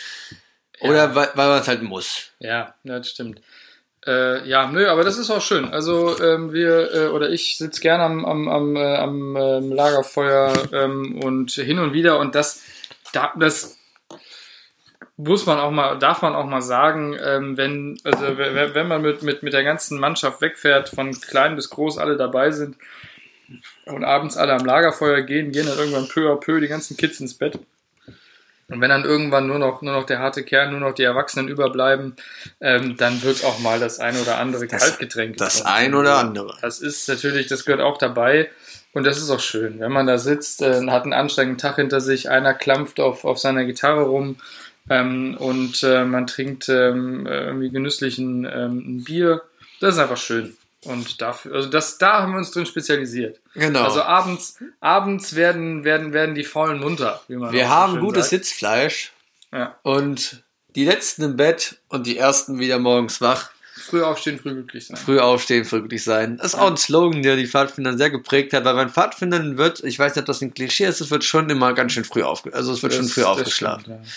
Oder 0.81 1.09
Ja. 1.09 1.15
weil, 1.15 1.29
weil 1.35 1.49
man 1.49 1.61
es 1.61 1.69
halt 1.69 1.83
muss. 1.83 2.31
Ja, 2.39 2.75
ja, 2.85 2.99
das 2.99 3.11
stimmt. 3.11 3.43
Äh, 4.07 4.49
ja, 4.49 4.67
nö, 4.67 4.89
aber 4.89 5.05
das 5.05 5.19
ist 5.19 5.31
auch 5.31 5.43
schön. 5.43 5.67
Also 5.67 6.19
ähm, 6.23 6.55
wir 6.55 6.95
äh, 6.95 7.07
oder 7.09 7.29
ich 7.29 7.59
sitze 7.59 7.83
gerne 7.83 8.03
am, 8.05 8.25
am, 8.25 8.49
am, 8.49 8.77
äh, 8.77 8.97
am 8.97 9.37
ähm, 9.37 9.71
Lagerfeuer 9.71 10.55
ähm, 10.73 11.21
und 11.23 11.53
hin 11.53 11.79
und 11.81 11.93
wieder 11.93 12.19
und 12.19 12.35
das, 12.35 12.63
da, 13.13 13.35
das 13.39 13.77
muss 15.25 15.47
man 15.47 15.59
auch 15.59 15.71
mal, 15.71 15.99
darf 15.99 16.23
man 16.23 16.35
auch 16.35 16.47
mal 16.47 16.63
sagen, 16.63 17.17
ähm, 17.23 17.57
wenn, 17.57 17.99
also 18.05 18.37
wenn, 18.37 18.89
man 18.89 19.03
mit, 19.03 19.23
mit, 19.23 19.43
mit 19.43 19.53
der 19.53 19.65
ganzen 19.65 19.99
Mannschaft 19.99 20.41
wegfährt, 20.41 20.89
von 20.89 21.13
klein 21.21 21.57
bis 21.57 21.71
groß 21.71 21.99
alle 21.99 22.17
dabei 22.17 22.51
sind 22.51 22.77
und 23.87 24.05
abends 24.05 24.37
alle 24.37 24.55
am 24.55 24.65
Lagerfeuer 24.65 25.23
gehen, 25.23 25.53
gehen 25.53 25.67
dann 25.67 25.79
irgendwann 25.79 26.09
peu 26.09 26.31
à 26.33 26.37
peu 26.37 26.61
die 26.61 26.69
ganzen 26.69 26.97
Kids 26.97 27.21
ins 27.21 27.35
Bett. 27.35 27.59
Und 28.69 28.81
wenn 28.81 28.89
dann 28.89 29.05
irgendwann 29.05 29.47
nur 29.47 29.59
noch, 29.59 29.83
nur 29.83 29.93
noch 29.93 30.07
der 30.07 30.19
harte 30.21 30.45
Kern, 30.45 30.71
nur 30.71 30.81
noch 30.81 30.95
die 30.95 31.03
Erwachsenen 31.03 31.49
überbleiben, 31.49 32.17
ähm, 32.61 32.97
dann 32.97 33.23
wird 33.23 33.45
auch 33.45 33.59
mal 33.59 33.79
das 33.79 34.01
ein 34.01 34.17
oder 34.17 34.39
andere 34.39 34.67
Das- 34.67 34.81
Kaltgetränk. 34.81 35.37
Das 35.37 35.57
getrunken. 35.59 35.77
ein 35.77 35.95
oder 35.95 36.17
andere. 36.17 36.57
Das 36.63 36.81
ist 36.81 37.07
natürlich, 37.09 37.49
das 37.49 37.67
gehört 37.67 37.83
auch 37.83 37.99
dabei. 37.99 38.51
Und 38.95 39.05
das 39.05 39.19
ist 39.19 39.31
auch 39.31 39.41
schön, 39.41 39.81
wenn 39.81 39.93
man 39.93 40.07
da 40.07 40.17
sitzt, 40.19 40.63
äh, 40.63 40.87
hat 40.89 41.05
einen 41.05 41.13
anstrengenden 41.13 41.59
Tag 41.59 41.77
hinter 41.77 42.01
sich, 42.01 42.31
einer 42.31 42.55
klampft 42.55 42.99
auf, 43.01 43.25
auf 43.25 43.39
seiner 43.39 43.65
Gitarre 43.65 44.03
rum 44.03 44.37
ähm, 44.91 45.37
und 45.39 45.83
äh, 45.83 46.05
man 46.05 46.27
trinkt 46.27 46.69
ähm, 46.69 47.27
irgendwie 47.27 47.71
genüsslich 47.71 48.19
ein, 48.19 48.45
ähm, 48.45 49.05
Bier. 49.05 49.43
Das 49.81 49.95
ist 49.95 50.01
einfach 50.01 50.17
schön. 50.17 50.57
Und 50.85 51.21
dafür, 51.21 51.55
also 51.55 51.69
das, 51.69 51.99
da 51.99 52.23
haben 52.23 52.33
wir 52.33 52.39
uns 52.39 52.51
drin 52.51 52.67
spezialisiert. 52.67 53.39
Genau. 53.55 53.85
Also 53.85 54.03
abends, 54.03 54.59
abends 54.81 55.37
werden, 55.37 55.85
werden, 55.85 56.13
werden 56.13 56.35
die 56.35 56.43
Faulen 56.45 56.81
munter, 56.81 57.23
wie 57.29 57.37
man 57.37 57.53
wir 57.53 57.65
so 57.65 57.71
haben 57.71 57.93
schön 57.95 58.01
gutes 58.01 58.31
sagt. 58.31 58.45
Sitzfleisch 58.45 59.13
Ja. 59.53 59.77
und 59.83 60.43
die 60.75 60.85
letzten 60.85 61.23
im 61.23 61.37
Bett 61.37 61.77
und 61.89 62.07
die 62.07 62.17
ersten 62.19 62.59
wieder 62.59 62.79
morgens 62.81 63.21
wach. 63.21 63.51
Früh 63.75 64.03
aufstehen, 64.03 64.39
früh 64.41 64.55
glücklich 64.55 64.87
sein. 64.89 64.97
Früh 64.97 65.19
aufstehen, 65.21 65.65
früh 65.65 65.79
glücklich 65.81 66.03
sein. 66.03 66.37
Das 66.39 66.49
ist 66.49 66.55
auch 66.59 66.71
ein 66.71 66.77
Slogan, 66.77 67.23
der 67.23 67.37
die 67.37 67.47
Pfadfinder 67.47 67.97
sehr 67.97 68.11
geprägt 68.11 68.53
hat, 68.53 68.65
weil 68.65 68.75
bei 68.75 68.89
Pfadfindern 68.89 69.57
wird, 69.59 69.85
ich 69.85 69.99
weiß 69.99 70.15
nicht, 70.17 70.23
ob 70.23 70.27
das 70.27 70.41
ein 70.43 70.53
Klischee 70.55 70.85
ist, 70.87 71.01
es 71.01 71.11
wird 71.11 71.23
schon 71.25 71.49
immer 71.49 71.73
ganz 71.75 71.93
schön 71.93 72.05
früh 72.05 72.23
aufge, 72.23 72.53
also 72.55 72.73
es 72.73 72.83
wird 72.83 72.93
schon 72.95 73.03
Das- 73.05 73.13
früh 73.13 73.21
das 73.23 73.31
aufgeschlafen. 73.31 73.85
stimmt, 73.85 74.05
ja. 74.07 74.11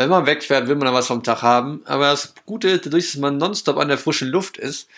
Weil 0.00 0.06
wenn 0.06 0.16
man 0.16 0.24
wegfährt, 0.26 0.66
will 0.66 0.76
man 0.76 0.86
dann 0.86 0.94
was 0.94 1.08
vom 1.08 1.22
Tag 1.22 1.42
haben. 1.42 1.82
Aber 1.84 2.06
das 2.10 2.32
Gute 2.46 2.70
ist, 2.70 2.86
dadurch, 2.86 3.12
dass 3.12 3.20
man 3.20 3.36
nonstop 3.36 3.76
an 3.76 3.88
der 3.88 3.98
frischen 3.98 4.28
Luft 4.28 4.56
ist, 4.56 4.88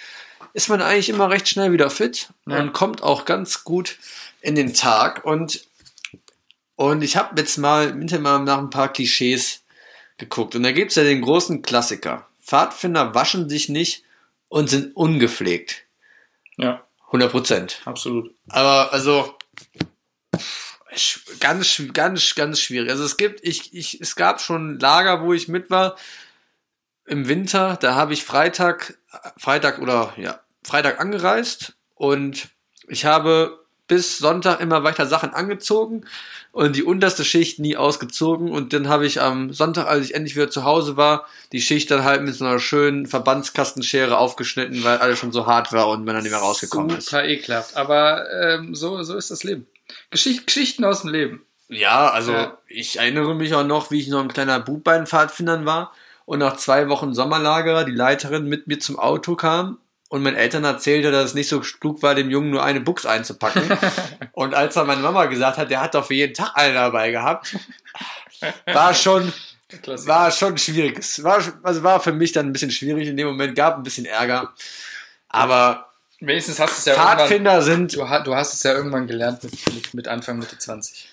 ist 0.53 0.69
man 0.69 0.81
eigentlich 0.81 1.09
immer 1.09 1.29
recht 1.29 1.49
schnell 1.49 1.73
wieder 1.73 1.91
fit 1.91 2.29
Ja. 2.47 2.61
und 2.61 2.73
kommt 2.73 3.03
auch 3.03 3.25
ganz 3.25 3.65
gut 3.65 3.99
in 4.43 4.55
den 4.55 4.75
Tag. 4.75 5.25
Und, 5.25 5.67
und 6.77 7.03
ich 7.03 7.17
habe 7.17 7.35
jetzt 7.41 7.57
mal 7.59 7.89
im 7.89 8.01
Internet 8.01 8.23
mal 8.23 8.39
nach 8.45 8.59
ein 8.59 8.71
paar 8.71 8.93
Klischees 8.93 9.63
geguckt. 10.19 10.55
Und 10.55 10.63
da 10.63 10.71
gibt's 10.71 10.95
ja 10.95 11.03
den 11.03 11.23
großen 11.23 11.63
Klassiker. 11.63 12.29
Pfadfinder 12.41 13.13
waschen 13.13 13.49
sich 13.49 13.69
nicht 13.69 14.05
und 14.51 14.71
sind 14.71 14.95
ungepflegt. 14.95 15.83
Ja, 16.59 16.87
100 17.07 17.29
Prozent. 17.33 17.81
absolut. 17.87 18.33
Aber 18.51 18.93
also 18.93 19.37
ganz, 21.41 21.83
ganz, 21.93 22.35
ganz 22.35 22.61
schwierig. 22.61 22.91
Also 22.91 23.05
es 23.05 23.17
gibt, 23.17 23.41
ich, 23.43 23.75
ich, 23.75 24.01
es 24.01 24.17
gab 24.17 24.41
schon 24.41 24.79
Lager, 24.79 25.23
wo 25.23 25.33
ich 25.33 25.49
mit 25.49 25.71
war 25.71 25.97
im 27.07 27.29
Winter. 27.29 27.77
Da 27.81 27.95
habe 27.95 28.13
ich 28.13 28.25
Freitag, 28.25 28.99
Freitag 29.37 29.81
oder 29.81 30.13
ja 30.17 30.41
Freitag 30.63 31.01
angereist 31.01 31.75
und 31.95 32.49
ich 32.89 33.05
habe 33.05 33.59
bis 33.89 34.19
Sonntag 34.19 34.61
immer 34.61 34.85
weiter 34.85 35.07
Sachen 35.07 35.35
angezogen 35.35 36.05
und 36.53 36.77
die 36.77 36.83
unterste 36.83 37.25
Schicht 37.25 37.59
nie 37.59 37.77
ausgezogen 37.77 38.51
und 38.51 38.73
dann 38.73 38.89
habe 38.89 39.07
ich 39.07 39.21
am 39.21 39.53
Sonntag, 39.53 39.87
als 39.87 40.07
ich 40.07 40.15
endlich 40.15 40.37
wieder 40.37 40.51
zu 40.51 40.65
Hause 40.65 40.97
war, 40.97 41.27
die 41.51 41.61
Schicht 41.61 41.91
dann 41.91 42.05
halt 42.05 42.23
mit 42.23 42.35
so 42.35 42.45
einer 42.45 42.59
schönen 42.59 43.07
Verbandskastenschere 43.07 44.17
aufgeschnitten, 44.17 44.85
weil 44.85 44.99
alles 44.99 45.19
schon 45.19 45.33
so 45.33 45.47
hart 45.47 45.73
war 45.73 45.89
und 45.89 46.05
man 46.05 46.15
dann 46.15 46.23
nicht 46.23 46.33
mehr 46.33 46.41
rausgekommen 46.41 46.97
ist. 46.97 47.07
Super 47.07 47.25
ekelhaft. 47.25 47.77
Aber 47.77 48.31
ähm, 48.31 48.75
so, 48.75 49.03
so 49.03 49.17
ist 49.17 49.31
das 49.31 49.45
Leben. 49.45 49.67
Geschicht, 50.11 50.47
Geschichten 50.47 50.85
aus 50.85 51.03
dem 51.03 51.11
Leben. 51.11 51.47
Ja, 51.69 52.11
also 52.11 52.33
Ja. 52.33 52.59
ich 52.67 52.99
erinnere 52.99 53.35
mich 53.35 53.55
auch 53.55 53.65
noch, 53.65 53.91
wie 53.91 54.01
ich 54.01 54.09
noch 54.09 54.21
ein 54.21 54.29
kleiner 54.33 54.61
Bub 54.61 54.85
bei 54.85 54.97
den 54.97 55.07
Pfadfindern 55.07 55.65
war 55.65 55.93
und 56.27 56.39
nach 56.39 56.57
zwei 56.57 56.89
Wochen 56.89 57.15
Sommerlager 57.15 57.85
die 57.85 57.93
Leiterin 57.93 58.47
mit 58.47 58.67
mir 58.67 58.79
zum 58.79 58.99
Auto 58.99 59.37
kam 59.37 59.79
und 60.11 60.23
meinen 60.23 60.37
Eltern 60.37 60.65
erzählte, 60.65 61.11
dass 61.11 61.27
es 61.31 61.35
nicht 61.35 61.49
so 61.49 61.61
klug 61.61 62.03
war, 62.03 62.15
dem 62.15 62.29
Jungen 62.31 62.51
nur 62.51 62.63
eine 62.63 62.81
Buchs 62.83 63.07
einzupacken. 63.07 63.63
und 64.33 64.55
als 64.55 64.75
dann 64.75 64.87
meine 64.87 65.01
Mama 65.01 65.25
gesagt 65.27 65.57
hat, 65.57 65.71
der 65.71 65.81
hat 65.81 65.95
doch 65.95 66.05
für 66.07 66.15
jeden 66.15 66.35
Tag 66.35 66.53
eine 66.55 66.75
dabei 66.75 67.11
gehabt, 67.11 67.57
war 68.67 68.93
schon, 68.93 69.33
Klassiker. 69.83 70.13
war 70.13 70.31
schon 70.31 70.59
schwierig. 70.59 70.99
Es 70.99 71.23
war, 71.25 71.41
also 71.63 71.83
war 71.83 72.01
für 72.01 72.13
mich 72.13 72.33
dann 72.33 72.47
ein 72.47 72.53
bisschen 72.53 72.71
schwierig 72.71 73.09
in 73.09 73.17
dem 73.17 73.29
Moment, 73.29 73.55
gab 73.55 73.77
ein 73.77 73.83
bisschen 73.83 74.05
Ärger. 74.05 74.53
Aber 75.29 75.92
Wenigstens 76.25 76.61
hast 76.61 76.77
du 76.77 76.79
es 76.79 76.85
ja 76.85 76.93
irgendwann, 76.95 77.19
Pfadfinder 77.19 77.63
sind 77.63 77.95
du, 77.95 78.07
du 78.25 78.35
hast 78.35 78.55
es 78.55 78.63
ja 78.63 78.75
irgendwann 78.75 79.07
gelernt 79.07 79.43
mit, 79.43 79.75
mit, 79.75 79.95
mit 79.95 80.09
Anfang, 80.09 80.39
Mitte 80.39 80.57
20. 80.57 81.09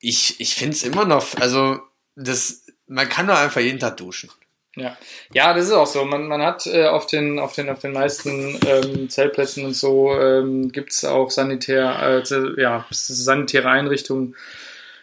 ich, 0.00 0.40
ich 0.40 0.54
finde 0.54 0.76
es 0.76 0.84
immer 0.84 1.04
noch, 1.04 1.34
also 1.40 1.80
das, 2.14 2.64
man 2.86 3.08
kann 3.08 3.26
doch 3.26 3.36
einfach 3.36 3.60
jeden 3.60 3.80
Tag 3.80 3.96
duschen. 3.96 4.30
Ja, 4.76 4.96
ja, 5.32 5.54
das 5.54 5.66
ist 5.66 5.72
auch 5.72 5.86
so. 5.86 6.04
Man, 6.04 6.26
man 6.28 6.42
hat 6.42 6.66
äh, 6.66 6.84
auf, 6.84 7.06
den, 7.06 7.38
auf, 7.38 7.54
den, 7.54 7.70
auf 7.70 7.78
den 7.78 7.92
meisten 7.92 8.60
ähm, 8.66 9.08
Zeltplätzen 9.08 9.64
und 9.64 9.74
so 9.74 10.12
ähm, 10.20 10.70
gibt 10.70 10.92
es 10.92 11.04
auch 11.04 11.30
sanitär, 11.30 12.22
äh, 12.30 12.60
ja, 12.60 12.86
sanitäre 12.90 13.70
Einrichtungen. 13.70 14.36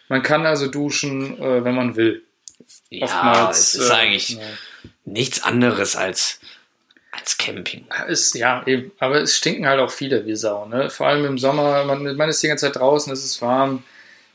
Man 0.09 0.21
kann 0.21 0.45
also 0.45 0.67
duschen, 0.67 1.41
äh, 1.41 1.63
wenn 1.63 1.73
man 1.73 1.95
will. 1.95 2.23
Ja, 2.91 3.49
es 3.49 3.73
ist 3.73 3.89
äh, 3.89 3.93
eigentlich 3.93 4.29
ja. 4.29 4.41
nichts 5.05 5.41
anderes 5.41 5.95
als, 5.95 6.39
als 7.23 7.37
Camping. 7.37 7.85
Ist, 8.07 8.35
ja, 8.35 8.63
eben. 8.65 8.91
Aber 8.99 9.21
es 9.21 9.37
stinken 9.37 9.65
halt 9.65 9.79
auch 9.79 9.91
viele 9.91 10.25
wie 10.25 10.35
Sau. 10.35 10.65
Ne? 10.65 10.89
Vor 10.89 11.07
allem 11.07 11.25
im 11.25 11.37
Sommer, 11.37 11.85
man, 11.85 12.15
man 12.17 12.29
ist 12.29 12.43
die 12.43 12.47
ganze 12.47 12.65
Zeit 12.65 12.75
draußen, 12.75 13.13
es 13.13 13.23
ist 13.23 13.41
warm. 13.41 13.83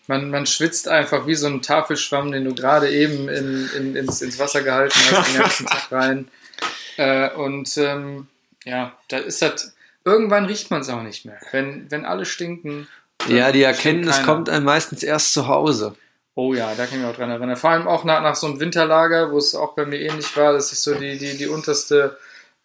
Man, 0.07 0.31
man 0.31 0.47
schwitzt 0.47 0.89
einfach 0.89 1.27
wie 1.27 1.35
so 1.35 1.49
ein 1.49 1.61
Tafelschwamm, 1.61 2.33
den 2.33 2.47
du 2.47 2.55
gerade 2.55 2.89
eben 2.91 3.29
in, 3.29 3.69
in, 3.77 3.95
ins, 3.95 4.23
ins 4.23 4.39
Wasser 4.39 4.63
gehalten 4.63 4.99
hast, 5.11 5.29
den 5.29 5.39
ganzen 5.39 5.67
Tag 5.67 5.87
rein. 5.93 6.29
Äh, 6.97 7.31
und 7.35 7.77
ähm, 7.77 8.27
ja, 8.65 8.95
da 9.09 9.19
ist 9.19 9.43
das. 9.43 9.75
Irgendwann 10.05 10.47
riecht 10.47 10.71
man 10.71 10.81
es 10.81 10.89
auch 10.89 11.03
nicht 11.03 11.27
mehr. 11.27 11.39
Wenn, 11.53 11.91
wenn 11.91 12.07
alle 12.07 12.25
stinken. 12.25 12.89
Ja, 13.29 13.53
die 13.53 13.63
Erkenntnis 13.63 14.23
kommt 14.23 14.49
einem 14.49 14.65
meistens 14.65 15.03
erst 15.03 15.35
zu 15.35 15.47
Hause. 15.47 15.95
Oh 16.35 16.55
ja, 16.55 16.69
da 16.75 16.87
kann 16.87 16.95
ich 16.95 17.05
mich 17.05 17.05
auch 17.05 17.17
dran 17.17 17.31
erinnern. 17.31 17.57
Vor 17.57 17.71
allem 17.71 17.87
auch 17.87 18.05
nach, 18.05 18.23
nach 18.23 18.37
so 18.37 18.47
einem 18.47 18.61
Winterlager, 18.61 19.31
wo 19.31 19.37
es 19.37 19.55
auch 19.55 19.75
bei 19.75 19.85
mir 19.85 20.01
ähnlich 20.01 20.35
war, 20.37 20.55
dass 20.55 20.73
ich 20.73 20.79
so 20.79 20.95
die, 20.95 21.19
die, 21.19 21.37
die 21.37 21.49
unterste 21.49 22.17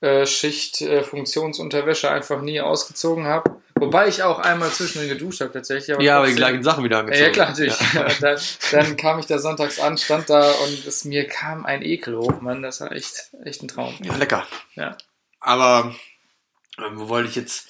äh, 0.04 0.26
Schicht 0.26 0.82
äh, 0.82 1.02
Funktionsunterwäsche 1.02 2.12
einfach 2.12 2.42
nie 2.42 2.60
ausgezogen 2.60 3.26
habe. 3.26 3.62
Wobei 3.76 4.08
ich 4.08 4.22
auch 4.24 4.40
einmal 4.40 4.70
zwischendrin 4.70 5.10
geduscht 5.10 5.42
habe 5.42 5.52
tatsächlich. 5.52 5.98
ja, 6.00 6.18
aber 6.18 6.28
die 6.28 6.36
gleichen 6.36 6.62
Sachen 6.62 6.84
wieder 6.84 6.98
Ja, 6.98 7.02
angezogen. 7.02 7.26
ja, 7.26 7.32
klar, 7.32 7.50
natürlich. 7.50 7.78
dann, 8.22 8.40
dann 8.72 8.98
kam 8.98 9.20
ich 9.20 9.26
da 9.26 9.40
sonntags 9.40 9.80
an, 9.80 9.98
stand 9.98 10.30
da 10.30 10.52
und 10.52 10.86
es 10.86 11.06
mir 11.06 11.28
kam 11.28 11.66
ein 11.66 11.82
Ekel 11.82 12.18
hoch, 12.18 12.42
Mann. 12.42 12.62
Das 12.62 12.82
war 12.82 12.92
echt, 12.92 13.32
echt 13.44 13.64
ein 13.64 13.68
Traum. 13.70 13.96
Ja, 14.04 14.16
lecker. 14.16 14.46
Ja. 14.76 14.98
Aber 15.40 15.96
ähm, 16.78 17.00
wo 17.00 17.10
wollte 17.10 17.30
ich 17.30 17.36
jetzt 17.36 17.68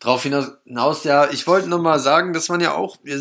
drauf 0.00 0.22
hinaus? 0.22 1.04
Ja, 1.04 1.30
ich 1.30 1.46
wollte 1.46 1.68
nochmal 1.68 1.98
sagen, 1.98 2.32
dass 2.32 2.48
man 2.48 2.60
ja 2.60 2.74
auch, 2.74 2.96
wir 3.02 3.18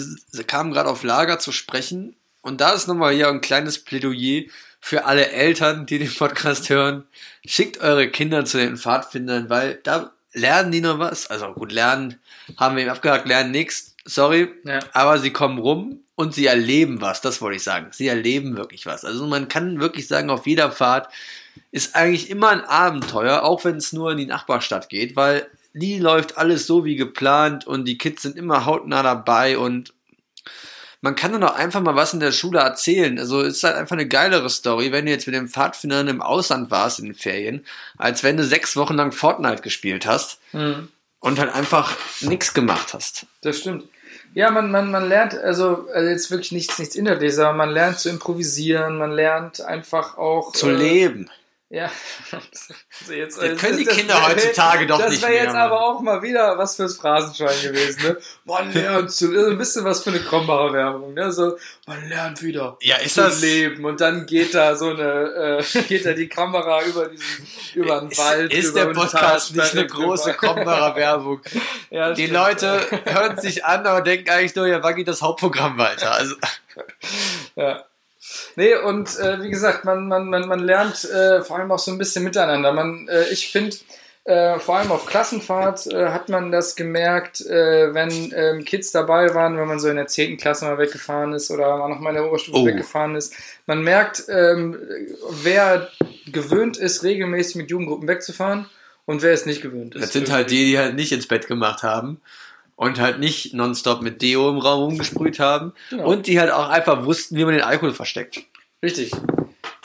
kamen 0.48 0.72
gerade 0.74 0.90
auf 0.90 1.04
Lager 1.04 1.40
zu 1.40 1.52
sprechen 1.52 2.16
und 2.42 2.62
da 2.62 2.72
ist 2.72 2.88
nochmal 2.88 3.14
hier 3.14 3.28
ein 3.28 3.42
kleines 3.42 3.80
Plädoyer 3.80 4.44
für 4.80 5.06
alle 5.06 5.30
Eltern, 5.30 5.86
die 5.86 6.00
den 6.00 6.14
Podcast 6.14 6.70
hören. 6.70 7.06
Schickt 7.46 7.80
eure 7.80 8.10
Kinder 8.10 8.46
zu 8.46 8.58
den 8.58 8.78
Pfadfindern, 8.78 9.50
weil 9.50 9.80
da 9.84 10.12
lernen 10.34 10.72
die 10.72 10.82
noch 10.82 11.00
was. 11.00 11.28
Also 11.28 11.54
gut, 11.54 11.72
lernen 11.72 12.20
haben 12.58 12.76
wir 12.76 12.84
eben 12.84 12.92
abgehakt, 12.92 13.28
lernen 13.28 13.52
nichts, 13.52 13.96
sorry. 14.06 14.50
Ja. 14.64 14.80
Aber 14.94 15.20
sie 15.20 15.32
kommen 15.32 15.60
rum 15.60 16.00
und 16.16 16.34
sie 16.34 16.46
erleben 16.46 17.02
was, 17.02 17.22
das 17.22 17.42
wollte 17.42 17.58
ich 17.58 17.64
sagen. 17.64 17.88
Sie 17.92 18.08
erleben 18.08 18.58
wirklich 18.58 18.86
was. 18.86 19.06
Also 19.06 19.28
man 19.28 19.48
kann 19.48 19.80
wirklich 19.80 20.08
sagen, 20.08 20.30
auf 20.30 20.48
jeder 20.48 20.72
Fahrt 20.72 21.12
ist 21.72 21.96
eigentlich 21.96 22.30
immer 22.30 22.50
ein 22.50 22.64
Abenteuer, 22.64 23.44
auch 23.44 23.64
wenn 23.66 23.78
es 23.78 23.94
nur 23.94 24.12
in 24.12 24.18
die 24.18 24.26
Nachbarstadt 24.26 24.90
geht, 24.90 25.16
weil 25.16 25.48
nie 25.74 26.00
läuft 26.00 26.38
alles 26.38 26.66
so 26.66 26.84
wie 26.86 26.96
geplant 26.96 27.68
und 27.68 27.86
die 27.86 27.98
Kids 27.98 28.24
sind 28.24 28.38
immer 28.38 28.66
hautnah 28.66 29.04
dabei 29.04 29.58
und 29.58 29.94
man 31.02 31.16
kann 31.16 31.32
dann 31.32 31.44
auch 31.44 31.56
einfach 31.56 31.82
mal 31.82 31.96
was 31.96 32.14
in 32.14 32.20
der 32.20 32.32
Schule 32.32 32.60
erzählen. 32.60 33.18
Also 33.20 33.42
es 33.42 33.58
ist 33.58 33.64
halt 33.64 33.76
einfach 33.78 33.96
eine 33.96 34.08
geilere 34.08 34.50
Story, 34.50 34.92
wenn 34.92 35.06
du 35.06 35.12
jetzt 35.12 35.28
mit 35.28 35.36
den 35.36 35.48
Pfadfindern 35.48 36.08
im 36.08 36.22
Ausland 36.22 36.72
warst 36.72 37.00
in 37.00 37.06
den 37.06 37.16
Ferien, 37.16 37.66
als 37.98 38.24
wenn 38.24 38.38
du 38.38 38.44
sechs 38.44 38.76
Wochen 38.76 38.96
lang 38.96 39.12
Fortnite 39.12 39.62
gespielt 39.62 40.06
hast 40.06 40.40
Mhm. 40.54 40.90
und 41.20 41.40
halt 41.40 41.54
einfach 41.54 41.96
nichts 42.22 42.54
gemacht 42.54 42.94
hast. 42.94 43.26
Das 43.42 43.60
stimmt. 43.60 43.86
Ja, 44.36 44.52
man, 44.52 44.70
man, 44.70 44.92
man 44.92 45.08
lernt, 45.10 45.34
also, 45.34 45.88
also 45.94 46.10
jetzt 46.10 46.30
wirklich 46.30 46.52
nichts, 46.52 46.78
nichts 46.78 46.96
Inhaltliches, 46.96 47.40
aber 47.40 47.54
man 47.54 47.70
lernt 47.70 47.98
zu 47.98 48.10
improvisieren, 48.10 48.98
man 48.98 49.12
lernt 49.12 49.60
einfach 49.62 50.18
auch. 50.18 50.52
Zu 50.54 50.70
äh, 50.70 50.74
leben. 50.74 51.30
Ja. 51.72 51.92
Also 53.02 53.14
jetzt, 53.14 53.42
Das 53.42 53.58
können 53.60 53.78
die 53.78 53.86
Kinder 53.86 54.28
heutzutage 54.28 54.86
doch 54.86 55.00
das 55.00 55.12
nicht 55.12 55.22
wäre 55.22 55.32
mehr, 55.32 55.44
jetzt 55.44 55.54
Mann. 55.54 55.62
aber 55.62 55.82
auch 55.82 56.02
mal 56.02 56.22
wieder 56.22 56.58
was 56.58 56.76
fürs 56.76 56.98
Phrasenschwein 56.98 57.62
gewesen, 57.64 58.04
ne? 58.04 58.18
Man 58.44 58.74
lernt 58.74 59.12
zu, 59.12 59.30
also 59.30 59.52
ein 59.52 59.58
bisschen 59.58 59.86
was 59.86 60.04
für 60.04 60.10
eine 60.10 60.20
Krombacher 60.20 60.74
Werbung, 60.74 61.14
ne? 61.14 61.32
So, 61.32 61.58
man 61.88 62.08
lernt 62.10 62.42
wieder 62.44 62.78
Ja, 62.82 62.98
ist 62.98 63.14
zu 63.14 63.22
das- 63.22 63.42
leben 63.42 63.86
und 63.86 64.02
dann 64.02 64.26
geht 64.26 64.54
da 64.54 64.76
so 64.76 64.90
eine, 64.90 65.62
äh, 65.74 65.82
geht 65.88 66.06
da 66.06 66.14
die 66.14 66.28
Kamera 66.28 66.84
über 66.84 67.08
diesen, 67.08 67.48
über 67.76 68.02
den 68.02 68.12
Ist, 68.12 68.18
Wald. 68.20 68.54
ist 68.54 68.76
der 68.76 68.86
Podcast 68.88 69.56
nicht 69.56 69.72
eine 69.74 69.88
große. 69.88 70.34
Krombacher 70.34 70.96
Werbung? 70.96 71.42
Ja, 71.92 72.14
Die 72.14 72.24
stimmt. 72.26 72.34
Leute 72.38 72.82
hören 73.06 73.40
sich 73.40 73.66
an, 73.66 73.86
aber 73.88 74.02
denken 74.02 74.30
eigentlich 74.30 74.56
nur, 74.56 74.68
ja, 74.68 74.84
wann 74.84 74.96
geht 74.96 75.08
das 75.08 75.22
Hauptprogramm 75.24 75.78
weiter? 75.80 76.12
Also, 76.12 76.36
Ja. 77.56 77.84
Nee, 78.56 78.76
und 78.76 79.18
äh, 79.20 79.42
wie 79.44 79.50
gesagt, 79.50 79.86
man, 79.86 80.08
man, 80.08 80.30
man, 80.30 80.48
man 80.48 80.60
lernt 80.60 81.04
äh, 81.06 81.42
vor 81.42 81.58
allem 81.58 81.72
auch 81.72 81.80
so 81.80 81.92
ein 81.92 81.98
bisschen 81.98 82.24
miteinander. 82.24 82.72
Man, 82.74 83.08
äh, 83.08 83.28
ich 83.30 83.52
finde, 83.52 83.76
äh, 84.26 84.60
vor 84.60 84.78
allem 84.78 84.92
auf 84.92 85.06
Klassenfahrt 85.08 85.88
äh, 85.88 86.10
hat 86.10 86.30
man 86.30 86.52
das 86.52 86.76
gemerkt, 86.76 87.42
äh, 87.42 87.94
wenn 87.94 88.32
ähm, 88.36 88.66
Kids 88.66 88.92
dabei 88.92 89.34
waren, 89.34 89.58
wenn 89.58 89.68
man 89.68 89.80
so 89.80 89.88
in 89.90 89.96
der 89.96 90.08
10. 90.08 90.38
Klasse 90.38 90.66
mal 90.66 90.78
weggefahren 90.78 91.34
ist 91.34 91.50
oder 91.50 91.78
mal 91.78 91.90
noch 91.90 92.00
mal 92.00 92.10
in 92.10 92.16
der 92.18 92.26
Oberstufe 92.28 92.58
Oh. 92.60 92.66
weggefahren 92.66 93.16
ist. 93.16 93.34
Man 93.66 93.82
merkt, 93.84 94.24
ähm, 94.30 94.78
wer 95.42 95.90
gewöhnt 96.32 96.78
ist, 96.78 97.04
regelmäßig 97.04 97.56
mit 97.56 97.72
Jugendgruppen 97.72 98.08
wegzufahren 98.08 98.68
und 99.06 99.24
wer 99.24 99.32
es 99.34 99.48
nicht 99.48 99.62
gewöhnt 99.64 99.96
ist. 99.96 100.04
das 100.04 100.14
sind 100.14 100.32
halt 100.32 100.52
die, 100.52 100.66
die 100.68 100.78
halt 100.78 100.96
nicht 100.96 101.12
ins 101.12 101.28
Bett 101.28 101.48
gemacht 101.48 101.82
haben 101.82 102.22
und 102.80 102.98
halt 102.98 103.20
nicht 103.20 103.54
nonstop 103.54 104.02
mit 104.02 104.22
Deo 104.22 104.50
im 104.50 104.58
Raum 104.58 104.84
rumgesprüht 104.84 105.38
haben 105.40 105.74
Genau. 105.90 106.08
und 106.10 106.28
die 106.28 106.40
halt 106.40 106.50
auch 106.50 106.70
einfach 106.70 107.04
wussten, 107.06 107.36
wie 107.36 107.44
man 107.44 107.54
den 107.54 107.62
Alkohol 107.64 107.94
versteckt. 107.94 108.46
Richtig. 108.82 109.12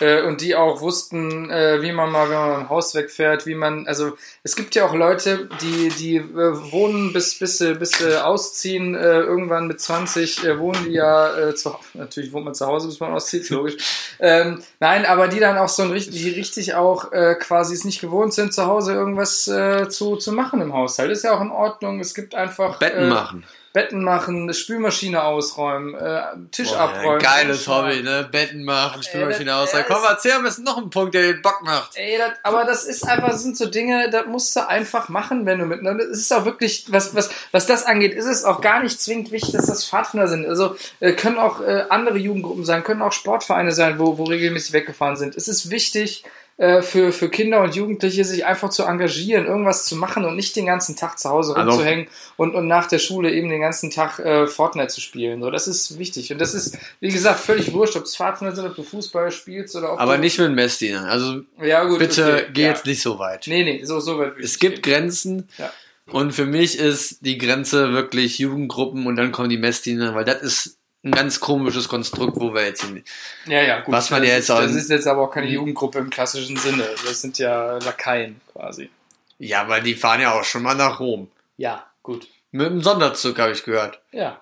Äh, 0.01 0.23
und 0.23 0.41
die 0.41 0.57
auch 0.57 0.81
wussten, 0.81 1.51
äh, 1.51 1.81
wie 1.83 1.93
man 1.93 2.11
mal, 2.11 2.29
wenn 2.29 2.37
man 2.39 2.61
im 2.63 2.69
Haus 2.69 2.95
wegfährt, 2.95 3.47
wie 3.47 3.55
man, 3.55 3.87
also 3.87 4.13
es 4.43 4.57
gibt 4.57 4.75
ja 4.75 4.87
auch 4.87 4.95
Leute, 4.95 5.49
die, 5.61 5.89
die 5.91 6.17
äh, 6.17 6.73
wohnen 6.73 7.13
bis, 7.13 7.39
bis, 7.39 7.59
sie- 7.59 7.75
bis 7.75 7.93
sie 7.93 8.23
ausziehen, 8.25 8.95
äh, 8.95 9.21
irgendwann 9.21 9.67
mit 9.67 9.81
20 9.81 10.45
äh, 10.45 10.59
wohnen 10.59 10.85
die 10.87 10.93
ja, 10.93 11.37
äh, 11.37 11.55
zu, 11.55 11.75
natürlich 11.95 12.33
wohnt 12.33 12.45
man 12.45 12.55
zu 12.55 12.67
Hause, 12.67 12.89
bis 12.89 13.01
man 13.01 13.13
auszieht, 13.13 13.49
logisch. 13.51 13.77
Ähm, 14.21 14.63
nein, 14.81 15.07
aber 15.07 15.29
die 15.29 15.41
dann 15.41 15.59
auch 15.59 15.69
so 15.69 15.83
ein 15.83 15.91
richtig, 15.91 16.15
die 16.23 16.31
richtig 16.31 16.75
auch 16.75 17.13
äh, 17.13 17.35
quasi 17.37 17.75
es 17.75 17.85
nicht 17.85 18.01
gewohnt 18.01 18.35
sind, 18.35 18.53
zu 18.53 18.67
Hause 18.67 18.93
irgendwas 18.95 19.47
äh, 19.49 19.89
zu, 19.89 20.17
zu 20.17 20.33
machen 20.33 20.61
im 20.61 20.73
Haushalt. 20.73 21.11
Ist 21.11 21.25
ja 21.25 21.33
auch 21.37 21.41
in 21.41 21.51
Ordnung. 21.51 22.01
Es 22.01 22.15
gibt 22.15 22.35
einfach 22.35 22.79
Betten 22.79 23.05
äh, 23.05 23.09
machen. 23.09 23.45
Betten 23.75 24.05
machen, 24.05 24.45
eine 24.45 24.55
Spülmaschine 24.55 25.25
ausräumen, 25.25 25.97
äh, 25.97 26.23
Tisch 26.53 26.71
Boah, 26.71 26.79
abräumen. 26.79 27.19
geiles 27.19 27.67
Hobby, 27.67 28.05
ne? 28.05 28.27
Betten 28.31 28.63
machen, 28.63 29.03
Spülmaschine 29.03 29.51
das- 29.51 29.71
aus. 29.71 29.73
ja, 29.73 29.83
Komm, 29.83 29.99
erzähl 30.09 30.39
mir 30.39 30.51
noch 30.63 30.79
einen 30.79 30.91
Punkt, 30.91 31.13
der 31.13 31.23
den 31.33 31.43
Bock 31.43 31.61
macht. 31.65 31.91
Ey, 31.97 32.17
das, 32.17 32.31
aber 32.45 32.65
das 32.65 32.85
ist 32.85 33.03
einfach, 33.07 33.31
das 33.31 33.43
sind 33.43 33.57
so 33.57 33.67
Dinge, 33.67 34.09
das 34.11 34.27
musst 34.27 34.55
du 34.55 34.67
einfach 34.69 35.09
machen, 35.09 35.45
wenn 35.45 35.59
du 35.59 35.67
mit. 35.67 35.83
ne, 35.83 35.91
Es 36.11 36.21
ist 36.21 36.33
auch 36.33 36.45
wirklich, 36.45 36.87
was, 36.91 37.17
was, 37.17 37.31
was 37.51 37.67
das 37.67 37.85
angeht, 37.85 38.15
ist 38.15 38.27
es 38.27 38.45
auch 38.45 38.61
gar 38.61 38.81
nicht 38.81 39.01
zwingend 39.01 39.33
wichtig, 39.33 39.53
dass 39.55 39.67
das 39.67 39.85
Pfadfinder 39.85 40.29
sind. 40.29 40.47
Also 40.47 40.77
äh, 41.01 41.13
können 41.13 41.39
auch 41.39 41.61
äh, 41.61 41.85
andere 41.91 42.17
Jugendgruppen 42.17 42.65
sein, 42.65 42.85
können 42.85 43.03
auch 43.03 43.13
Sportvereine 43.13 43.73
sein, 43.73 43.99
wo, 43.99 44.19
wo 44.19 44.23
regelmäßig 44.25 44.73
weggefahren 44.73 45.17
sind. 45.17 45.35
Es 45.37 45.49
ist 45.49 45.71
wichtig 45.71 46.23
äh, 46.57 46.83
für, 46.83 47.11
für 47.11 47.29
Kinder 47.29 47.63
und 47.63 47.75
Jugendliche, 47.75 48.25
sich 48.25 48.45
einfach 48.47 48.71
zu 48.71 48.85
engagieren, 48.85 49.47
irgendwas 49.47 49.85
zu 49.87 49.97
machen 49.97 50.25
und 50.25 50.37
nicht 50.37 50.55
den 50.55 50.67
ganzen 50.67 50.95
Tag 50.97 51.19
zu 51.19 51.29
Hause 51.31 51.57
Also- 51.57 51.71
rumzuhängen 51.71 52.07
und, 52.37 52.55
und 52.55 52.69
nach 52.69 52.87
der 52.87 52.99
Schule 53.01 53.33
eben 53.33 53.49
den 53.49 53.61
ganzen 53.61 53.91
Tag 53.91 54.19
äh, 54.21 54.47
Fortnite 54.47 54.89
zu 54.89 55.01
spielen. 55.01 55.41
So, 55.43 55.51
das 55.51 55.67
ist 55.67 55.99
wichtig. 55.99 56.31
Und 56.33 56.39
das 56.41 56.55
ist, 56.55 56.79
wie 57.01 57.09
gesagt, 57.11 57.41
völlig 57.41 57.73
wurscht, 57.73 57.97
ob 57.97 58.05
es 58.05 58.17
Pfadfinder 58.17 58.55
sind, 58.55 58.67
ob 58.67 58.77
du 58.77 58.83
Fußball 58.85 59.31
spielst 59.33 59.75
oder 59.75 59.95
ob 59.95 60.01
Aber 60.01 60.17
nicht 60.19 60.39
mit 60.39 60.53
Messdiener. 60.53 61.07
Also 61.09 61.41
Ja, 61.61 61.85
gut, 61.85 61.99
bitte 61.99 62.25
okay, 62.35 62.45
geh 62.53 62.63
ja. 62.63 62.69
jetzt 62.69 62.87
nicht 62.87 63.03
so 63.03 63.19
weit. 63.19 63.47
Nee, 63.49 63.65
nee, 63.65 63.85
so, 63.85 63.99
so 64.01 64.19
weit 64.19 64.35
Es 64.39 64.59
gibt 64.59 64.83
gehen. 64.83 64.95
Grenzen. 64.95 65.49
Ja. 65.59 65.73
Und 66.07 66.33
für 66.33 66.45
mich 66.47 66.79
ist 66.79 67.25
die 67.25 67.39
Grenze 67.39 67.93
wirklich 67.95 68.39
Jugendgruppen 68.39 69.07
und 69.07 69.17
dann 69.17 69.33
kommen 69.33 69.49
die 69.49 69.57
Messdiener, 69.59 70.15
weil 70.15 70.25
das 70.27 70.43
ist 70.43 70.79
ein 71.05 71.11
ganz 71.13 71.39
komisches 71.41 71.89
Konstrukt, 71.89 72.37
wo 72.41 72.55
wir 72.55 72.65
jetzt 72.65 72.83
hin. 72.83 73.05
Ja, 73.47 73.63
ja, 73.63 73.81
gut. 73.81 73.93
Was 73.95 74.11
man 74.11 74.23
das 74.23 74.29
ja 74.31 74.37
ist, 74.37 74.49
jetzt 74.49 74.51
auch- 74.57 74.61
Das 74.63 74.75
ist 74.75 74.91
jetzt 74.91 75.07
aber 75.07 75.23
auch 75.23 75.31
keine 75.31 75.49
Jugendgruppe 75.49 75.99
im 75.99 76.11
klassischen 76.11 76.57
Sinne. 76.57 76.89
Das 77.07 77.21
sind 77.21 77.39
ja 77.39 77.79
Lakaien 77.79 78.41
quasi. 78.53 78.91
Ja, 79.39 79.69
weil 79.69 79.83
die 79.83 79.95
fahren 79.95 80.21
ja 80.21 80.33
auch 80.33 80.45
schon 80.45 80.63
mal 80.63 80.75
nach 80.75 81.01
Rom. 81.01 81.31
Ja, 81.57 81.85
gut. 82.03 82.27
Mit 82.53 82.67
dem 82.69 82.83
Sonderzug 82.83 83.39
habe 83.39 83.53
ich 83.53 83.65
gehört. 83.65 84.01
Ja. 84.13 84.41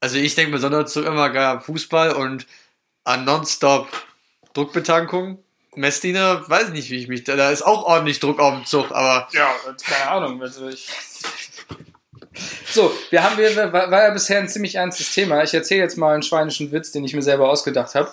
Also 0.00 0.18
ich 0.18 0.34
denke 0.34 0.52
mit 0.52 0.60
Sonderzug 0.60 1.06
immer 1.06 1.30
gar 1.30 1.60
Fußball 1.60 2.12
und 2.12 2.46
an 3.04 3.24
Nonstop 3.24 3.88
Druckbetankung. 4.52 5.38
Messdiener, 5.74 6.46
weiß 6.50 6.64
ich 6.64 6.72
nicht, 6.74 6.90
wie 6.90 6.98
ich 6.98 7.08
mich 7.08 7.24
da, 7.24 7.34
da 7.36 7.50
ist 7.50 7.62
auch 7.62 7.84
ordentlich 7.84 8.20
Druck 8.20 8.38
auf 8.40 8.52
dem 8.54 8.66
Zug, 8.66 8.90
aber 8.90 9.28
Ja, 9.32 9.54
keine 9.86 10.10
Ahnung. 10.10 10.42
Also 10.42 10.68
ich 10.68 10.86
so, 12.72 12.92
wir 13.10 13.22
haben, 13.22 13.36
wir, 13.36 13.54
war, 13.72 13.90
war 13.90 14.02
ja 14.04 14.10
bisher 14.10 14.38
ein 14.38 14.48
ziemlich 14.48 14.74
ernstes 14.76 15.12
Thema. 15.12 15.42
Ich 15.44 15.54
erzähle 15.54 15.82
jetzt 15.82 15.96
mal 15.96 16.14
einen 16.14 16.22
schweinischen 16.22 16.72
Witz, 16.72 16.90
den 16.92 17.04
ich 17.04 17.14
mir 17.14 17.22
selber 17.22 17.48
ausgedacht 17.50 17.94
habe. 17.94 18.12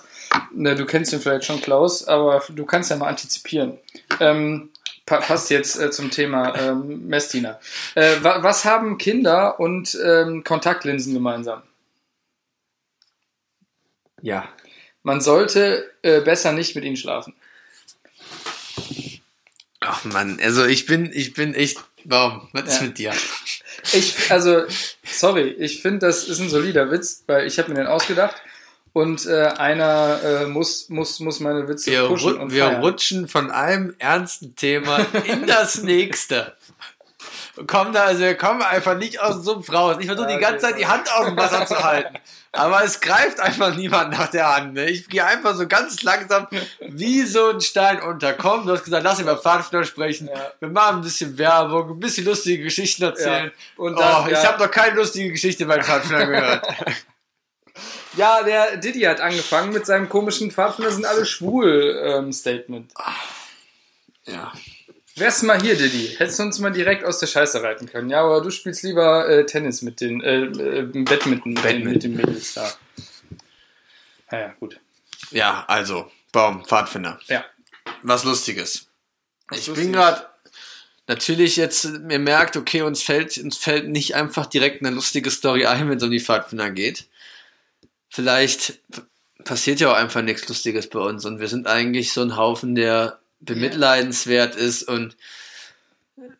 Ne, 0.52 0.74
du 0.76 0.86
kennst 0.86 1.12
ihn 1.12 1.20
vielleicht 1.20 1.44
schon, 1.46 1.60
Klaus, 1.60 2.06
aber 2.06 2.42
du 2.50 2.64
kannst 2.64 2.90
ja 2.90 2.96
mal 2.96 3.08
antizipieren. 3.08 3.78
Ähm, 4.20 4.70
pa- 5.06 5.20
passt 5.20 5.50
jetzt 5.50 5.78
äh, 5.80 5.90
zum 5.90 6.10
Thema 6.10 6.54
ähm, 6.56 7.06
Messdiener. 7.08 7.58
Äh, 7.94 8.16
wa 8.22 8.42
was 8.42 8.64
haben 8.64 8.98
Kinder 8.98 9.58
und 9.58 9.98
ähm, 10.04 10.44
Kontaktlinsen 10.44 11.14
gemeinsam? 11.14 11.62
ja. 14.22 14.48
Man 15.02 15.22
sollte 15.22 15.90
äh, 16.02 16.20
besser 16.20 16.52
nicht 16.52 16.74
mit 16.74 16.84
ihnen 16.84 16.98
schlafen. 16.98 17.32
Ach 19.80 20.04
man, 20.04 20.38
also 20.42 20.66
ich 20.66 20.84
bin, 20.84 21.10
ich 21.10 21.32
bin 21.32 21.54
echt, 21.54 21.78
warum, 22.04 22.48
was 22.52 22.64
ist 22.64 22.80
Ja. 22.82 22.86
mit 22.86 22.98
dir? 22.98 23.12
Ich, 23.92 24.30
also, 24.30 24.62
sorry, 25.04 25.48
ich 25.58 25.82
finde, 25.82 26.06
das 26.06 26.24
ist 26.28 26.40
ein 26.40 26.48
solider 26.48 26.90
Witz, 26.90 27.24
weil 27.26 27.46
ich 27.46 27.58
habe 27.58 27.70
mir 27.70 27.76
den 27.76 27.86
ausgedacht 27.86 28.36
und 28.92 29.26
äh, 29.26 29.46
einer 29.56 30.20
äh, 30.22 30.46
muss, 30.46 30.88
muss, 30.88 31.20
muss 31.20 31.40
meine 31.40 31.68
Witze 31.68 31.90
Wir, 31.90 32.06
pushen 32.06 32.38
und 32.38 32.52
wir 32.52 32.64
feiern. 32.66 32.80
rutschen 32.82 33.28
von 33.28 33.50
einem 33.50 33.94
ernsten 33.98 34.56
Thema 34.56 35.06
in 35.24 35.46
das 35.46 35.82
nächste. 35.82 36.54
Kommen 37.66 37.92
da, 37.92 38.04
also 38.04 38.20
wir 38.20 38.36
kommen 38.36 38.62
einfach 38.62 38.96
nicht 38.96 39.20
aus 39.20 39.36
dem 39.36 39.42
Sumpf 39.42 39.72
raus. 39.72 39.96
Ich 40.00 40.06
versuche 40.06 40.28
die 40.28 40.38
ganze. 40.38 40.66
Zeit 40.66 40.78
die 40.78 40.86
Hand 40.86 41.12
auf 41.12 41.26
dem 41.26 41.36
Wasser 41.36 41.66
zu 41.66 41.82
halten. 41.82 42.16
Aber 42.52 42.82
es 42.82 43.00
greift 43.00 43.38
einfach 43.38 43.76
niemand 43.76 44.10
nach 44.10 44.28
der 44.28 44.56
Hand. 44.56 44.74
Ne? 44.74 44.90
Ich 44.90 45.08
gehe 45.08 45.24
einfach 45.24 45.54
so 45.54 45.68
ganz 45.68 46.02
langsam 46.02 46.48
wie 46.80 47.22
so 47.22 47.50
ein 47.50 47.60
Stein 47.60 48.02
unter. 48.02 48.32
Komm, 48.34 48.66
du 48.66 48.72
hast 48.72 48.84
gesagt, 48.84 49.04
lass 49.04 49.20
über 49.20 49.36
Pfadfinder 49.36 49.84
sprechen. 49.84 50.28
Ja. 50.28 50.52
Wir 50.58 50.68
machen 50.68 50.96
ein 50.96 51.02
bisschen 51.02 51.38
Werbung, 51.38 51.90
ein 51.90 52.00
bisschen 52.00 52.24
lustige 52.24 52.64
Geschichten 52.64 53.04
erzählen. 53.04 53.52
Ja. 53.54 53.84
Und 53.84 53.94
oh, 53.94 53.98
dann, 53.98 54.26
ich 54.26 54.32
ja. 54.32 54.44
habe 54.48 54.64
noch 54.64 54.70
keine 54.70 54.96
lustige 54.96 55.30
Geschichte 55.30 55.64
bei 55.66 55.82
Pfadfinder 55.82 56.26
gehört. 56.26 56.66
Ja, 58.16 58.42
der 58.42 58.76
Diddy 58.76 59.02
hat 59.02 59.20
angefangen 59.20 59.72
mit 59.72 59.86
seinem 59.86 60.08
komischen 60.08 60.50
Pfadfinder 60.50 60.90
sind 60.90 61.06
alle 61.06 61.24
schwul 61.24 62.02
ähm, 62.04 62.32
Statement. 62.32 62.92
ja. 64.26 64.52
Wärst 65.20 65.42
du 65.42 65.46
mal 65.46 65.60
hier, 65.60 65.76
Diddy? 65.76 66.14
Hättest 66.16 66.38
du 66.38 66.44
uns 66.44 66.58
mal 66.60 66.72
direkt 66.72 67.04
aus 67.04 67.18
der 67.18 67.26
Scheiße 67.26 67.62
reiten 67.62 67.86
können. 67.86 68.08
Ja, 68.08 68.22
aber 68.22 68.40
du 68.40 68.50
spielst 68.50 68.82
lieber 68.82 69.28
äh, 69.28 69.44
Tennis 69.44 69.82
mit 69.82 70.00
den, 70.00 70.22
äh, 70.22 70.44
äh, 70.44 70.82
Badminton, 70.82 71.52
mit 71.52 71.64
den, 71.64 71.84
mit 71.84 72.02
den 72.02 72.16
Mädels 72.16 72.54
da. 72.54 72.72
Naja, 74.30 74.54
gut. 74.58 74.80
ja, 75.30 75.64
also, 75.68 76.10
Baum, 76.32 76.64
Pfadfinder. 76.64 77.20
Ja. 77.26 77.44
Was 78.02 78.24
Lustiges. 78.24 78.86
Ich 79.52 79.66
lustig. 79.66 79.74
bin 79.74 79.92
gerade 79.92 80.26
natürlich 81.06 81.56
jetzt, 81.56 81.84
mir 81.84 82.18
merkt, 82.18 82.56
okay, 82.56 82.80
uns 82.80 83.02
fällt, 83.02 83.36
uns 83.36 83.58
fällt 83.58 83.88
nicht 83.88 84.14
einfach 84.14 84.46
direkt 84.46 84.82
eine 84.82 84.94
lustige 84.94 85.30
Story 85.30 85.66
ein, 85.66 85.90
wenn 85.90 85.98
es 85.98 86.02
um 86.02 86.10
die 86.10 86.20
Pfadfinder 86.20 86.70
geht. 86.70 87.08
Vielleicht 88.08 88.80
passiert 89.44 89.80
ja 89.80 89.92
auch 89.92 89.96
einfach 89.96 90.22
nichts 90.22 90.48
Lustiges 90.48 90.88
bei 90.88 91.00
uns 91.00 91.26
und 91.26 91.40
wir 91.40 91.48
sind 91.48 91.66
eigentlich 91.66 92.14
so 92.14 92.22
ein 92.22 92.36
Haufen, 92.36 92.74
der 92.74 93.19
bemitleidenswert 93.40 94.56
ist 94.56 94.82
und 94.84 95.16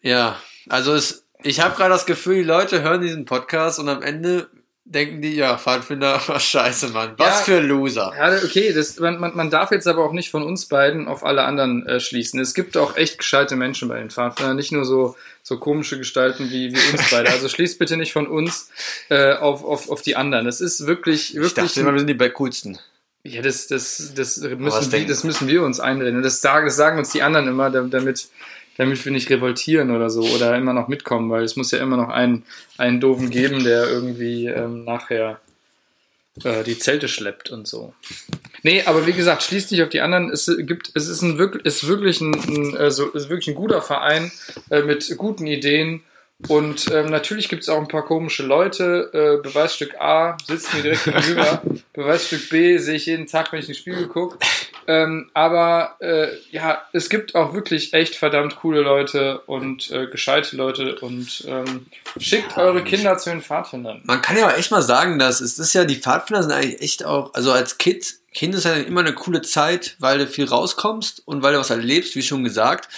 ja, 0.02 0.36
also 0.68 0.94
es, 0.94 1.24
ich 1.42 1.60
habe 1.60 1.74
gerade 1.76 1.90
das 1.90 2.06
Gefühl, 2.06 2.36
die 2.36 2.42
Leute 2.42 2.82
hören 2.82 3.00
diesen 3.00 3.24
Podcast 3.24 3.78
und 3.78 3.88
am 3.88 4.02
Ende 4.02 4.48
denken 4.84 5.22
die, 5.22 5.34
ja, 5.36 5.56
Pfadfinder, 5.56 6.20
was 6.26 6.42
scheiße, 6.44 6.88
Mann, 6.88 7.14
was 7.16 7.38
Ja. 7.38 7.44
für 7.44 7.60
Loser. 7.60 8.12
Ja, 8.16 8.36
okay, 8.44 8.72
das, 8.72 8.98
man, 8.98 9.18
man, 9.20 9.36
man 9.36 9.48
darf 9.50 9.70
jetzt 9.70 9.86
aber 9.86 10.04
auch 10.04 10.12
nicht 10.12 10.30
von 10.30 10.42
uns 10.42 10.66
beiden 10.66 11.06
auf 11.06 11.24
alle 11.24 11.44
anderen 11.44 11.86
äh, 11.86 12.00
schließen. 12.00 12.40
Es 12.40 12.54
gibt 12.54 12.76
auch 12.76 12.96
echt 12.96 13.18
gescheite 13.18 13.56
Menschen 13.56 13.88
bei 13.88 13.98
den 13.98 14.10
Pfadfindern, 14.10 14.56
nicht 14.56 14.72
nur 14.72 14.84
so, 14.84 15.16
so 15.42 15.58
komische 15.58 15.96
Gestalten 15.96 16.50
wie, 16.50 16.74
wie 16.74 16.92
uns 16.92 17.08
beide. 17.10 17.30
Also 17.30 17.48
schließt 17.48 17.78
bitte 17.78 17.96
nicht 17.96 18.12
von 18.12 18.26
uns 18.26 18.70
äh, 19.10 19.34
auf, 19.34 19.64
auf, 19.64 19.88
auf 19.90 20.02
die 20.02 20.16
anderen. 20.16 20.44
Das 20.44 20.60
ist 20.60 20.86
wirklich, 20.86 21.30
Ich 21.30 21.36
wirklich. 21.36 21.54
dachte 21.54 21.80
immer, 21.80 21.92
wir 21.92 22.00
sind 22.00 22.08
die 22.08 22.14
bei 22.14 22.28
coolsten. 22.30 22.78
Ja, 23.24 23.42
das, 23.42 23.66
das, 23.66 24.12
das, 24.14 24.38
müssen 24.40 24.92
wir, 24.92 25.06
das 25.06 25.24
müssen 25.24 25.48
wir 25.48 25.62
uns 25.62 25.80
einreden. 25.80 26.16
Und 26.16 26.22
das 26.22 26.40
sagen, 26.40 26.66
das 26.66 26.76
sagen 26.76 26.98
uns 26.98 27.10
die 27.10 27.22
anderen 27.22 27.48
immer, 27.48 27.70
da- 27.70 27.82
damit, 27.82 28.28
damit 28.76 29.04
wir 29.04 29.12
nicht 29.12 29.28
revoltieren 29.30 29.90
oder 29.90 30.08
so 30.10 30.22
oder 30.22 30.56
immer 30.56 30.72
noch 30.72 30.88
mitkommen, 30.88 31.30
weil 31.30 31.44
es 31.44 31.56
muss 31.56 31.70
ja 31.70 31.78
immer 31.78 31.96
noch 31.96 32.08
einen, 32.08 32.44
einen 32.78 33.00
Doofen 33.00 33.30
geben, 33.30 33.62
der 33.64 33.88
irgendwie 33.88 34.46
ähm, 34.46 34.84
nachher 34.84 35.40
äh, 36.44 36.64
die 36.64 36.78
Zelte 36.78 37.08
schleppt 37.08 37.50
und 37.50 37.66
so. 37.66 37.92
Nee, 38.62 38.82
aber 38.84 39.06
wie 39.06 39.12
gesagt, 39.12 39.42
schließt 39.42 39.70
nicht 39.70 39.82
auf 39.82 39.88
die 39.88 40.00
anderen. 40.00 40.30
Es 40.30 40.50
gibt, 40.58 40.90
es 40.94 41.08
ist 41.08 41.22
ein 41.22 41.38
wirklich, 41.38 41.64
ist 41.64 41.86
wirklich 41.88 42.20
ein, 42.20 42.34
ein 42.76 42.90
so, 42.90 43.08
ist 43.10 43.28
wirklich 43.28 43.48
ein 43.48 43.54
guter 43.54 43.82
Verein 43.82 44.30
äh, 44.70 44.82
mit 44.82 45.14
guten 45.16 45.46
Ideen. 45.46 46.02
Und 46.48 46.90
ähm, 46.90 47.06
natürlich 47.06 47.48
gibt 47.48 47.62
es 47.62 47.68
auch 47.68 47.78
ein 47.78 47.88
paar 47.88 48.04
komische 48.04 48.42
Leute. 48.42 49.10
Äh, 49.12 49.42
Beweisstück 49.42 50.00
A 50.00 50.36
sitzt 50.46 50.72
mir 50.74 50.82
direkt 50.82 51.04
gegenüber. 51.04 51.62
Beweisstück 51.92 52.48
B 52.48 52.78
sehe 52.78 52.96
ich 52.96 53.06
jeden 53.06 53.26
Tag, 53.26 53.52
wenn 53.52 53.60
ich 53.60 53.66
in 53.66 53.74
den 53.74 53.78
Spiegel 53.78 54.08
gucke. 54.08 54.38
Ähm, 54.86 55.30
aber 55.34 55.96
äh, 56.00 56.28
ja, 56.50 56.82
es 56.92 57.10
gibt 57.10 57.34
auch 57.34 57.54
wirklich 57.54 57.92
echt 57.92 58.16
verdammt 58.16 58.56
coole 58.56 58.80
Leute 58.80 59.40
und 59.46 59.90
äh, 59.90 60.06
gescheite 60.06 60.56
Leute 60.56 60.96
und 60.96 61.44
ähm, 61.46 61.86
schickt 62.18 62.56
eure 62.56 62.82
Kinder 62.82 63.16
zu 63.18 63.30
den 63.30 63.42
Pfadfindern. 63.42 64.00
Man 64.04 64.22
kann 64.22 64.36
ja 64.36 64.48
auch 64.48 64.56
echt 64.56 64.70
mal 64.70 64.82
sagen, 64.82 65.18
dass 65.18 65.40
es 65.40 65.58
ist 65.58 65.74
ja, 65.74 65.84
die 65.84 65.96
Pfadfinder 65.96 66.42
sind 66.42 66.52
eigentlich 66.52 66.80
echt 66.80 67.04
auch, 67.04 67.34
also 67.34 67.52
als 67.52 67.78
Kind, 67.78 68.14
Kind 68.32 68.54
ist 68.54 68.64
ja 68.64 68.74
immer 68.74 69.00
eine 69.00 69.12
coole 69.12 69.42
Zeit, 69.42 69.96
weil 70.00 70.18
du 70.18 70.26
viel 70.26 70.46
rauskommst 70.46 71.22
und 71.24 71.42
weil 71.42 71.52
du 71.52 71.60
was 71.60 71.70
erlebst, 71.70 72.16
wie 72.16 72.22
schon 72.22 72.42
gesagt. 72.42 72.88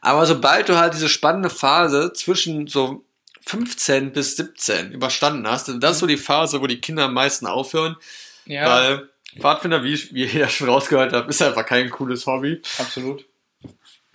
Aber 0.00 0.24
sobald 0.26 0.68
du 0.68 0.78
halt 0.78 0.94
diese 0.94 1.08
spannende 1.08 1.50
Phase 1.50 2.12
zwischen 2.14 2.66
so 2.66 3.04
15 3.46 4.12
bis 4.12 4.36
17 4.36 4.92
überstanden 4.92 5.46
hast, 5.46 5.68
das 5.80 5.92
ist 5.92 5.98
so 6.00 6.06
die 6.06 6.16
Phase, 6.16 6.60
wo 6.60 6.66
die 6.66 6.80
Kinder 6.80 7.04
am 7.04 7.14
meisten 7.14 7.46
aufhören, 7.46 7.96
Ja, 8.46 8.66
weil 8.68 9.08
Pfadfinder, 9.38 9.84
wie, 9.84 9.94
ich- 9.94 10.12
wie 10.14 10.24
ihr 10.24 10.32
ja 10.40 10.48
schon 10.48 10.68
rausgehört 10.68 11.12
habt, 11.12 11.28
ist 11.30 11.40
einfach 11.42 11.64
kein 11.66 11.90
cooles 11.90 12.26
Hobby. 12.26 12.60
absolut. 12.78 13.24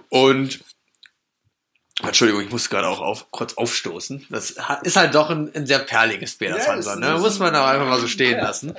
Und 0.10 0.60
Entschuldigung, 2.04 2.42
ich 2.44 2.50
muss 2.52 2.70
gerade 2.70 2.88
auch 2.88 3.00
auf, 3.00 3.32
kurz 3.32 3.54
aufstoßen. 3.54 4.28
Das 4.30 4.58
ist 4.84 4.96
halt 4.98 5.16
doch 5.16 5.30
ein, 5.30 5.50
ein 5.56 5.66
sehr 5.66 5.80
perliges 5.80 6.38
das 6.38 6.66
Ja, 6.66 6.96
ne? 7.00 7.18
Muss 7.20 7.40
man 7.40 7.56
auch 7.56 7.66
einfach 7.66 7.88
mal 7.88 8.00
so 8.02 8.08
stehen 8.08 8.38
lassen. 8.40 8.76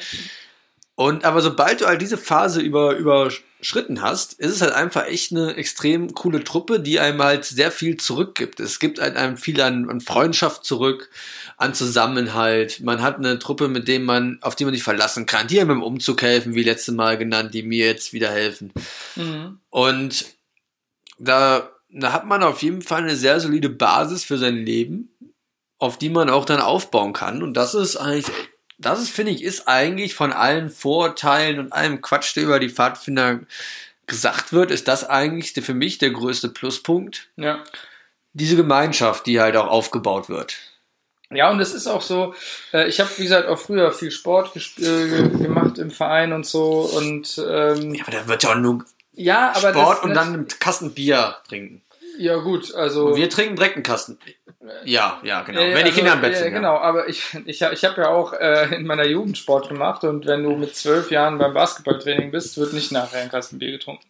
Und 0.97 1.27
aber 1.27 1.43
sobald 1.43 1.83
du 1.83 1.87
halt 1.87 2.01
diese 2.01 2.17
Phase 2.17 2.63
über, 2.63 2.97
überschritten 2.97 4.01
hast, 4.01 4.33
ist 4.33 4.51
es 4.51 4.63
halt 4.63 4.73
einfach 4.73 5.07
echt 5.07 5.31
eine 5.31 5.55
extrem 5.55 6.15
coole 6.15 6.43
Truppe, 6.43 6.81
die 6.81 6.99
einem 6.99 7.23
halt 7.23 7.45
sehr 7.45 7.71
viel 7.71 7.99
zurückgibt. 7.99 8.61
Es 8.61 8.81
gibt 8.81 8.99
halt 8.99 9.15
einem 9.15 9.37
viel 9.37 9.61
an, 9.61 9.91
an 9.91 10.01
Freundschaft 10.01 10.65
zurück, 10.65 11.11
an 11.59 11.75
Zusammenhalt. 11.75 12.81
Man 12.81 13.03
hat 13.03 13.19
eine 13.19 13.39
Truppe, 13.39 13.69
mit 13.69 13.89
dem 13.89 14.05
man, 14.05 14.39
auf 14.41 14.57
die 14.57 14.65
man 14.65 14.73
sich 14.73 14.83
verlassen 14.83 15.27
kann, 15.27 15.49
die 15.49 15.61
einem 15.61 15.71
im 15.71 15.83
Umzug 15.83 16.23
helfen, 16.23 16.55
wie 16.55 16.63
letzte 16.63 16.93
Mal 16.93 17.19
genannt, 17.19 17.53
die 17.53 17.63
mir 17.63 17.85
jetzt 17.85 18.15
wieder 18.15 18.31
helfen. 18.31 18.73
Mhm. 19.17 19.61
Und 19.69 20.25
da, 21.19 21.71
da 21.91 22.15
hat 22.15 22.25
man 22.25 22.43
auf 22.43 22.63
jeden 22.63 22.81
Fall 22.81 23.03
eine 23.03 23.17
sehr 23.17 23.39
solide 23.39 23.69
Basis 23.69 24.25
für 24.25 24.39
sein 24.39 24.57
Leben, 24.57 25.15
auf 25.79 25.99
die 25.99 26.09
man 26.09 26.31
auch 26.31 26.47
dann 26.47 26.61
aufbauen 26.61 27.13
kann. 27.13 27.43
Und 27.43 27.53
das 27.55 27.75
ist 27.75 27.97
eigentlich, 27.97 28.33
das 28.79 29.01
ist, 29.01 29.11
finde 29.11 29.33
ich, 29.33 29.43
ist 29.43 29.69
eigentlich 29.69 30.15
von 30.15 30.33
allen 30.33 30.71
Vorurteilen 30.71 31.59
und 31.59 31.73
allem 31.73 32.03
Quatsch, 32.03 32.37
der 32.37 32.45
über 32.45 32.61
die 32.61 32.71
Pfadfinder 32.71 33.41
gesagt 34.07 34.53
wird, 34.53 34.71
ist 34.71 34.89
das 34.89 35.09
eigentlich 35.09 35.53
für 35.53 35.75
mich 35.75 35.99
der 35.99 36.11
größte 36.11 36.49
Pluspunkt. 36.49 37.29
Ja. 37.37 37.65
Diese 38.33 38.57
Gemeinschaft, 38.57 39.27
die 39.27 39.41
halt 39.41 39.57
auch 39.57 39.69
aufgebaut 39.69 40.29
wird. 40.29 40.57
Ja, 41.31 41.51
und 41.51 41.59
es 41.59 41.75
ist 41.75 41.89
auch 41.89 42.03
so, 42.03 42.35
äh, 42.73 42.87
ich 42.87 43.01
habe, 43.01 43.11
wie 43.17 43.25
gesagt, 43.25 43.49
auch 43.49 43.59
früher 43.59 43.91
viel 43.91 44.13
Sport 44.13 44.55
äh, 44.79 45.29
gemacht 45.29 45.79
im 45.79 45.91
Verein 45.91 46.33
und 46.33 46.47
so. 46.47 46.83
Und 46.83 47.43
ähm, 47.45 47.95
Ja, 47.95 48.05
aber 48.07 48.13
da 48.13 48.29
wird 48.29 48.43
ja 48.45 48.51
auch 48.53 48.57
nur 48.57 48.85
ja, 49.17 49.53
aber 49.57 49.71
Sport 49.71 49.97
das, 49.97 50.05
und 50.05 50.15
dann 50.15 50.35
einen 50.35 50.49
Kasten 50.61 50.93
Bier 50.93 51.37
trinken. 51.49 51.83
Ja, 52.19 52.37
gut, 52.37 52.75
also. 52.75 53.09
Und 53.09 53.17
wir 53.17 53.31
trinken 53.31 53.57
direkt 53.57 53.77
einen 53.77 53.83
Kasten. 53.83 54.19
Ja, 54.85 55.21
ja, 55.23 55.43
genau. 55.43 55.61
Ja, 55.61 55.67
ja, 55.67 55.75
Wenn 55.75 55.85
die 55.85 55.91
also, 55.91 55.97
Kinder 55.97 56.13
im 56.15 56.21
Bett 56.21 56.33
ja, 56.33 56.39
sind. 56.39 56.49
Ja. 56.53 56.55
Genau, 56.59 56.77
aber 56.77 57.09
ich, 57.09 57.23
ich, 57.47 57.63
ich 57.63 57.85
habe 57.85 58.01
ja 58.01 58.09
auch 58.09 58.33
äh, 58.33 58.75
in 58.75 58.87
meiner 58.87 59.07
Jugend 59.07 59.39
Sport 59.39 59.69
gemacht 59.69 60.05
und 60.05 60.27
wenn 60.27 60.43
du 60.43 60.51
mit 60.57 60.75
zwölf 60.77 61.11
Jahren 61.11 61.39
beim 61.39 61.55
Basketballtraining 61.55 62.31
bist, 62.31 62.57
wird 62.59 62.73
nicht 62.73 62.93
nachher 62.93 63.21
ein 63.23 63.31
Kasten 63.31 63.59
Bier 63.59 63.73
getrunken. 63.73 64.05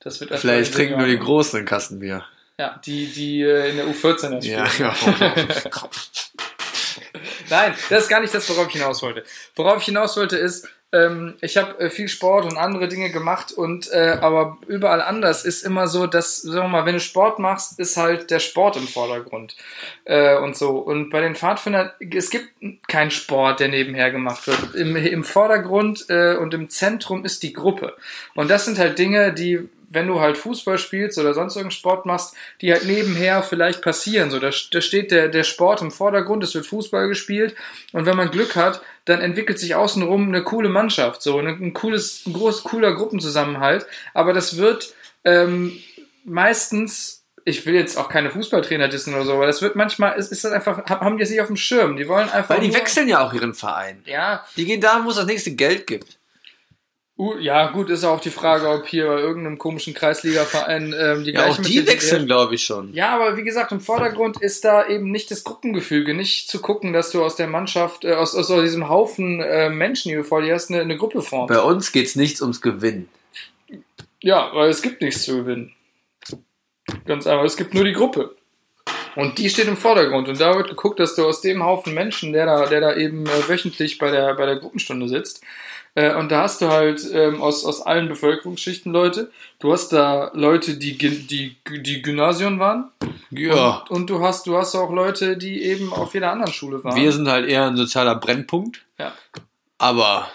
Das 0.00 0.20
wird 0.20 0.38
Vielleicht 0.38 0.74
trinken 0.74 0.98
nur 0.98 1.08
die. 1.08 1.18
Großen 1.18 1.58
einen 1.58 1.66
Kasten 1.66 1.98
Bier. 1.98 2.24
Ja, 2.58 2.80
die, 2.84 3.06
die 3.12 3.42
äh, 3.42 3.70
in 3.70 3.76
der 3.76 3.86
U14 3.86 4.30
das 4.30 4.46
Ja, 4.46 4.66
spielen. 4.66 4.90
ja. 4.90 5.88
Nein, 7.50 7.74
das 7.88 8.04
ist 8.04 8.08
gar 8.08 8.20
nicht 8.20 8.34
das, 8.34 8.48
worauf 8.48 8.68
ich 8.68 8.74
hinaus 8.74 9.02
wollte. 9.02 9.24
Worauf 9.54 9.78
ich 9.80 9.86
hinaus 9.86 10.16
wollte 10.16 10.36
ist, 10.36 10.68
ähm, 10.92 11.34
ich 11.40 11.56
habe 11.56 11.78
äh, 11.80 11.90
viel 11.90 12.08
Sport 12.08 12.44
und 12.44 12.56
andere 12.56 12.88
Dinge 12.88 13.10
gemacht 13.10 13.50
und 13.52 13.90
äh, 13.92 14.18
aber 14.20 14.58
überall 14.68 15.02
anders 15.02 15.44
ist 15.44 15.62
immer 15.62 15.88
so, 15.88 16.06
dass, 16.06 16.36
sagen 16.38 16.66
wir 16.66 16.68
mal, 16.68 16.86
wenn 16.86 16.94
du 16.94 17.00
Sport 17.00 17.38
machst, 17.40 17.78
ist 17.80 17.96
halt 17.96 18.30
der 18.30 18.38
Sport 18.38 18.76
im 18.76 18.86
Vordergrund 18.86 19.56
äh, 20.04 20.36
und 20.36 20.56
so. 20.56 20.78
Und 20.78 21.10
bei 21.10 21.20
den 21.20 21.34
Pfadfindern, 21.34 21.90
es 22.14 22.30
gibt 22.30 22.50
keinen 22.86 23.10
Sport, 23.10 23.58
der 23.58 23.68
nebenher 23.68 24.12
gemacht 24.12 24.46
wird. 24.46 24.74
Im, 24.74 24.94
im 24.94 25.24
Vordergrund 25.24 26.06
äh, 26.08 26.36
und 26.36 26.54
im 26.54 26.70
Zentrum 26.70 27.24
ist 27.24 27.42
die 27.42 27.52
Gruppe. 27.52 27.96
Und 28.34 28.48
das 28.48 28.64
sind 28.64 28.78
halt 28.78 28.98
Dinge, 28.98 29.32
die 29.32 29.68
wenn 29.88 30.06
du 30.06 30.20
halt 30.20 30.36
Fußball 30.36 30.78
spielst 30.78 31.18
oder 31.18 31.34
sonst 31.34 31.56
irgendeinen 31.56 31.78
Sport 31.78 32.06
machst, 32.06 32.34
die 32.60 32.72
halt 32.72 32.84
nebenher 32.84 33.42
vielleicht 33.42 33.82
passieren. 33.82 34.30
So, 34.30 34.38
da, 34.38 34.50
da 34.70 34.80
steht 34.80 35.10
der, 35.10 35.28
der 35.28 35.44
Sport 35.44 35.82
im 35.82 35.90
Vordergrund, 35.90 36.42
es 36.42 36.54
wird 36.54 36.66
Fußball 36.66 37.08
gespielt 37.08 37.54
und 37.92 38.06
wenn 38.06 38.16
man 38.16 38.30
Glück 38.30 38.56
hat, 38.56 38.82
dann 39.04 39.20
entwickelt 39.20 39.58
sich 39.58 39.74
außenrum 39.74 40.28
eine 40.28 40.42
coole 40.42 40.68
Mannschaft, 40.68 41.22
so 41.22 41.38
ein, 41.38 41.46
ein 41.46 41.72
cooles, 41.72 42.26
ein 42.26 42.32
groß, 42.32 42.64
cooler 42.64 42.94
Gruppenzusammenhalt. 42.94 43.86
Aber 44.14 44.32
das 44.32 44.56
wird 44.56 44.94
ähm, 45.24 45.78
meistens, 46.24 47.22
ich 47.44 47.64
will 47.66 47.74
jetzt 47.74 47.96
auch 47.96 48.08
keine 48.08 48.30
Fußballtrainer 48.30 48.88
dissen 48.88 49.14
oder 49.14 49.24
so, 49.24 49.34
aber 49.34 49.46
das 49.46 49.62
wird 49.62 49.76
manchmal, 49.76 50.18
ist, 50.18 50.32
ist 50.32 50.44
das 50.44 50.52
einfach, 50.52 50.84
haben 50.86 51.16
die 51.16 51.22
es 51.22 51.30
nicht 51.30 51.40
auf 51.40 51.46
dem 51.46 51.56
Schirm. 51.56 51.96
Die 51.96 52.08
wollen 52.08 52.28
einfach. 52.28 52.56
Weil 52.56 52.60
die 52.60 52.74
wechseln 52.74 53.08
ja 53.08 53.24
auch 53.24 53.32
ihren 53.32 53.54
Verein. 53.54 54.02
Ja, 54.06 54.44
Die 54.56 54.64
gehen 54.64 54.80
da, 54.80 55.04
wo 55.04 55.10
es 55.10 55.16
das 55.16 55.26
nächste 55.26 55.52
Geld 55.52 55.86
gibt. 55.86 56.18
Uh, 57.18 57.38
ja, 57.38 57.68
gut, 57.70 57.88
ist 57.88 58.04
auch 58.04 58.20
die 58.20 58.30
Frage, 58.30 58.68
ob 58.68 58.86
hier 58.86 59.06
bei 59.06 59.18
irgendeinem 59.18 59.56
komischen 59.56 59.94
Kreisligaverein 59.94 60.94
ähm, 60.98 61.24
die 61.24 61.30
Ja, 61.30 61.40
auch 61.40 61.44
gleichen 61.46 61.62
die 61.62 61.78
Mittel- 61.78 61.94
wechseln, 61.94 62.26
glaube 62.26 62.56
ich, 62.56 62.64
schon. 62.64 62.92
Ja, 62.92 63.14
aber 63.14 63.38
wie 63.38 63.42
gesagt, 63.42 63.72
im 63.72 63.80
Vordergrund 63.80 64.42
ist 64.42 64.66
da 64.66 64.86
eben 64.86 65.10
nicht 65.10 65.30
das 65.30 65.42
Gruppengefüge, 65.42 66.12
nicht 66.12 66.50
zu 66.50 66.60
gucken, 66.60 66.92
dass 66.92 67.10
du 67.12 67.24
aus 67.24 67.34
der 67.34 67.46
Mannschaft, 67.46 68.04
äh, 68.04 68.12
aus, 68.12 68.34
aus 68.34 68.48
diesem 68.48 68.90
Haufen 68.90 69.40
äh, 69.40 69.70
Menschen, 69.70 70.10
die 70.10 70.16
du 70.16 70.24
vor 70.24 70.42
dir 70.42 70.52
hast, 70.54 70.70
eine, 70.70 70.82
eine 70.82 70.98
Gruppe 70.98 71.22
formst. 71.22 71.54
Bei 71.54 71.62
uns 71.62 71.90
geht's 71.90 72.16
nichts 72.16 72.42
ums 72.42 72.60
Gewinnen. 72.60 73.08
Ja, 74.20 74.50
weil 74.52 74.68
es 74.68 74.82
gibt 74.82 75.00
nichts 75.00 75.22
zu 75.22 75.38
gewinnen. 75.38 75.72
Ganz 77.06 77.26
einfach, 77.26 77.44
es 77.44 77.56
gibt 77.56 77.72
nur 77.72 77.84
die 77.84 77.94
Gruppe. 77.94 78.36
Und 79.14 79.38
die 79.38 79.48
steht 79.48 79.66
im 79.68 79.78
Vordergrund. 79.78 80.28
Und 80.28 80.38
da 80.38 80.54
wird 80.54 80.68
geguckt, 80.68 81.00
dass 81.00 81.14
du 81.14 81.26
aus 81.26 81.40
dem 81.40 81.64
Haufen 81.64 81.94
Menschen, 81.94 82.34
der 82.34 82.44
da, 82.44 82.66
der 82.66 82.82
da 82.82 82.94
eben 82.94 83.24
äh, 83.24 83.48
wöchentlich 83.48 83.96
bei 83.96 84.10
der, 84.10 84.34
bei 84.34 84.44
der 84.44 84.56
Gruppenstunde 84.56 85.08
sitzt, 85.08 85.42
äh, 85.96 86.14
und 86.14 86.30
da 86.30 86.42
hast 86.42 86.60
du 86.60 86.68
halt 86.68 87.04
ähm, 87.12 87.42
aus, 87.42 87.64
aus 87.64 87.80
allen 87.80 88.08
Bevölkerungsschichten 88.08 88.92
Leute. 88.92 89.30
Du 89.58 89.72
hast 89.72 89.88
da 89.88 90.30
Leute, 90.34 90.76
die, 90.76 90.96
die, 90.96 91.56
die 91.68 92.02
Gymnasium 92.02 92.58
waren. 92.60 92.90
Ja. 93.30 93.78
Und, 93.88 93.90
und 93.90 94.10
du 94.10 94.20
hast, 94.20 94.46
du 94.46 94.56
hast 94.58 94.74
auch 94.74 94.92
Leute, 94.92 95.38
die 95.38 95.62
eben 95.64 95.92
auf 95.92 96.12
jeder 96.12 96.30
anderen 96.30 96.52
Schule 96.52 96.84
waren. 96.84 96.96
Wir 96.96 97.10
sind 97.12 97.26
halt 97.28 97.48
eher 97.48 97.66
ein 97.66 97.76
sozialer 97.76 98.14
Brennpunkt. 98.14 98.84
Ja. 98.98 99.12
Aber 99.78 100.28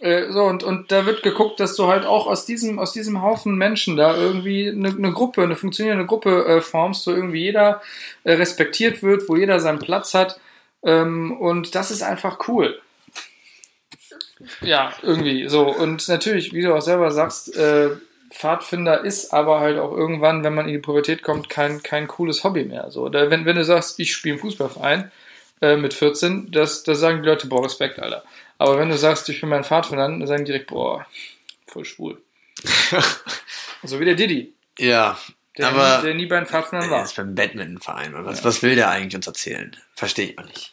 Äh, 0.00 0.30
so, 0.32 0.44
und, 0.44 0.62
und 0.62 0.92
da 0.92 1.06
wird 1.06 1.22
geguckt, 1.22 1.60
dass 1.60 1.76
du 1.76 1.86
halt 1.86 2.04
auch 2.04 2.26
aus 2.26 2.44
diesem, 2.46 2.78
aus 2.78 2.92
diesem 2.92 3.22
Haufen 3.22 3.56
Menschen 3.56 3.96
da 3.96 4.16
irgendwie 4.16 4.68
eine, 4.68 4.88
eine 4.88 5.12
Gruppe, 5.12 5.42
eine 5.42 5.56
funktionierende 5.56 6.06
Gruppe 6.06 6.44
äh, 6.46 6.60
formst, 6.60 7.06
wo 7.06 7.10
irgendwie 7.10 7.42
jeder 7.42 7.80
äh, 8.24 8.34
respektiert 8.34 9.02
wird, 9.02 9.28
wo 9.28 9.36
jeder 9.36 9.60
seinen 9.60 9.78
Platz 9.78 10.14
hat. 10.14 10.38
Ähm, 10.82 11.32
und 11.32 11.74
das 11.74 11.90
ist 11.90 12.02
einfach 12.02 12.48
cool. 12.48 12.78
Ja, 14.60 14.92
irgendwie 15.02 15.48
so. 15.48 15.68
Und 15.68 16.08
natürlich, 16.08 16.52
wie 16.52 16.62
du 16.62 16.74
auch 16.74 16.82
selber 16.82 17.10
sagst, 17.10 17.54
äh, 17.56 17.90
Pfadfinder 18.34 19.04
ist 19.04 19.32
aber 19.32 19.60
halt 19.60 19.78
auch 19.78 19.92
irgendwann, 19.92 20.42
wenn 20.42 20.54
man 20.54 20.66
in 20.66 20.72
die 20.72 20.80
Pubertät 20.80 21.22
kommt, 21.22 21.48
kein, 21.48 21.82
kein 21.82 22.08
cooles 22.08 22.42
Hobby 22.42 22.64
mehr. 22.64 22.90
So, 22.90 23.08
da, 23.08 23.30
wenn, 23.30 23.44
wenn 23.44 23.56
du 23.56 23.64
sagst, 23.64 24.00
ich 24.00 24.12
spiele 24.12 24.34
im 24.34 24.40
Fußballverein 24.40 25.12
äh, 25.62 25.76
mit 25.76 25.94
14, 25.94 26.50
das, 26.50 26.82
da 26.82 26.94
sagen 26.94 27.22
die 27.22 27.28
Leute, 27.28 27.46
boah, 27.46 27.64
Respekt, 27.64 28.00
Alter. 28.00 28.24
Aber 28.58 28.78
wenn 28.78 28.88
du 28.88 28.98
sagst, 28.98 29.28
ich 29.28 29.40
bin 29.40 29.50
mein 29.50 29.64
Pfadfinder, 29.64 30.08
dann 30.08 30.26
sagen 30.26 30.44
die 30.44 30.52
direkt, 30.52 30.68
boah, 30.68 31.06
voll 31.66 31.84
schwul. 31.84 32.20
so 33.82 34.00
wie 34.00 34.04
der 34.04 34.14
Diddy, 34.14 34.52
ja. 34.78 35.18
der, 35.56 35.68
aber 35.68 35.98
nie, 35.98 36.04
der 36.04 36.14
nie 36.14 36.26
bei 36.26 36.36
den 36.36 36.46
Pfadfindern 36.46 36.88
der 36.88 36.98
war. 36.98 37.04
ist 37.04 37.16
beim 37.16 37.34
Badmintonverein. 37.34 38.12
Was, 38.24 38.44
was 38.44 38.62
will 38.62 38.74
der 38.74 38.90
eigentlich 38.90 39.14
uns 39.14 39.26
erzählen? 39.26 39.76
Verstehe 39.94 40.30
ich 40.30 40.36
mal 40.36 40.46
nicht. 40.46 40.72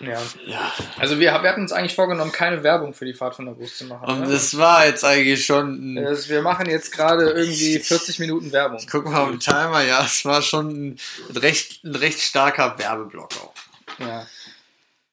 Ja. 0.00 0.20
Ja. 0.46 0.72
Also 0.98 1.18
wir, 1.18 1.32
wir 1.32 1.48
hatten 1.48 1.62
uns 1.62 1.72
eigentlich 1.72 1.94
vorgenommen, 1.94 2.32
keine 2.32 2.62
Werbung 2.62 2.94
für 2.94 3.04
die 3.04 3.14
Pfadfinderbrust 3.14 3.78
zu 3.78 3.84
machen. 3.84 4.08
Und 4.08 4.20
ne? 4.20 4.28
das 4.28 4.56
war 4.56 4.86
jetzt 4.86 5.04
eigentlich 5.04 5.44
schon. 5.44 5.94
Ein, 5.94 6.06
Also 6.06 6.28
wir 6.28 6.42
machen 6.42 6.66
jetzt 6.68 6.92
gerade 6.92 7.30
irgendwie 7.30 7.78
40 7.78 8.18
Minuten 8.18 8.52
Werbung. 8.52 8.84
Guck 8.90 9.06
mal 9.06 9.22
auf 9.22 9.30
den 9.30 9.40
Timer, 9.40 9.82
ja, 9.82 10.04
es 10.04 10.24
war 10.24 10.42
schon 10.42 10.68
ein 10.68 10.98
recht, 11.34 11.84
ein 11.84 11.94
recht 11.94 12.20
starker 12.20 12.78
Werbeblock 12.78 13.30
auch. 13.42 13.54
Ja. 13.98 14.26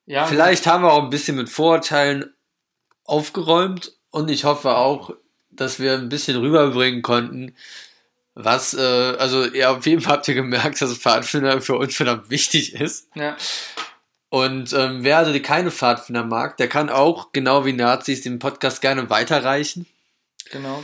Ja, 0.07 0.25
Vielleicht 0.27 0.67
haben 0.67 0.83
wir 0.83 0.93
auch 0.93 1.03
ein 1.03 1.09
bisschen 1.09 1.35
mit 1.35 1.49
Vorurteilen 1.49 2.31
aufgeräumt 3.05 3.93
und 4.11 4.29
ich 4.29 4.43
hoffe 4.43 4.75
auch, 4.75 5.15
dass 5.49 5.79
wir 5.79 5.93
ein 5.93 6.09
bisschen 6.09 6.37
rüberbringen 6.37 7.01
konnten, 7.01 7.55
was, 8.35 8.73
äh, 8.73 9.15
also 9.17 9.45
ja, 9.45 9.71
auf 9.71 9.85
jeden 9.85 10.01
Fall 10.01 10.13
habt 10.13 10.27
ihr 10.27 10.35
gemerkt, 10.35 10.81
dass 10.81 10.97
Pfadfinder 10.97 11.61
für 11.61 11.77
uns 11.77 11.95
verdammt 11.95 12.29
wichtig 12.29 12.75
ist. 12.75 13.07
Ja. 13.15 13.37
Und 14.35 14.73
ähm, 14.73 15.05
wer 15.05 15.19
also 15.19 15.39
keine 15.39 15.71
Pfadfinder 15.71 16.25
mag, 16.25 16.57
der 16.57 16.67
kann 16.67 16.89
auch, 16.89 17.31
genau 17.31 17.63
wie 17.63 17.71
Nazis, 17.71 18.19
den 18.19 18.37
Podcast 18.37 18.81
gerne 18.81 19.09
weiterreichen. 19.09 19.85
Genau. 20.51 20.83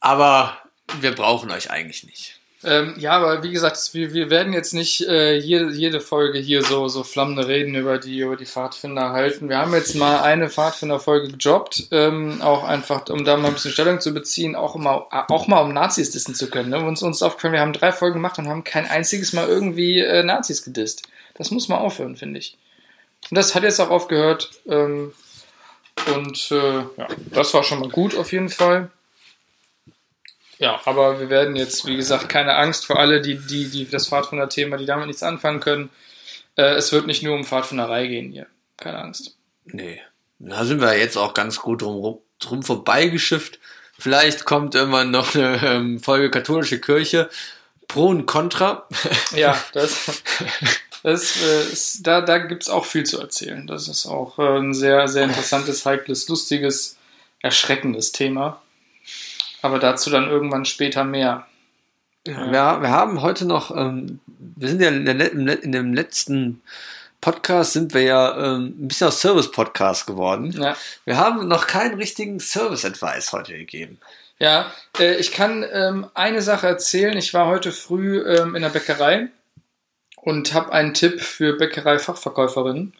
Aber 0.00 0.58
wir 1.00 1.14
brauchen 1.14 1.50
euch 1.50 1.70
eigentlich 1.70 2.04
nicht. 2.04 2.38
Ähm, 2.62 2.92
ja, 2.98 3.12
aber 3.12 3.42
wie 3.42 3.50
gesagt, 3.50 3.78
wir, 3.94 4.12
wir 4.12 4.28
werden 4.28 4.52
jetzt 4.52 4.74
nicht 4.74 5.08
äh, 5.08 5.38
jede, 5.38 5.70
jede 5.70 6.00
Folge 6.00 6.38
hier 6.38 6.62
so, 6.62 6.86
so 6.88 7.02
flammende 7.02 7.48
Reden 7.48 7.74
über 7.76 7.96
die, 7.96 8.18
über 8.18 8.36
die 8.36 8.44
Pfadfinder 8.44 9.12
halten. 9.12 9.48
Wir 9.48 9.56
haben 9.56 9.72
jetzt 9.72 9.94
mal 9.94 10.20
eine 10.20 10.50
Pfadfinder-Folge 10.50 11.28
gejobbt, 11.28 11.88
ähm, 11.92 12.42
auch 12.42 12.62
einfach, 12.62 13.08
um 13.08 13.24
da 13.24 13.38
mal 13.38 13.48
ein 13.48 13.54
bisschen 13.54 13.72
Stellung 13.72 14.00
zu 14.00 14.12
beziehen, 14.12 14.54
auch 14.54 14.76
mal, 14.76 15.06
auch 15.28 15.46
mal 15.46 15.62
um 15.62 15.72
Nazis 15.72 16.10
dissen 16.10 16.34
zu 16.34 16.50
können. 16.50 16.68
Ne? 16.68 16.84
Uns, 16.84 17.02
uns 17.02 17.22
aufgefallen, 17.22 17.54
wir 17.54 17.60
haben 17.60 17.72
drei 17.72 17.90
Folgen 17.90 18.16
gemacht 18.16 18.38
und 18.38 18.48
haben 18.48 18.64
kein 18.64 18.84
einziges 18.84 19.32
Mal 19.32 19.48
irgendwie 19.48 20.00
äh, 20.00 20.22
Nazis 20.22 20.62
gedisst. 20.62 21.04
Das 21.32 21.50
muss 21.50 21.68
mal 21.68 21.78
aufhören, 21.78 22.18
finde 22.18 22.38
ich. 22.38 22.58
Und 23.30 23.36
das 23.36 23.54
hat 23.54 23.62
jetzt 23.62 23.80
auch 23.80 23.90
aufgehört. 23.90 24.50
Ähm, 24.66 25.12
und 26.14 26.50
äh, 26.50 26.78
ja, 26.80 27.08
das 27.30 27.54
war 27.54 27.64
schon 27.64 27.80
mal 27.80 27.88
gut 27.88 28.16
auf 28.16 28.32
jeden 28.32 28.48
Fall. 28.48 28.90
Ja, 30.58 30.80
aber 30.84 31.18
wir 31.20 31.28
werden 31.28 31.56
jetzt, 31.56 31.86
wie 31.86 31.96
gesagt, 31.96 32.28
keine 32.28 32.54
Angst 32.56 32.86
vor 32.86 32.98
alle, 32.98 33.20
die, 33.20 33.36
die, 33.36 33.68
die 33.68 33.88
das 33.88 34.08
Pfadfinder-Thema, 34.08 34.76
die 34.76 34.86
damit 34.86 35.08
nichts 35.08 35.22
anfangen 35.22 35.60
können. 35.60 35.90
Äh, 36.56 36.74
es 36.74 36.92
wird 36.92 37.06
nicht 37.06 37.22
nur 37.22 37.34
um 37.34 37.44
Pfadfinderei 37.44 38.06
gehen 38.06 38.30
hier. 38.30 38.46
Keine 38.76 38.98
Angst. 38.98 39.36
Nee. 39.64 40.00
Da 40.38 40.64
sind 40.64 40.80
wir 40.80 40.96
jetzt 40.98 41.16
auch 41.16 41.34
ganz 41.34 41.58
gut 41.58 41.82
drum, 41.82 42.18
drum 42.38 42.62
vorbeigeschifft. 42.62 43.58
Vielleicht 43.98 44.44
kommt 44.44 44.74
irgendwann 44.74 45.10
noch 45.10 45.34
eine 45.34 45.60
ähm, 45.64 46.00
Folge 46.00 46.30
katholische 46.30 46.80
Kirche. 46.80 47.30
Pro 47.86 48.06
und 48.06 48.26
Contra. 48.26 48.88
Ja, 49.34 49.60
das. 49.72 50.22
Das, 51.02 51.36
äh, 51.42 51.72
ist, 51.72 52.06
da 52.06 52.20
da 52.20 52.38
gibt 52.38 52.62
es 52.62 52.68
auch 52.68 52.84
viel 52.84 53.04
zu 53.04 53.20
erzählen. 53.20 53.66
Das 53.66 53.88
ist 53.88 54.06
auch 54.06 54.38
äh, 54.38 54.58
ein 54.58 54.72
sehr, 54.72 55.08
sehr 55.08 55.24
interessantes, 55.24 55.84
heikles, 55.84 56.28
lustiges, 56.28 56.96
erschreckendes 57.40 58.12
Thema. 58.12 58.62
Aber 59.62 59.78
dazu 59.78 60.10
dann 60.10 60.28
irgendwann 60.28 60.64
später 60.64 61.04
mehr. 61.04 61.46
Ja, 62.26 62.46
wir, 62.46 62.82
wir 62.82 62.90
haben 62.90 63.20
heute 63.20 63.46
noch, 63.46 63.76
ähm, 63.76 64.20
wir 64.26 64.68
sind 64.68 64.80
ja 64.80 64.88
in, 64.88 65.04
der, 65.04 65.32
in, 65.32 65.48
in 65.48 65.72
dem 65.72 65.92
letzten 65.92 66.62
Podcast 67.20 67.72
sind 67.72 67.94
wir 67.94 68.02
ja 68.02 68.36
ähm, 68.36 68.74
ein 68.78 68.88
bisschen 68.88 69.08
aus 69.08 69.20
Service-Podcast 69.20 70.06
geworden. 70.06 70.52
Ja. 70.52 70.76
Wir 71.04 71.16
haben 71.16 71.46
noch 71.46 71.66
keinen 71.66 71.94
richtigen 71.94 72.40
Service-Advice 72.40 73.32
heute 73.32 73.52
gegeben. 73.52 73.98
Ja, 74.38 74.72
äh, 74.98 75.16
ich 75.16 75.30
kann 75.32 75.64
ähm, 75.72 76.08
eine 76.14 76.42
Sache 76.42 76.66
erzählen. 76.66 77.16
Ich 77.16 77.32
war 77.32 77.46
heute 77.46 77.70
früh 77.70 78.20
ähm, 78.20 78.56
in 78.56 78.62
der 78.62 78.70
Bäckerei 78.70 79.28
und 80.22 80.54
habe 80.54 80.72
einen 80.72 80.94
Tipp 80.94 81.20
für 81.20 81.54
Bäckerei-Fachverkäuferinnen, 81.58 82.94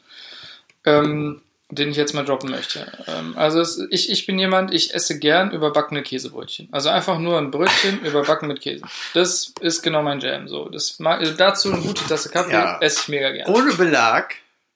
ähm, 0.84 1.40
den 1.70 1.90
ich 1.90 1.96
jetzt 1.96 2.14
mal 2.14 2.24
droppen 2.24 2.50
möchte. 2.50 2.90
Ähm, 3.06 3.34
also 3.36 3.60
es, 3.60 3.80
ich, 3.90 4.10
ich 4.10 4.26
bin 4.26 4.38
jemand, 4.38 4.74
ich 4.74 4.92
esse 4.92 5.18
gern 5.18 5.52
überbackene 5.52 6.02
Käsebrötchen. 6.02 6.68
Also 6.72 6.88
einfach 6.90 7.18
nur 7.18 7.38
ein 7.38 7.52
Brötchen 7.52 8.00
überbacken 8.04 8.48
mit 8.48 8.60
Käse. 8.60 8.84
Das 9.14 9.54
ist 9.60 9.82
genau 9.82 10.02
mein 10.02 10.18
Jam. 10.20 10.48
So, 10.48 10.68
das 10.68 10.98
mag, 10.98 11.20
also 11.20 11.32
dazu 11.32 11.72
eine 11.72 11.80
gute 11.80 12.04
Tasse 12.06 12.28
Kaffee 12.28 12.52
Ja. 12.52 12.78
esse 12.80 13.02
ich 13.02 13.08
mega 13.08 13.30
gern. 13.30 13.48
Ohne 13.48 13.72
Belag. 13.72 14.34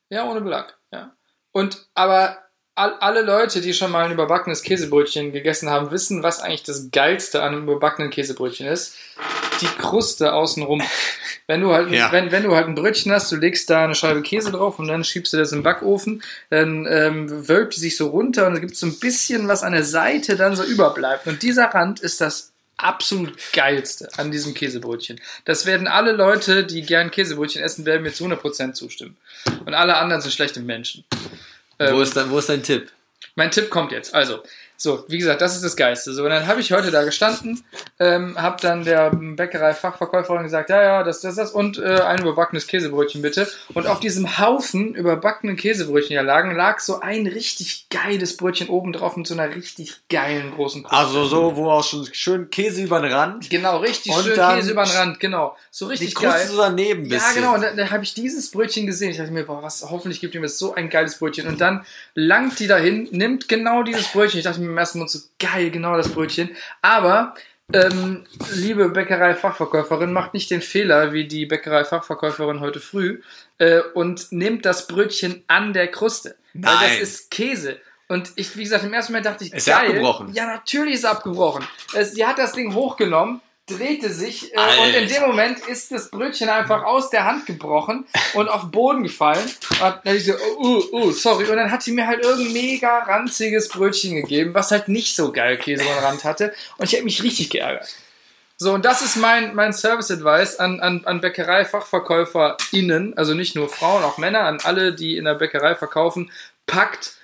Ja, 0.09 0.25
ohne 0.25 0.41
Belag. 0.41 0.77
Ja. 0.93 1.13
Und 1.51 1.85
aber 1.95 2.39
alle 2.77 3.23
Leute, 3.23 3.61
die 3.61 3.73
schon 3.73 3.91
mal 3.91 4.05
ein 4.05 4.13
überbackenes 4.13 4.63
Käsebrötchen 4.63 5.33
gegessen 5.33 5.71
haben, 5.71 5.91
wissen, 5.91 6.23
was 6.23 6.41
eigentlich 6.41 6.63
das 6.63 6.91
Geilste 6.93 7.43
an 7.43 7.55
einem 7.55 7.63
überbackenen 7.65 8.11
Käsebrötchen 8.11 8.67
ist. 8.67 8.95
Die 9.61 9.67
Kruste 9.67 10.33
außenrum. 10.35 10.83
Wenn 11.49 11.61
du 11.61 11.73
halt, 11.73 11.91
Ja. 11.93 12.11
wenn, 12.11 12.33
wenn 12.33 12.43
du 12.43 12.57
halt 12.57 12.67
ein 12.67 12.75
Brötchen 12.75 13.13
hast, 13.13 13.31
du 13.31 13.37
legst 13.37 13.71
da 13.71 13.85
eine 13.85 13.95
Scheibe 13.95 14.21
Käse 14.23 14.51
drauf 14.51 14.81
und 14.81 14.89
dann 14.89 15.05
schiebst 15.05 15.33
du 15.33 15.37
das 15.37 15.53
im 15.53 15.63
Backofen, 15.63 16.25
dann 16.51 16.87
ähm, 16.91 17.49
wölbt 17.49 17.77
die 17.77 17.81
sich 17.81 17.97
so 17.97 18.09
runter 18.09 18.49
und 18.49 18.55
dann 18.55 18.61
gibt 18.61 18.75
es 18.75 18.81
so 18.81 18.87
ein 18.89 18.99
bisschen, 18.99 19.47
was 19.47 19.63
an 19.63 19.73
der 19.73 19.85
Seite 19.85 20.35
dann 20.35 20.57
so 20.57 20.65
überbleibt. 20.65 21.29
Und 21.29 21.43
dieser 21.43 21.67
Rand 21.67 22.01
ist 22.01 22.21
das 22.21 22.51
absolut 22.79 23.33
geilste 23.53 24.09
an 24.19 24.33
diesem 24.33 24.55
Käsebrötchen. 24.55 25.21
Das 25.45 25.67
werden 25.67 25.87
alle 25.87 26.11
Leute, 26.13 26.65
die 26.65 26.83
gern 26.83 27.13
Käsebrötchen 27.13 27.63
essen, 27.63 27.87
werden 27.87 28.03
mir 28.03 28.13
zu 28.13 28.25
100% 28.27 28.73
zustimmen. 28.73 29.17
Und 29.65 29.73
alle 29.73 29.99
anderen 29.99 30.21
sind 30.23 30.33
schlechte 30.35 30.59
Menschen. 30.59 31.05
Ähm, 31.79 31.95
Wo, 31.95 32.01
ist 32.01 32.17
dein, 32.17 32.31
wo 32.31 32.39
ist 32.39 32.49
dein 32.49 32.63
Tipp? 32.63 32.91
mein 33.35 33.51
Tipp 33.51 33.71
kommt 33.71 33.93
jetzt. 33.93 34.15
Also, 34.15 34.43
so, 34.77 35.05
wie 35.09 35.19
gesagt, 35.19 35.41
das 35.41 35.55
ist 35.57 35.65
das 35.65 35.77
Geiste. 35.77 36.13
So, 36.13 36.25
und 36.25 36.31
dann 36.31 36.47
habe 36.47 36.61
ich 36.61 36.73
heute 36.73 36.91
da 36.91 37.05
gestanden, 37.05 37.65
ähm, 37.99 38.41
habe 38.41 38.57
dann 38.61 38.85
der 38.85 39.11
Bäckerei-Fachverkäuferin 39.11 40.43
gesagt, 40.45 40.71
ja, 40.71 40.83
ja, 40.83 41.03
das, 41.03 41.21
das, 41.21 41.37
das 41.37 41.51
und 41.53 41.79
äh, 41.79 42.01
ein 42.01 42.21
überbackenes 42.21 42.67
Käsebrötchen 42.67 43.23
bitte. 43.23 43.49
Und 43.75 43.87
auf 43.87 44.01
diesem 44.01 44.39
Haufen 44.39 44.95
überbackenen 44.95 45.57
Käsebrötchen 45.57 46.15
ja 46.15 46.23
lagen, 46.23 46.55
lag 46.55 46.81
so 46.81 47.01
ein 47.01 47.27
richtig 47.27 47.89
geiles 47.91 48.37
Brötchen 48.37 48.69
oben 48.69 48.93
drauf 48.93 49.17
mit 49.17 49.27
so 49.27 49.35
einer 49.35 49.55
richtig 49.55 49.97
geilen 50.11 50.53
großen 50.55 50.83
Kruste. 50.83 50.97
Also 50.97 51.25
so, 51.25 51.57
wo 51.57 51.71
auch 51.71 51.85
schon 51.85 52.07
schön 52.13 52.51
Käse 52.51 52.83
über 52.83 53.01
den 53.01 53.13
Rand. 53.13 53.49
Genau, 53.51 53.79
richtig 53.79 54.15
Und 54.15 54.25
schön 54.25 54.37
dann 54.37 54.57
Käse 54.57 54.73
über 54.73 54.85
den 54.85 54.93
Rand, 54.93 55.21
genau. 55.21 55.57
So 55.71 55.87
Die 55.87 55.93
richtig 55.93 56.15
Kruste 56.15 56.31
geil. 56.39 56.47
so 56.49 56.57
daneben 56.59 57.03
ein 57.05 57.11
Ja, 57.11 57.17
bisschen. 57.17 57.35
genau. 57.37 57.55
Und 57.55 57.63
da, 57.63 57.71
da 57.73 57.91
habe 57.91 58.05
ich 58.05 58.15
dieses 58.15 58.51
Brötchen 58.51 58.87
gesehen. 58.87 59.11
Ich 59.11 59.17
dachte 59.19 59.31
mir, 59.33 59.45
boah, 59.45 59.63
was, 59.63 59.85
hoffentlich 59.91 60.21
gibt 60.21 60.35
ihm 60.35 60.43
jetzt 60.43 60.59
so 60.59 60.75
ein 60.75 60.91
geiles 60.91 61.19
Brötchen. 61.19 61.47
Und 61.47 61.61
dann 61.61 61.85
langt 62.15 62.59
die 62.59 62.67
dahin, 62.67 63.09
nimmt 63.11 63.49
genau 63.49 63.83
dieses 63.83 64.09
Brötchen. 64.09 64.39
Ich 64.39 64.45
dachte 64.45 64.61
mir 64.61 64.66
im 64.69 64.79
ersten 64.79 64.99
Moment 64.99 65.11
so, 65.11 65.21
geil, 65.39 65.71
genau 65.71 65.97
das 65.97 66.09
Brötchen. 66.09 66.51
Aber, 66.83 67.35
ähm, 67.73 68.27
liebe 68.53 68.89
Bäckerei-Fachverkäuferin, 68.89 70.13
macht 70.13 70.35
nicht 70.35 70.51
den 70.51 70.63
Fehler 70.63 71.13
wie 71.13 71.27
die 71.27 71.47
Bäckerei-Fachverkäuferin 71.47 72.61
heute 72.61 72.81
früh 72.81 73.21
äh, 73.59 73.81
und 73.95 74.31
nimmt 74.31 74.65
das 74.65 74.87
Brötchen 74.87 75.43
an 75.49 75.73
der 75.73 75.89
Kruste. 75.89 76.37
Weil 76.55 76.73
das 76.73 76.81
Nein. 76.81 77.01
ist 77.01 77.31
Käse. 77.31 77.81
Und 78.09 78.33
ich, 78.37 78.57
wie 78.57 78.63
gesagt, 78.63 78.85
im 78.85 78.93
ersten 78.93 79.13
Moment 79.13 79.27
dachte 79.27 79.45
ich, 79.45 79.53
Ist 79.53 79.67
geil. 79.67 79.89
abgebrochen? 79.89 80.33
Ja, 80.33 80.47
natürlich 80.47 80.95
ist 80.95 81.05
abgebrochen. 81.05 81.67
Es, 81.93 82.15
die 82.15 82.25
hat 82.25 82.39
das 82.39 82.53
Ding 82.53 82.73
hochgenommen, 82.73 83.41
drehte 83.67 84.11
sich 84.11 84.55
äh, 84.55 84.59
und 84.83 84.95
in 84.95 85.09
dem 85.09 85.23
Moment 85.23 85.59
ist 85.67 85.91
das 85.91 86.11
Brötchen 86.11 86.49
einfach 86.49 86.85
aus 86.85 87.11
der 87.11 87.25
Hand 87.25 87.47
gebrochen 87.47 88.07
und 88.35 88.49
auf 88.49 88.63
den 88.63 88.71
Boden 88.71 89.03
gefallen. 89.03 89.45
Und 89.83 89.95
dann 90.05 90.17
ich 90.17 90.25
so, 90.25 90.35
oh, 90.35 90.57
oh, 90.59 90.83
oh, 90.93 91.11
sorry. 91.11 91.47
Und 91.47 91.57
dann 91.57 91.73
hat 91.73 91.83
sie 91.83 91.93
mir 91.93 92.07
halt 92.07 92.23
irgendein 92.23 92.53
mega 92.53 92.99
ranziges 93.01 93.69
Brötchen 93.69 94.15
gegeben, 94.15 94.55
was 94.55 94.71
halt 94.71 94.89
nicht 94.89 95.17
so 95.17 95.33
geil 95.33 95.57
Käse 95.59 95.83
am 95.83 96.05
Rand 96.05 96.23
hatte. 96.25 96.55
Und 96.79 96.85
ich 96.85 96.95
habe 96.95 97.05
mich 97.05 97.23
richtig 97.25 97.51
geärgert. 97.51 97.89
So, 98.59 98.73
und 98.73 98.85
das 98.85 99.03
ist 99.03 99.17
mein, 99.17 99.55
mein 99.55 99.73
Service-Advice 99.75 100.57
an, 100.61 100.81
an, 100.81 101.05
an 101.05 101.21
BäckereifachverkäuferInnen, 101.21 103.19
also 103.19 103.35
nicht 103.35 103.55
nur 103.55 103.69
Frauen, 103.69 104.03
auch 104.03 104.17
Männer, 104.17 104.43
an 104.43 104.61
alle, 104.63 104.95
die 104.95 105.19
in 105.19 105.27
der 105.27 105.35
Bäckerei 105.35 105.75
verkaufen, 105.75 106.31
packt 106.67 107.17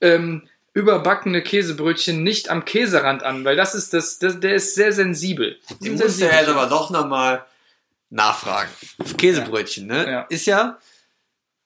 ähm, 0.00 0.48
überbackene 0.78 1.42
Käsebrötchen 1.42 2.22
nicht 2.22 2.48
am 2.50 2.64
Käserand 2.64 3.22
an, 3.24 3.44
weil 3.44 3.56
das 3.56 3.74
ist 3.74 3.92
das, 3.92 4.18
das 4.18 4.38
der 4.38 4.54
ist 4.54 4.74
sehr 4.74 4.92
sensibel. 4.92 5.58
Ich 5.80 5.90
muss 5.90 6.20
ja 6.20 6.28
jetzt 6.30 6.48
aber 6.48 6.66
doch 6.66 6.90
nochmal 6.90 7.44
nachfragen. 8.10 8.70
Käsebrötchen, 9.16 9.86
ne? 9.88 10.10
Ja. 10.10 10.20
Ist 10.28 10.46
ja 10.46 10.78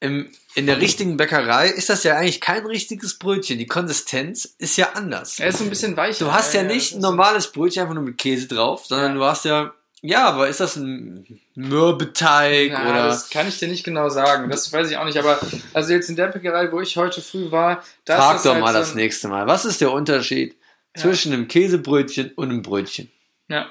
im, 0.01 0.31
in 0.55 0.67
der 0.67 0.81
richtigen 0.81 1.17
Bäckerei 1.17 1.69
ist 1.69 1.89
das 1.89 2.03
ja 2.05 2.17
eigentlich 2.17 2.41
kein 2.41 2.67
richtiges 2.67 3.19
Brötchen. 3.19 3.59
Die 3.59 3.67
Konsistenz 3.67 4.55
ist 4.59 4.77
ja 4.77 4.93
anders. 4.95 5.39
Er 5.39 5.49
ist 5.49 5.59
so 5.59 5.65
ein 5.65 5.71
bisschen 5.71 5.97
weicher. 5.97 6.25
Du 6.25 6.33
hast 6.33 6.55
ja 6.55 6.65
das 6.65 6.73
nicht 6.73 6.95
ein 6.95 7.01
normales 7.01 7.53
Brötchen 7.53 7.83
einfach 7.83 7.95
nur 7.95 8.03
mit 8.03 8.19
Käse 8.19 8.49
drauf, 8.49 8.87
sondern 8.87 9.13
Ja. 9.13 9.19
du 9.19 9.25
hast 9.25 9.45
ja, 9.45 9.75
ja, 10.01 10.27
aber 10.27 10.49
ist 10.49 10.59
das 10.61 10.77
ein 10.77 11.39
Mürbeteig 11.55 12.71
Na, 12.73 12.91
oder? 12.91 13.07
das 13.09 13.29
kann 13.29 13.47
ich 13.47 13.59
dir 13.59 13.69
nicht 13.69 13.85
genau 13.85 14.09
sagen. 14.09 14.49
Das 14.51 14.73
weiß 14.73 14.91
ich 14.91 14.97
auch 14.97 15.05
nicht. 15.05 15.19
Aber 15.19 15.39
also 15.75 15.93
jetzt 15.93 16.09
in 16.09 16.17
der 16.17 16.29
Bäckerei, 16.29 16.73
wo 16.73 16.81
ich 16.81 16.97
heute 16.97 17.21
früh 17.21 17.51
war, 17.51 17.83
da 18.05 18.17
Frag 18.17 18.37
ist 18.37 18.47
doch 18.47 18.53
halt 18.53 18.63
mal 18.63 18.73
so 18.73 18.79
das 18.79 18.95
nächste 18.95 19.29
Mal. 19.29 19.47
Was 19.47 19.65
ist 19.65 19.81
der 19.81 19.93
Unterschied 19.93 20.57
zwischen 20.97 21.33
einem 21.33 21.49
Käsebrötchen 21.49 22.33
und 22.35 22.51
einem 22.51 22.63
Brötchen? 22.63 23.11
Ja. 23.49 23.71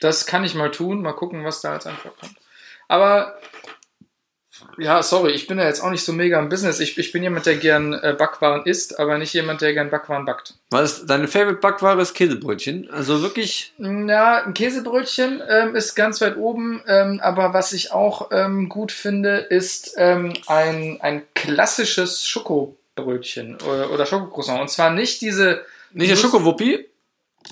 Das 0.00 0.26
kann 0.26 0.44
ich 0.44 0.54
mal 0.54 0.70
tun. 0.70 1.02
Mal 1.02 1.12
gucken, 1.12 1.44
was 1.44 1.60
da 1.60 1.72
als 1.72 1.86
Antwort 1.86 2.18
kommt. 2.18 2.36
Aber 2.88 3.38
ja, 4.78 5.02
sorry, 5.02 5.32
ich 5.32 5.46
bin 5.46 5.58
ja 5.58 5.64
jetzt 5.64 5.80
auch 5.80 5.90
nicht 5.90 6.04
so 6.04 6.12
mega 6.12 6.38
im 6.38 6.48
Business. 6.48 6.80
Ich, 6.80 6.98
ich 6.98 7.12
bin 7.12 7.22
jemand, 7.22 7.46
der 7.46 7.56
gern 7.56 7.92
äh, 7.94 8.14
Backwaren 8.16 8.64
isst, 8.64 8.98
aber 8.98 9.18
nicht 9.18 9.32
jemand, 9.32 9.60
der 9.60 9.74
gern 9.74 9.90
Backwaren 9.90 10.24
backt. 10.24 10.54
Was 10.70 10.98
ist 10.98 11.06
deine 11.06 11.28
Favorite 11.28 11.60
Backware 11.60 12.00
ist 12.00 12.14
Käsebrötchen? 12.14 12.90
Also 12.90 13.22
wirklich, 13.22 13.72
Ja, 13.78 14.44
ein 14.44 14.54
Käsebrötchen 14.54 15.42
ähm, 15.48 15.74
ist 15.74 15.94
ganz 15.94 16.20
weit 16.20 16.36
oben, 16.36 16.82
ähm, 16.86 17.20
aber 17.22 17.54
was 17.54 17.72
ich 17.72 17.92
auch 17.92 18.30
ähm, 18.30 18.68
gut 18.68 18.92
finde, 18.92 19.36
ist 19.38 19.94
ähm, 19.96 20.34
ein, 20.46 20.98
ein 21.00 21.22
klassisches 21.34 22.24
Schokobrötchen 22.24 23.58
oder, 23.68 23.90
oder 23.90 24.06
Schokocroissant. 24.06 24.60
Und 24.60 24.70
zwar 24.70 24.90
nicht 24.90 25.20
diese, 25.20 25.62
nicht 25.92 26.10
der 26.10 26.16
Schokowuppi? 26.16 26.88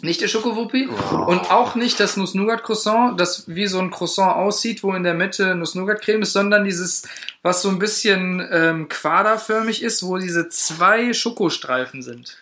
Nicht 0.03 0.21
der 0.21 0.29
Schokowuppi 0.29 0.89
Wow. 0.91 1.29
und 1.29 1.51
auch 1.51 1.75
nicht 1.75 1.99
das 2.01 2.17
Nuss-Nougat-Croissant, 2.17 3.19
das 3.21 3.45
wie 3.47 3.67
so 3.67 3.79
ein 3.79 3.91
Croissant 3.91 4.37
aussieht, 4.37 4.83
wo 4.83 4.93
in 4.95 5.03
der 5.03 5.15
Mitte 5.15 5.55
Nuss-Nougat-Creme 5.55 6.23
ist, 6.23 6.33
sondern 6.33 6.65
dieses, 6.65 7.05
was 7.43 7.63
so 7.63 7.69
ein 7.69 7.79
bisschen 7.79 8.47
ähm, 8.51 8.89
quaderförmig 8.89 9.83
ist, 9.83 10.03
wo 10.03 10.19
diese 10.19 10.49
zwei 10.49 11.13
Schokostreifen 11.13 12.03
sind. 12.03 12.37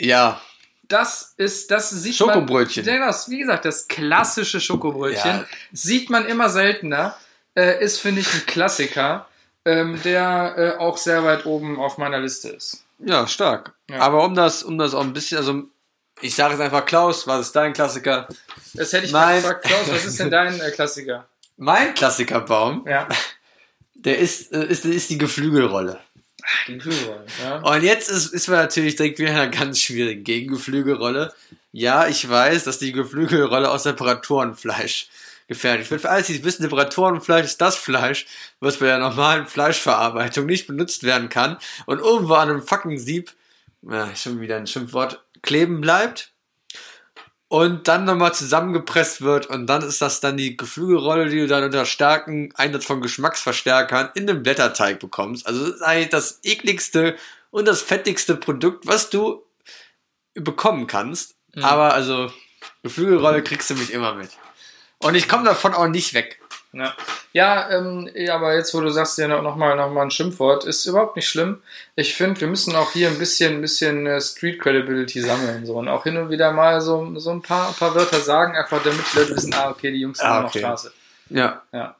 Ja, 0.00 0.40
Das 0.88 1.34
ist, 1.36 1.70
das 1.70 1.90
sieht 1.90 2.16
Schokobrötchen. 2.16 2.84
man. 2.84 3.00
Das, 3.00 3.28
wie 3.30 3.38
gesagt, 3.38 3.64
das 3.64 3.88
klassische 3.88 4.60
Schokobrötchen 4.60 5.30
Ja. 5.40 5.44
sieht 5.72 6.10
man 6.10 6.26
immer 6.26 6.48
seltener. 6.50 7.16
Äh, 7.56 7.82
ist, 7.84 8.00
finde 8.00 8.20
ich, 8.20 8.34
ein 8.34 8.46
Klassiker, 8.46 9.28
ähm, 9.64 10.00
der 10.02 10.54
äh, 10.76 10.78
auch 10.80 10.96
sehr 10.96 11.22
weit 11.24 11.46
oben 11.46 11.78
auf 11.78 11.98
meiner 11.98 12.18
Liste 12.18 12.48
ist. 12.48 12.84
Ja, 12.98 13.26
stark. 13.28 13.72
Ja. 13.88 14.00
Aber 14.00 14.24
um 14.24 14.34
das, 14.34 14.62
um 14.64 14.76
das 14.76 14.92
auch 14.92 15.02
ein 15.02 15.12
bisschen, 15.12 15.38
also 15.38 15.62
ich 16.20 16.34
sage 16.34 16.54
jetzt 16.54 16.60
einfach 16.62 16.84
Klaus, 16.86 17.26
was 17.26 17.46
ist 17.46 17.56
dein 17.56 17.72
Klassiker? 17.72 18.28
Das 18.74 18.92
hätte 18.92 19.06
ich 19.06 19.12
Mein- 19.12 19.36
gefragt, 19.42 19.64
Klaus, 19.64 19.88
was 19.90 20.04
ist 20.04 20.18
denn 20.20 20.30
dein 20.30 20.60
äh, 20.60 20.70
Klassiker? 20.70 21.26
Mein 21.56 21.94
Klassikerbaum, 21.94 22.84
Ja, 22.88 23.08
der 23.94 24.18
ist, 24.18 24.52
äh, 24.52 24.64
ist, 24.66 24.84
ist 24.84 25.10
die 25.10 25.18
Geflügelrolle. 25.18 25.98
die 26.68 26.78
Kühlrolle. 26.78 27.24
Ja. 27.42 27.56
Und 27.58 27.82
jetzt 27.82 28.10
ist, 28.10 28.32
ist 28.34 28.48
man 28.48 28.58
natürlich 28.58 28.96
direkt 28.96 29.18
wieder 29.18 29.30
in 29.30 29.36
einer 29.36 29.48
ganz 29.50 29.80
schwierigen 29.80 30.24
Gegengeflügelrolle. 30.24 31.32
Ja, 31.72 32.06
ich 32.06 32.28
weiß, 32.28 32.64
dass 32.64 32.78
die 32.78 32.92
Geflügelrolle 32.92 33.70
aus 33.70 33.84
Temperaturenfleisch 33.84 35.08
gefährlich 35.48 35.90
wird. 35.90 36.00
Für 36.02 36.10
alle, 36.10 36.22
die 36.22 36.36
es 36.36 36.44
wissen, 36.44 36.62
Temperaturenfleisch 36.62 37.44
ist 37.46 37.60
das 37.60 37.76
Fleisch, 37.76 38.26
was 38.60 38.78
bei 38.78 38.86
der 38.86 38.98
normalen 38.98 39.46
Fleischverarbeitung 39.46 40.46
nicht 40.46 40.66
benutzt 40.66 41.02
werden 41.02 41.28
kann 41.28 41.58
und 41.86 41.98
irgendwo 41.98 42.34
an 42.34 42.48
einem 42.50 42.62
fucking 42.62 42.98
Sieb, 42.98 43.32
ja, 43.82 44.14
schon 44.16 44.40
wieder 44.40 44.56
ein 44.56 44.66
Schimpfwort, 44.66 45.20
kleben 45.44 45.80
bleibt 45.80 46.32
und 47.48 47.86
dann 47.86 48.04
nochmal 48.04 48.34
zusammengepresst 48.34 49.22
wird 49.22 49.46
und 49.46 49.66
dann 49.66 49.82
ist 49.82 50.02
das 50.02 50.20
dann 50.20 50.36
die 50.36 50.56
Geflügelrolle, 50.56 51.28
die 51.28 51.38
du 51.38 51.46
dann 51.46 51.62
unter 51.62 51.86
starken 51.86 52.52
Einsatz 52.56 52.84
von 52.84 53.00
Geschmacksverstärkern 53.00 54.10
in 54.14 54.26
den 54.26 54.42
Blätterteig 54.42 54.98
bekommst. 54.98 55.46
Also 55.46 55.64
das 55.64 55.76
ist 55.76 55.82
eigentlich 55.82 56.08
das 56.08 56.40
ekligste 56.42 57.16
und 57.50 57.66
das 57.68 57.82
fettigste 57.82 58.34
Produkt, 58.34 58.86
was 58.86 59.10
du 59.10 59.44
bekommen 60.34 60.88
kannst. 60.88 61.36
Aber 61.62 61.94
also 61.94 62.32
Geflügelrolle 62.82 63.42
kriegst 63.42 63.70
du 63.70 63.74
mich 63.74 63.92
immer 63.92 64.14
mit. 64.14 64.30
Und 64.98 65.14
ich 65.14 65.28
komme 65.28 65.44
davon 65.44 65.74
auch 65.74 65.86
nicht 65.86 66.14
weg. 66.14 66.40
Ja, 66.74 66.94
ja, 67.32 67.70
ähm, 67.70 68.08
ja, 68.14 68.36
aber 68.36 68.54
jetzt, 68.54 68.74
wo 68.74 68.80
du 68.80 68.90
sagst, 68.90 69.18
ja 69.18 69.26
nochmal 69.28 69.76
noch 69.76 69.90
mal 69.90 70.02
ein 70.02 70.10
Schimpfwort, 70.10 70.64
ist 70.64 70.86
überhaupt 70.86 71.16
nicht 71.16 71.28
schlimm. 71.28 71.62
Ich 71.96 72.14
finde, 72.14 72.40
wir 72.40 72.48
müssen 72.48 72.74
auch 72.76 72.92
hier 72.92 73.08
ein 73.08 73.18
bisschen, 73.18 73.54
ein 73.54 73.60
bisschen 73.60 74.06
äh, 74.06 74.20
Street 74.20 74.60
Credibility 74.60 75.20
sammeln. 75.20 75.66
So. 75.66 75.74
Und 75.74 75.88
auch 75.88 76.04
hin 76.04 76.16
und 76.16 76.30
wieder 76.30 76.52
mal 76.52 76.80
so, 76.80 77.18
so 77.18 77.30
ein, 77.30 77.42
paar, 77.42 77.68
ein 77.68 77.74
paar 77.74 77.94
Wörter 77.94 78.20
sagen, 78.20 78.56
einfach 78.56 78.82
damit 78.82 79.00
die 79.12 79.18
Leute 79.18 79.36
wissen, 79.36 79.54
ah, 79.54 79.70
okay, 79.70 79.90
die 79.90 80.00
Jungs 80.00 80.18
sind 80.18 80.28
Ah, 80.28 80.44
okay. 80.44 80.60
Straße. 80.60 80.92
Ja. 81.30 81.62
Ja, 81.72 81.96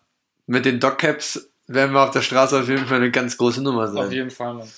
Mit 0.47 0.65
den 0.67 0.79
Dogcaps 0.81 1.49
werden 1.67 1.93
wir 1.95 2.03
auf 2.03 2.11
der 2.11 2.23
Straße 2.23 2.59
auf 2.61 2.69
jeden 2.69 2.87
Fall 2.87 2.99
eine 2.99 3.11
ganz 3.11 3.37
große 3.37 3.63
Nummer 3.63 3.85
auf 3.85 3.93
sein. 3.93 4.11
jeden 4.13 4.31
Fall, 4.31 4.55
Mann. 4.55 4.71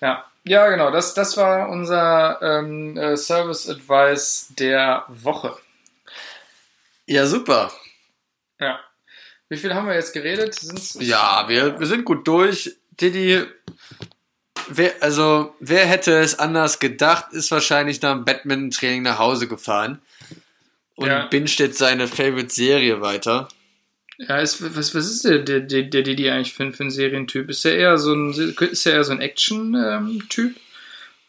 Ja, 0.00 0.24
ja 0.44 0.68
genau, 0.68 0.90
das, 0.90 1.14
das 1.14 1.36
war 1.36 1.68
unser 1.68 2.40
ähm, 2.42 2.96
äh, 2.96 3.16
Service 3.16 3.68
Advice 3.68 4.48
der 4.58 5.04
Woche. 5.08 5.56
Ja, 7.06 7.26
super. 7.26 7.70
Ja. 8.58 8.80
Wie 9.54 9.58
viel 9.58 9.72
haben 9.74 9.86
wir 9.86 9.94
jetzt 9.94 10.12
geredet? 10.12 10.54
Sind's, 10.56 10.96
Ja, 11.00 11.44
wir, 11.48 11.78
wir 11.78 11.86
sind 11.86 12.04
gut 12.04 12.26
durch. 12.26 12.74
Didi, 13.00 13.44
wer, 14.68 14.92
also, 15.00 15.54
wer 15.60 15.86
hätte 15.86 16.18
es 16.18 16.36
anders 16.38 16.80
gedacht, 16.80 17.32
ist 17.32 17.52
wahrscheinlich 17.52 18.02
nach 18.02 18.14
dem 18.14 18.24
Badminton-Training 18.24 19.02
nach 19.02 19.20
Hause 19.20 19.46
gefahren 19.46 20.02
und 20.96 21.06
Ja. 21.06 21.26
binscht 21.26 21.60
jetzt 21.60 21.78
seine 21.78 22.08
Favorite-Serie 22.08 23.00
weiter. 23.00 23.48
Ja, 24.18 24.38
ist, 24.38 24.60
was, 24.76 24.92
was 24.94 25.06
ist 25.10 25.24
der, 25.24 25.38
der, 25.38 25.60
der, 25.60 25.82
der 25.82 26.02
Didi 26.02 26.28
eigentlich 26.30 26.52
für, 26.54 26.72
für 26.72 26.82
ein 26.84 26.90
Serientyp? 26.90 27.48
Ist 27.48 27.64
er 27.64 27.76
eher 27.76 27.96
so 27.98 28.12
ein, 28.12 28.32
ist 28.32 28.86
er 28.86 28.94
eher 28.94 29.04
so 29.04 29.12
ein 29.12 29.20
Action-Typ? 29.20 30.56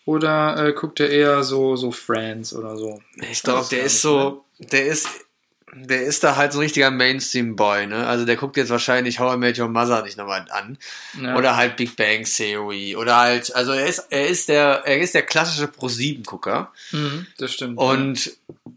Oder 0.05 0.67
äh, 0.67 0.73
guckt 0.73 0.99
er 0.99 1.09
eher 1.09 1.43
so, 1.43 1.75
so 1.75 1.91
Friends 1.91 2.53
oder 2.55 2.75
so? 2.77 3.01
Ich 3.31 3.41
glaube, 3.43 3.67
der 3.69 3.83
ist 3.83 4.01
so, 4.01 4.45
der 4.59 4.85
ist, 4.87 5.09
der 5.73 6.03
ist 6.03 6.23
da 6.23 6.35
halt 6.35 6.53
so 6.53 6.59
ein 6.59 6.63
richtiger 6.63 6.91
Mainstream-Boy, 6.91 7.87
ne? 7.87 8.05
Also 8.07 8.23
der 8.25 8.35
guckt 8.37 8.55
jetzt 8.57 8.69
wahrscheinlich 8.69 9.19
How 9.19 9.35
I 9.35 9.37
Met 9.37 9.59
Your 9.59 9.67
Mother 9.67 10.03
nicht 10.03 10.17
nochmal 10.17 10.45
an. 10.51 10.77
Ja. 11.21 11.35
Oder 11.35 11.55
halt 11.57 11.75
Big 11.75 11.95
Bang 11.95 12.23
Theory. 12.23 12.95
Oder 12.95 13.17
halt, 13.17 13.53
also 13.55 13.71
er 13.73 13.85
ist, 13.87 14.07
er 14.09 14.27
ist 14.27 14.47
der, 14.47 14.83
er 14.85 14.99
ist 14.99 15.15
der 15.15 15.23
klassische 15.23 15.67
Pro-7-Gucker. 15.67 16.71
Mhm, 16.91 17.27
das 17.37 17.51
stimmt. 17.53 17.77
und, 17.77 18.31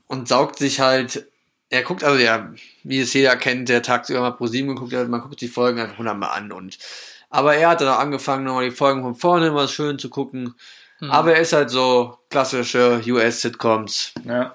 und 0.07 0.29
saugt 0.29 0.59
sich 0.59 0.81
halt, 0.81 1.27
er 1.71 1.83
guckt, 1.83 2.03
also 2.03 2.19
ja, 2.19 2.53
wie 2.83 3.01
es 3.01 3.13
jeder 3.13 3.37
kennt, 3.37 3.69
der 3.69 3.83
tagsüber 3.83 4.21
mal 4.21 4.31
Pro7 4.31 4.67
geguckt 4.69 4.95
hat, 4.95 5.09
man 5.09 5.21
guckt 5.21 5.41
die 5.43 5.49
Folgen 5.49 5.79
einfach 5.81 5.99
hundertmal 5.99 6.31
an 6.31 6.51
und, 6.51 6.79
aber 7.29 7.55
er 7.55 7.69
hat 7.69 7.83
dann 7.83 7.89
auch 7.89 7.99
angefangen, 7.99 8.45
nochmal 8.45 8.65
die 8.71 8.75
Folgen 8.75 9.03
von 9.03 9.15
vorne 9.15 9.49
immer 9.49 9.69
schön 9.69 9.99
zu 9.99 10.09
gucken, 10.09 10.55
Mhm. 11.01 11.11
aber 11.13 11.35
er 11.35 11.43
ist 11.43 11.53
halt 11.53 11.71
so 11.71 12.19
klassische 12.29 13.01
US-Sitcoms. 13.07 14.15
Ja. 14.25 14.55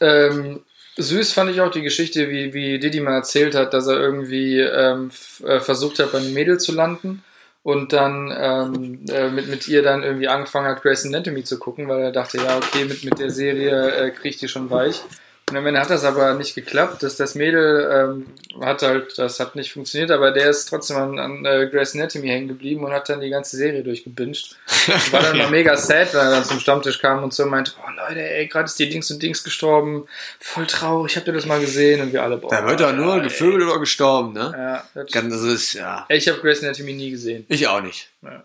Ähm, 0.00 0.60
süß 0.96 1.32
fand 1.32 1.50
ich 1.50 1.60
auch 1.60 1.70
die 1.70 1.82
Geschichte, 1.82 2.30
wie, 2.30 2.54
wie 2.54 2.78
Didi 2.78 3.00
mal 3.00 3.14
erzählt 3.14 3.54
hat, 3.54 3.74
dass 3.74 3.86
er 3.86 3.98
irgendwie 3.98 4.60
ähm, 4.60 5.10
äh, 5.44 5.60
versucht 5.60 5.98
hat, 5.98 6.12
beim 6.12 6.32
Mädel 6.32 6.58
zu 6.58 6.72
landen 6.72 7.24
und 7.62 7.92
dann 7.92 8.32
ähm, 8.36 9.00
äh, 9.08 9.30
mit, 9.30 9.48
mit 9.48 9.66
ihr 9.68 9.82
dann 9.82 10.02
irgendwie 10.02 10.28
angefangen 10.28 10.68
hat, 10.68 10.82
Grey's 10.82 11.04
Anatomy 11.06 11.44
zu 11.44 11.58
gucken, 11.58 11.88
weil 11.88 12.00
er 12.00 12.12
dachte, 12.12 12.38
ja, 12.38 12.56
okay, 12.56 12.84
mit, 12.84 13.04
mit 13.04 13.18
der 13.18 13.30
Serie 13.30 13.90
äh, 13.90 14.10
kriege 14.10 14.28
ich 14.28 14.36
die 14.36 14.48
schon 14.48 14.70
weich. 14.70 15.02
Und 15.50 15.58
am 15.58 15.66
Ende 15.66 15.78
hat 15.78 15.90
das 15.90 16.04
aber 16.04 16.34
nicht 16.34 16.54
geklappt. 16.54 17.02
Das, 17.02 17.16
das 17.16 17.34
Mädel 17.34 17.88
ähm, 17.92 18.62
hat 18.64 18.80
halt, 18.80 19.18
das 19.18 19.38
hat 19.40 19.56
nicht 19.56 19.72
funktioniert, 19.72 20.10
aber 20.10 20.30
der 20.30 20.48
ist 20.48 20.64
trotzdem 20.66 20.96
an, 20.96 21.18
an 21.18 21.44
äh, 21.44 21.68
Grey's 21.70 21.94
Anatomy 21.94 22.28
hängen 22.28 22.48
geblieben 22.48 22.82
und 22.82 22.92
hat 22.92 23.10
dann 23.10 23.20
die 23.20 23.28
ganze 23.28 23.58
Serie 23.58 23.82
durchgebinged. 23.82 24.56
War 25.10 25.20
dann 25.20 25.36
mal 25.36 25.50
mega 25.50 25.76
sad, 25.76 26.14
wenn 26.14 26.20
er 26.20 26.30
dann 26.30 26.44
zum 26.44 26.60
Stammtisch 26.60 26.98
kam 26.98 27.22
und 27.22 27.34
so 27.34 27.44
meinte, 27.44 27.72
oh 27.78 27.90
Leute, 27.90 28.20
ey, 28.20 28.46
gerade 28.46 28.64
ist 28.64 28.78
die 28.78 28.88
Dings 28.88 29.10
und 29.10 29.22
Dings 29.22 29.44
gestorben. 29.44 30.06
Voll 30.40 30.66
traurig, 30.66 31.14
habt 31.16 31.26
ihr 31.26 31.34
das 31.34 31.44
mal 31.44 31.60
gesehen? 31.60 32.00
Und 32.00 32.14
wir 32.14 32.22
alle, 32.22 32.38
boah. 32.38 32.48
Da 32.48 32.66
wird 32.66 32.80
er 32.80 32.94
nur 32.94 33.20
gevögelt 33.20 33.64
oder 33.64 33.78
gestorben, 33.78 34.32
ne? 34.32 34.54
Ja, 34.56 34.84
das, 34.94 35.12
Ganz, 35.12 35.34
ist, 35.34 35.74
ja, 35.74 36.06
ich 36.08 36.26
habe 36.26 36.40
Grey's 36.40 36.62
Anatomy 36.62 36.94
nie 36.94 37.10
gesehen. 37.10 37.44
ich 37.50 37.68
auch 37.68 37.82
nicht. 37.82 38.08
Ja. 38.22 38.44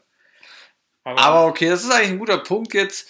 Aber 1.06 1.45
okay, 1.45 1.70
das 1.70 1.86
ist 1.86 1.91
eigentlich 1.91 2.10
ein 2.10 2.20
guter 2.20 2.39
Punkt 2.39 2.74
jetzt. 2.74 3.08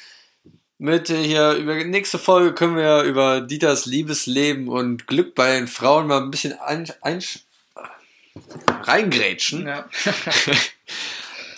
Mit 0.81 1.09
hier, 1.09 1.51
über 1.51 1.75
die 1.75 1.83
nächste 1.83 2.17
Folge 2.17 2.53
können 2.53 2.77
wir 2.77 3.01
über 3.01 3.41
Dieters 3.41 3.85
Liebesleben 3.85 4.69
und 4.69 5.07
Glück 5.07 5.35
bei 5.35 5.55
den 5.55 5.67
Frauen 5.67 6.07
mal 6.07 6.21
ein 6.21 6.31
bisschen 6.31 6.57
ein, 6.57 6.89
ein, 7.01 7.21
reingrätschen. 8.83 9.67
ja. 9.67 9.89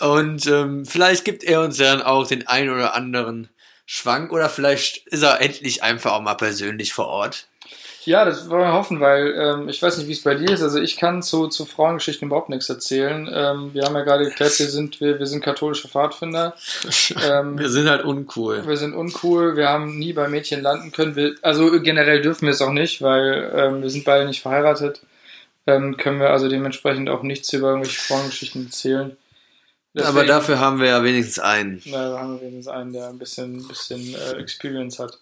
Und 0.00 0.48
ähm, 0.48 0.84
vielleicht 0.84 1.24
gibt 1.24 1.44
er 1.44 1.60
uns 1.60 1.76
dann 1.76 2.02
auch 2.02 2.26
den 2.26 2.48
ein 2.48 2.68
oder 2.68 2.94
anderen 2.94 3.48
Schwank 3.86 4.32
oder 4.32 4.48
vielleicht 4.50 5.06
ist 5.06 5.22
er 5.22 5.40
endlich 5.40 5.84
einfach 5.84 6.14
auch 6.14 6.20
mal 6.20 6.34
persönlich 6.34 6.92
vor 6.92 7.06
Ort. 7.06 7.46
Ja, 8.04 8.24
das 8.24 8.48
wollen 8.50 8.62
wir 8.62 8.72
hoffen, 8.72 9.00
weil 9.00 9.32
ähm, 9.36 9.68
ich 9.68 9.80
weiß 9.80 9.98
nicht, 9.98 10.08
wie 10.08 10.12
es 10.12 10.22
bei 10.22 10.34
dir 10.34 10.50
ist. 10.50 10.62
Also 10.62 10.80
ich 10.80 10.96
kann 10.96 11.22
zu, 11.22 11.46
zu 11.48 11.64
Frauengeschichten 11.66 12.26
überhaupt 12.28 12.48
nichts 12.48 12.68
erzählen. 12.68 13.30
Ähm, 13.32 13.74
wir 13.74 13.84
haben 13.84 13.94
ja 13.94 14.02
gerade 14.02 14.24
geklärt, 14.24 14.58
wir 14.58 14.66
sind, 14.68 15.00
wir, 15.00 15.18
wir 15.20 15.26
sind 15.26 15.42
katholische 15.44 15.88
Pfadfinder. 15.88 16.54
Ähm, 17.24 17.58
Wir 17.58 17.68
sind 17.68 17.88
halt 17.88 18.04
uncool. 18.04 18.66
wir 18.66 18.76
sind 18.76 18.94
uncool, 18.94 19.56
wir 19.56 19.68
haben 19.68 19.98
nie 19.98 20.12
bei 20.12 20.28
Mädchen 20.28 20.62
landen 20.62 20.90
können. 20.92 21.14
Wir, 21.14 21.34
also 21.42 21.80
generell 21.80 22.22
dürfen 22.22 22.46
wir 22.46 22.52
es 22.52 22.62
auch 22.62 22.72
nicht, 22.72 23.02
weil 23.02 23.52
ähm, 23.54 23.82
wir 23.82 23.90
sind 23.90 24.04
beide 24.04 24.26
nicht 24.26 24.42
verheiratet. 24.42 25.02
Ähm, 25.66 25.96
können 25.96 26.18
wir 26.18 26.30
also 26.30 26.48
dementsprechend 26.48 27.08
auch 27.10 27.22
nichts 27.22 27.52
über 27.52 27.68
irgendwelche 27.68 28.00
Frauengeschichten 28.00 28.66
erzählen. 28.66 29.16
Aber 29.94 30.06
Deswegen- 30.06 30.26
dafür 30.28 30.58
haben 30.58 30.80
wir 30.80 30.88
ja 30.88 31.04
wenigstens 31.04 31.38
einen. 31.38 31.82
Na, 31.84 32.08
da 32.10 32.18
haben 32.18 32.34
wir 32.40 32.46
wenigstens 32.48 32.68
einen, 32.68 32.92
der 32.92 33.08
ein 33.08 33.18
bisschen, 33.18 33.68
bisschen 33.68 34.14
äh, 34.14 34.40
Experience 34.40 34.98
hat. 34.98 35.18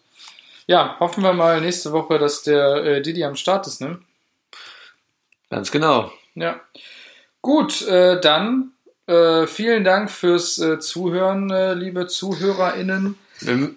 Ja, 0.71 0.95
hoffen 1.01 1.25
wir 1.25 1.33
mal 1.33 1.61
nächste 1.61 1.91
Woche, 1.91 2.21
dass 2.21 2.45
der 2.45 2.77
äh, 2.85 3.03
Didi 3.03 3.25
am 3.25 3.35
Start 3.35 3.67
ist, 3.67 3.81
ne? 3.81 3.99
Ganz 5.49 5.73
genau. 5.73 6.13
Ja. 6.37 6.61
Gut, 7.43 7.83
äh, 7.89 8.21
dann 8.21 8.71
äh, 9.09 9.49
vielen 9.49 9.83
Dank 9.83 10.13
fürs 10.13 10.61
äh, 10.61 10.79
Zuhören, 10.79 11.51
äh, 11.51 11.75
liebe 11.75 12.07
ZuhörerInnen. 12.07 13.19
Wir 13.41 13.75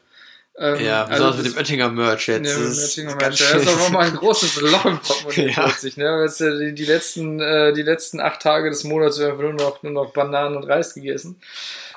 Ähm, 0.57 0.79
Ja, 0.85 1.05
also 1.05 1.31
besonders 1.31 1.37
mit 1.37 1.45
dem 1.47 1.57
Oettinger 1.57 1.89
Merch 1.89 2.27
jetzt. 2.27 2.47
Ja, 2.47 2.53
Das 2.53 2.59
mit 2.61 2.69
ist 2.71 2.97
Oettinger 2.97 3.15
Merch. 3.15 3.39
Da 3.39 3.57
ist 3.57 3.67
auch 3.67 3.79
nochmal 3.79 4.07
ein 4.07 4.15
großes 4.15 4.61
Loch 4.61 4.85
im 4.85 4.99
Portemonnaie 4.99 5.51
Ja. 5.55 5.63
plötzlich. 5.63 5.97
Ne? 5.97 6.21
Jetzt, 6.23 6.41
äh, 6.41 6.59
die, 6.59 6.73
die, 6.75 6.85
letzten, 6.85 7.39
äh, 7.39 7.73
die 7.73 7.81
letzten 7.81 8.19
acht 8.19 8.41
Tage 8.41 8.69
des 8.69 8.83
Monats 8.83 9.17
werden 9.19 9.39
nur 9.39 9.53
noch, 9.53 9.81
nur 9.81 9.91
noch 9.91 10.13
Bananen 10.13 10.55
und 10.55 10.65
Reis 10.65 10.93
gegessen. 10.93 11.41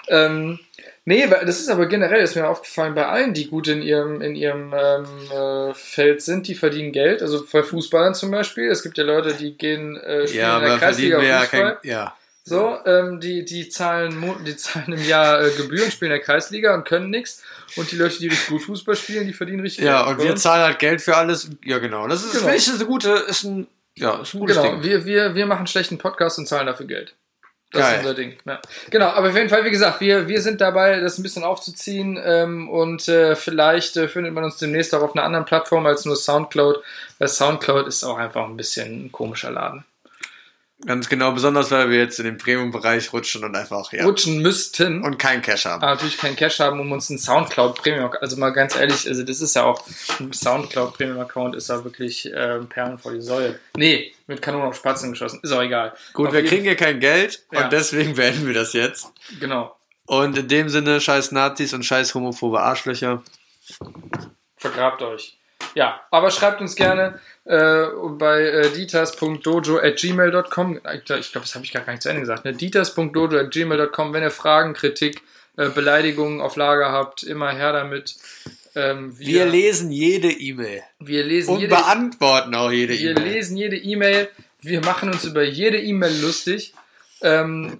Ähm, 0.09 0.59
nee, 1.07 1.27
das 1.27 1.61
ist 1.61 1.71
aber 1.71 1.87
generell, 1.87 2.23
ist 2.23 2.37
mir 2.37 2.47
aufgefallen, 2.47 2.95
bei 2.95 3.07
allen, 3.07 3.33
die 3.33 3.49
gut 3.49 3.67
in 3.69 3.81
ihrem, 3.81 4.21
in 4.21 4.35
ihrem 4.37 4.75
ähm, 4.77 5.07
äh, 5.33 5.73
Feld 5.75 6.21
sind, 6.21 6.47
die 6.49 6.55
verdienen 6.55 6.93
Geld. 6.93 7.23
Also 7.23 7.43
bei 7.51 7.63
Fußballern 7.63 8.15
zum 8.15 8.31
Beispiel. 8.31 8.69
Es 8.71 8.83
gibt 8.83 8.99
ja 8.99 9.05
Leute, 9.05 9.33
die 9.33 9.57
gehen 9.57 9.97
äh, 9.97 10.27
spielen 10.29 10.43
Ja, 10.43 10.59
in 10.59 10.65
der 10.65 10.79
Kreisliga 10.79 11.21
wir 11.23 11.29
ja 11.29 11.41
Fußball. 11.41 11.79
kein, 11.83 11.91
ja. 11.91 12.15
So, 12.49 12.79
ähm, 12.87 13.19
die, 13.19 13.45
die, 13.45 13.69
zahlen, 13.71 14.23
die 14.47 14.55
zahlen 14.57 14.93
im 14.93 15.05
Jahr 15.05 15.43
äh, 15.45 15.51
Gebühren, 15.57 15.91
spielen 15.91 16.13
in 16.13 16.19
der 16.19 16.25
Kreisliga 16.25 16.75
und 16.77 16.85
können 16.87 17.11
nichts. 17.11 17.43
Und 17.75 17.91
die 17.91 17.97
Leute, 17.97 18.19
die 18.21 18.29
richtig 18.29 18.49
gut 18.49 18.63
Fußball 18.63 18.95
spielen, 18.95 19.27
die 19.27 19.33
verdienen 19.33 19.61
richtig 19.61 19.85
Ja, 19.85 20.05
Geld. 20.05 20.11
und 20.11 20.17
Bei 20.19 20.25
wir 20.29 20.37
zahlen 20.37 20.63
halt 20.63 20.79
Geld 20.79 21.03
für 21.03 21.17
alles. 21.17 21.51
Ja, 21.65 21.79
genau. 21.79 22.07
Das 22.07 22.23
ist, 22.25 22.31
Genau. 22.33 22.45
finde 22.45 22.57
ich, 22.59 22.69
ist 22.69 22.75
eine 22.77 22.85
gute, 22.87 23.11
ist 23.29 23.43
ein, 23.43 23.67
ja, 23.97 24.21
ist 24.23 24.35
ein 24.35 24.39
gutes 24.41 24.57
Genau, 24.59 24.75
Ding. 24.75 24.83
wir, 24.85 25.05
wir, 25.07 25.35
wir 25.35 25.47
machen 25.47 25.67
schlechten 25.67 25.99
Podcast 25.99 26.39
und 26.39 26.47
zahlen 26.47 26.67
dafür 26.69 26.87
Geld. 26.87 27.15
Das 27.73 27.83
Geil. 27.83 27.95
ist 27.95 28.01
unser 28.01 28.15
Ding. 28.15 28.37
Ja. 28.45 28.61
Genau, 28.91 29.07
aber 29.07 29.29
auf 29.29 29.37
jeden 29.37 29.49
Fall, 29.49 29.65
wie 29.65 29.71
gesagt, 29.71 30.01
wir, 30.01 30.29
wir 30.29 30.41
sind 30.41 30.61
dabei, 30.61 31.01
das 31.01 31.19
ein 31.19 31.23
bisschen 31.23 31.45
aufzuziehen 31.45 32.19
ähm, 32.25 32.69
und 32.71 33.09
äh, 33.09 33.35
vielleicht 33.35 33.97
äh, 33.97 34.09
findet 34.09 34.33
man 34.33 34.45
uns 34.45 34.59
demnächst 34.59 34.95
auch 34.95 35.03
auf 35.03 35.15
einer 35.15 35.25
anderen 35.25 35.45
Plattform 35.45 35.85
als 35.85 36.05
nur 36.05 36.17
Soundcloud, 36.17 36.83
weil 37.19 37.29
Soundcloud 37.29 37.89
ist 37.89 38.05
auch 38.05 38.19
einfach 38.19 38.45
ein 38.45 38.57
bisschen 38.57 39.07
ein 39.07 39.13
komischer 39.13 39.51
Laden. 39.51 39.85
Ganz 40.85 41.09
genau, 41.09 41.33
besonders 41.33 41.71
weil 41.71 41.89
wir 41.89 41.97
jetzt 41.99 42.19
in 42.19 42.27
den 42.27 42.37
Premium-Bereich 42.37 43.11
rutschen 43.15 43.43
und 43.45 43.57
einfach, 43.57 43.91
ja. 43.93 44.05
Rutschen 44.05 44.43
müssten. 44.43 45.03
Und 45.03 45.19
kein 45.19 45.41
Cash 45.41 45.65
haben. 45.65 45.83
aber 45.83 45.93
natürlich 45.95 46.19
keinen 46.19 46.37
Cash 46.37 46.61
haben, 46.61 46.79
um 46.79 46.93
uns 46.93 47.09
einen 47.09 47.19
Soundcloud 47.19 47.81
Premium, 47.81 48.11
also 48.21 48.37
mal 48.37 48.51
ganz 48.51 48.77
ehrlich, 48.77 49.09
also 49.09 49.23
das 49.23 49.41
ist 49.41 49.57
ja 49.57 49.65
auch, 49.65 49.83
ein 50.21 50.35
Soundcloud 50.35 50.93
Premium 50.99 51.19
Account 51.21 51.57
ist 51.57 51.71
ja 51.71 51.83
wirklich 51.83 52.31
äh, 52.31 52.59
Perlen 52.69 52.99
vor 52.99 53.13
die 53.15 53.23
Säule. 53.23 53.59
Nee, 53.75 54.13
mit 54.27 54.43
Kanonen 54.43 54.69
auf 54.69 54.77
Spatzen 54.77 55.11
geschossen, 55.13 55.41
ist 55.43 55.51
auch 55.53 55.63
egal. 55.63 55.95
Gut, 56.13 56.29
Auf 56.29 56.35
wir 56.35 56.45
kriegen 56.45 56.65
hier 56.65 56.77
kein 56.77 57.01
Geld 57.01 57.43
Ja. 57.53 57.65
und 57.65 57.73
deswegen 57.73 58.15
beenden 58.15 58.47
wir 58.47 58.55
das 58.55 58.75
jetzt. 58.75 59.07
Genau, 59.41 59.75
Und 60.05 60.37
in 60.37 60.47
dem 60.49 60.69
Sinne, 60.69 61.01
scheiß 61.01 61.33
Nazis 61.33 61.73
und 61.73 61.85
scheiß 61.85 62.15
homophobe 62.15 62.61
Arschlöcher. 62.61 63.23
vergrabt 64.57 65.01
euch. 65.03 65.39
Ja, 65.75 66.01
aber 66.11 66.31
schreibt 66.31 66.61
uns 66.61 66.77
gerne 66.77 67.19
äh, 67.47 67.87
bei 68.19 68.43
äh, 68.43 68.69
dieters.dojo.gmail.com. 68.71 70.81
Ich 70.95 71.05
glaube, 71.05 71.23
das 71.33 71.55
habe 71.55 71.65
ich 71.65 71.73
gar 71.73 71.87
nicht 71.89 72.03
zu 72.03 72.09
Ende 72.09 72.21
gesagt. 72.21 72.45
Ne? 72.45 72.53
dieters.dojo.gmail.com. 72.53 74.13
Wenn 74.13 74.23
ihr 74.23 74.31
Fragen, 74.31 74.75
Kritik, 74.75 75.23
äh, 75.57 75.69
Beleidigungen 75.71 76.41
auf 76.41 76.57
Lager 76.57 76.93
habt, 76.93 77.23
immer 77.23 77.53
her 77.53 77.73
damit. 77.73 78.17
Ähm, 78.75 79.19
Wir 79.19 79.47
lesen 79.47 79.91
jede 79.91 80.31
E-Mail 80.31 80.83
wir 80.99 81.25
lesen 81.25 81.55
und 81.55 81.61
jede, 81.61 81.75
beantworten 81.75 82.55
auch 82.55 82.71
jede 82.71 82.99
wir 82.99 83.13
E-Mail. 83.13 83.33
lesen 83.33 83.57
jede 83.57 83.77
E-Mail. 83.77 84.29
Wir 84.61 84.85
machen 84.85 85.11
uns 85.11 85.25
über 85.25 85.45
jede 85.45 85.81
E-Mail 85.81 86.21
lustig. 86.21 86.75
Ähm, 87.23 87.79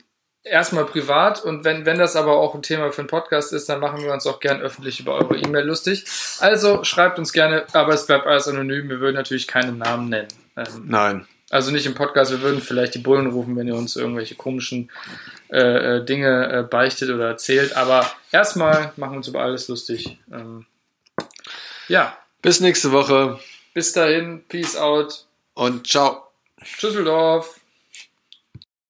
erstmal 0.49 0.87
privat 0.87 1.43
und 1.43 1.65
wenn, 1.65 1.85
wenn 1.85 1.99
das 1.99 2.17
aber 2.17 2.37
auch 2.37 2.55
ein 2.55 2.63
Thema 2.63 2.93
für 2.93 3.03
einen 3.03 3.09
Podcast 3.09 3.53
ist, 3.53 3.69
dann 3.69 3.81
machen 3.81 4.03
wir 4.03 4.13
uns 4.13 4.27
auch 4.27 4.41
gern 4.41 4.61
öffentlich 4.61 5.01
über 5.01 5.15
eure 5.15 5.37
E-Mail 5.37 5.65
lustig. 5.65 6.05
Also 6.41 6.85
schreibt 6.85 7.19
uns 7.19 7.33
gerne, 7.33 7.65
aber 7.73 7.95
es 7.95 8.07
bleibt 8.07 8.27
alles 8.27 8.49
anonym. 8.49 8.89
Wir 8.89 9.01
würden 9.01 9.17
natürlich 9.17 9.47
keinen 9.47 9.79
Namen 9.79 10.09
nennen. 10.09 10.29
Ähm, 10.57 10.85
Nein. 10.87 11.27
also 11.51 11.71
nicht 11.71 11.87
im 11.87 11.95
Podcast, 11.95 12.31
wir 12.31 12.41
würden 12.41 12.61
vielleicht 12.61 12.95
die 12.95 13.01
Bullen 13.01 13.27
rufen, 13.27 13.57
wenn 13.57 13.69
ihr 13.69 13.75
uns 13.75 13.97
irgendwelche 13.97 14.37
komischen 14.37 14.91
äh, 15.51 15.97
äh, 15.97 16.05
Dinge 16.05 16.53
äh, 16.53 16.63
beichtet 16.63 17.11
oder 17.11 17.29
erzählt. 17.29 17.77
Aber 17.77 18.07
erstmal 18.33 18.93
machen 18.97 19.13
wir 19.13 19.19
uns 19.19 19.29
über 19.29 19.43
alles 19.43 19.69
lustig. 19.69 20.19
Ähm, 20.33 20.67
ja, 21.89 22.17
Bis 22.47 22.61
nächste 22.61 22.93
Woche 22.93 23.41
bis 23.75 23.93
dahin, 23.93 24.45
Peace 24.47 24.77
out, 24.77 25.27
und 25.55 25.85
ciao. 25.89 26.29
Tschüsseldorf. 26.63 27.59